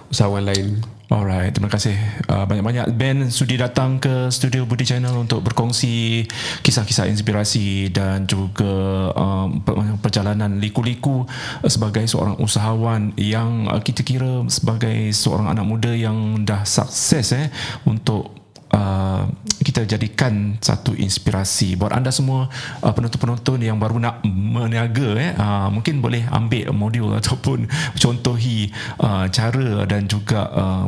usahawan 0.09 0.45
lain. 0.45 0.81
Alright, 1.05 1.53
terima 1.53 1.69
kasih. 1.69 1.93
Uh, 2.25 2.49
banyak-banyak. 2.49 2.89
Ben 2.97 3.29
sudi 3.29 3.61
datang 3.61 4.01
ke 4.01 4.33
studio 4.33 4.65
Budi 4.65 4.89
Channel 4.89 5.13
untuk 5.13 5.45
berkongsi 5.45 6.25
kisah-kisah 6.65 7.05
inspirasi 7.05 7.93
dan 7.93 8.25
juga 8.25 9.13
um, 9.13 9.61
perjalanan 10.01 10.57
liku-liku 10.57 11.29
sebagai 11.69 12.09
seorang 12.09 12.41
usahawan 12.41 13.13
yang 13.21 13.69
uh, 13.69 13.77
kita 13.85 14.01
kira 14.01 14.49
sebagai 14.49 15.13
seorang 15.13 15.53
anak 15.53 15.65
muda 15.69 15.93
yang 15.93 16.41
dah 16.41 16.65
sukses 16.65 17.37
eh 17.37 17.53
untuk 17.85 18.44
Uh, 18.75 19.23
kita 19.63 19.87
jadikan 19.87 20.59
satu 20.59 20.91
inspirasi. 20.91 21.79
Buat 21.79 21.95
anda 21.95 22.11
semua 22.11 22.51
uh, 22.83 22.91
penonton-penonton 22.91 23.63
yang 23.63 23.79
baru 23.79 24.03
nak 24.03 24.19
meniaga 24.27 25.15
eh 25.15 25.31
uh, 25.39 25.71
mungkin 25.71 26.03
boleh 26.03 26.27
ambil 26.27 26.75
modul 26.75 27.15
ataupun 27.15 27.71
contohi 28.03 28.67
uh, 28.99 29.31
cara 29.31 29.87
dan 29.87 30.11
juga 30.11 30.51
uh, 30.51 30.85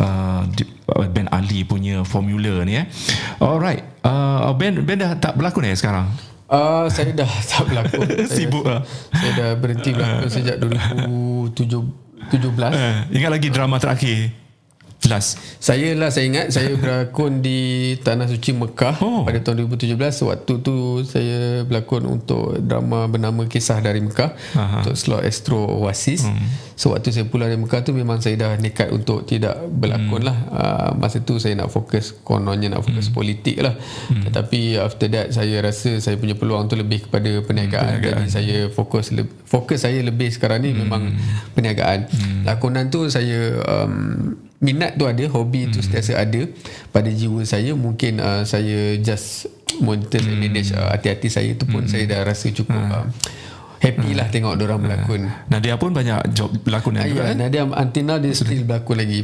uh, 0.00 0.42
Ben 1.12 1.28
Ali 1.28 1.62
punya 1.62 2.02
formula 2.08 2.64
ni 2.64 2.80
eh. 2.80 2.86
Alright 3.36 3.84
uh, 4.06 4.52
Ben 4.56 4.80
Ben 4.80 4.96
dah 4.96 5.12
tak 5.20 5.36
berlakon 5.36 5.68
eh 5.68 5.76
sekarang? 5.76 6.08
Uh, 6.46 6.86
saya 6.88 7.10
dah 7.10 7.28
tak 7.50 7.68
berlakon. 7.68 8.06
Sibuk 8.34 8.64
saya, 8.64 8.78
lah 8.78 8.82
Saya 9.12 9.32
dah 9.34 9.50
berhenti 9.58 9.90
berlakon 9.92 10.24
uh, 10.24 10.30
sejak 10.30 10.56
2017 10.62 12.32
uh, 12.32 12.96
Ingat 13.10 13.30
lagi 13.30 13.48
drama 13.50 13.76
terakhir 13.82 14.45
Last. 15.06 15.38
Saya 15.62 15.94
lah 15.94 16.10
saya 16.10 16.26
ingat 16.26 16.46
saya 16.50 16.74
berlakon 16.80 17.44
di 17.44 17.94
Tanah 18.02 18.26
Suci 18.26 18.56
Mekah 18.56 18.98
oh. 19.04 19.22
pada 19.22 19.38
tahun 19.38 19.68
2017 19.70 19.94
waktu 20.26 20.52
tu 20.64 20.76
saya 21.06 21.62
berlakon 21.62 22.08
untuk 22.08 22.58
drama 22.58 23.06
bernama 23.06 23.46
Kisah 23.46 23.78
dari 23.78 24.02
Mekah 24.02 24.34
Aha. 24.56 24.82
untuk 24.82 24.98
slot 24.98 25.22
Astro 25.22 25.62
Oasis. 25.62 26.26
Hmm. 26.26 26.42
So 26.76 26.92
waktu 26.92 27.14
saya 27.14 27.24
pulang 27.28 27.48
dari 27.48 27.60
Mekah 27.60 27.80
tu 27.86 27.94
memang 27.94 28.20
saya 28.20 28.36
dah 28.36 28.52
nekat 28.58 28.92
untuk 28.92 29.24
tidak 29.24 29.62
berlakon 29.70 30.26
hmm. 30.26 30.28
lah. 30.28 30.38
Uh, 30.50 30.90
masa 30.98 31.22
tu 31.22 31.38
saya 31.38 31.54
nak 31.54 31.70
fokus 31.70 32.12
kononnya 32.26 32.72
nak 32.72 32.84
fokus 32.84 33.08
hmm. 33.08 33.16
politik 33.16 33.56
lah. 33.62 33.78
Hmm. 34.10 34.26
Tetapi 34.28 34.80
after 34.80 35.08
that 35.12 35.26
saya 35.32 35.62
rasa 35.62 36.02
saya 36.02 36.18
punya 36.18 36.34
peluang 36.34 36.66
tu 36.66 36.74
lebih 36.74 37.08
kepada 37.08 37.30
perniagaan. 37.46 38.02
Hmm, 38.02 38.04
Jadi 38.04 38.24
saya 38.28 38.56
fokus 38.72 39.14
fokus 39.46 39.86
saya 39.86 40.02
lebih 40.02 40.34
sekarang 40.34 40.66
ni 40.66 40.74
hmm. 40.74 40.78
memang 40.82 41.02
perniagaan. 41.54 42.10
Hmm. 42.10 42.42
Lakonan 42.44 42.90
tu 42.90 43.06
saya 43.08 43.60
um, 43.64 44.34
minat 44.60 44.96
tu 44.96 45.04
ada 45.04 45.24
hobi 45.28 45.68
hmm. 45.68 45.72
tu 45.76 45.78
sentiasa 45.84 46.16
ada 46.16 46.48
pada 46.88 47.12
jiwa 47.12 47.44
saya 47.44 47.76
mungkin 47.76 48.20
uh, 48.24 48.42
saya 48.48 48.96
just 48.96 49.52
monitor 49.84 50.22
hmm. 50.24 50.38
manage 50.40 50.72
uh, 50.72 50.88
hati-hati 50.92 51.28
saya 51.28 51.52
tu 51.52 51.68
pun 51.68 51.84
hmm. 51.84 51.92
saya 51.92 52.04
dah 52.08 52.20
rasa 52.24 52.48
cukup 52.48 52.76
hmm. 52.76 52.92
uh, 52.92 53.06
happy 53.80 54.16
lah 54.16 54.26
tengok 54.32 54.56
orang 54.56 54.80
berlakon. 54.80 55.22
Nadia 55.52 55.76
pun 55.76 55.92
banyak 55.92 56.32
job 56.32 56.50
berlakon 56.64 56.96
juga 56.96 57.32
kan? 57.32 57.36
Nadia 57.36 57.62
until 57.68 58.04
now 58.04 58.18
dia 58.18 58.32
still 58.32 58.64
berlakon 58.64 58.96
lagi. 58.98 59.20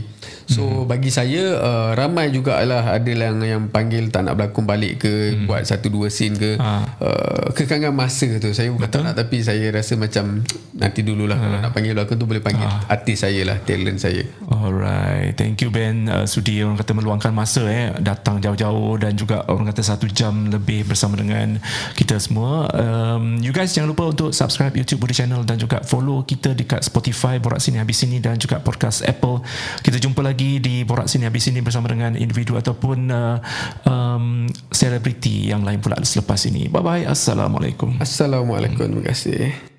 So 0.51 0.63
hmm. 0.63 0.89
bagi 0.91 1.11
saya 1.11 1.57
uh, 1.57 1.91
ramai 1.97 2.29
jugalah 2.35 2.93
ada 2.93 3.11
yang 3.11 3.41
yang 3.41 3.63
panggil 3.73 4.11
tak 4.13 4.29
nak 4.29 4.37
berlakon 4.37 4.65
balik 4.69 5.07
ke 5.07 5.13
hmm. 5.33 5.47
buat 5.49 5.63
satu 5.65 5.89
dua 5.89 6.13
scene 6.13 6.37
ke 6.37 6.59
ha. 6.59 6.85
uh, 7.01 7.47
kekangan 7.55 7.95
masa 7.95 8.29
tu. 8.43 8.53
Saya 8.53 8.69
bukan 8.75 8.89
tak 8.91 9.03
nak 9.07 9.15
tapi 9.17 9.41
saya 9.41 9.73
rasa 9.73 9.97
macam 9.97 10.45
nanti 10.83 11.01
dululah 11.01 11.39
ha. 11.39 11.43
kalau 11.43 11.59
nak 11.63 11.73
panggil 11.73 11.93
berlakon 11.97 12.17
tu 12.21 12.27
boleh 12.29 12.43
panggil 12.43 12.69
ha. 12.69 12.93
artis 12.93 13.25
saya 13.25 13.43
lah, 13.47 13.57
talent 13.65 13.99
saya. 14.03 14.23
Alright. 14.51 15.35
Thank 15.39 15.65
you 15.65 15.71
Ben 15.73 16.11
uh, 16.11 16.27
sudi 16.29 16.61
orang 16.61 16.77
kata 16.77 16.93
meluangkan 16.93 17.33
masa 17.33 17.65
eh 17.71 17.95
datang 18.03 18.43
jauh-jauh 18.43 19.01
dan 19.01 19.17
juga 19.17 19.47
orang 19.49 19.71
kata 19.73 19.83
satu 19.83 20.11
jam 20.11 20.51
lebih 20.51 20.85
bersama 20.85 21.17
dengan 21.17 21.57
kita 21.97 22.19
semua. 22.19 22.69
Um, 22.75 23.39
you 23.41 23.55
guys 23.55 23.73
jangan 23.73 23.95
lupa 23.95 24.11
untuk 24.11 24.31
subscribe 24.43 24.75
YouTube 24.75 25.07
Budi 25.07 25.15
Channel 25.15 25.47
dan 25.47 25.55
juga 25.55 25.79
follow 25.87 26.27
kita 26.27 26.59
dekat 26.59 26.83
Spotify 26.83 27.39
Borak 27.39 27.63
Sini 27.63 27.79
Habis 27.79 28.03
Sini 28.03 28.19
dan 28.19 28.35
juga 28.43 28.59
podcast 28.59 29.07
Apple. 29.07 29.39
Kita 29.87 30.03
jumpa 30.03 30.19
lagi 30.19 30.59
di 30.59 30.83
Borak 30.83 31.07
Sini 31.07 31.31
Habis 31.31 31.47
Sini 31.47 31.63
bersama 31.63 31.87
dengan 31.87 32.19
individu 32.19 32.59
ataupun 32.59 32.99
uh, 33.07 33.39
um, 33.87 34.51
selebriti 34.75 35.47
yang 35.55 35.63
lain 35.63 35.79
pula 35.79 35.99
selepas 36.03 36.43
ini. 36.51 36.67
Bye 36.67 36.83
bye. 36.83 37.05
Assalamualaikum. 37.07 38.03
Assalamualaikum. 38.03 38.83
Terima 38.91 39.07
kasih. 39.07 39.72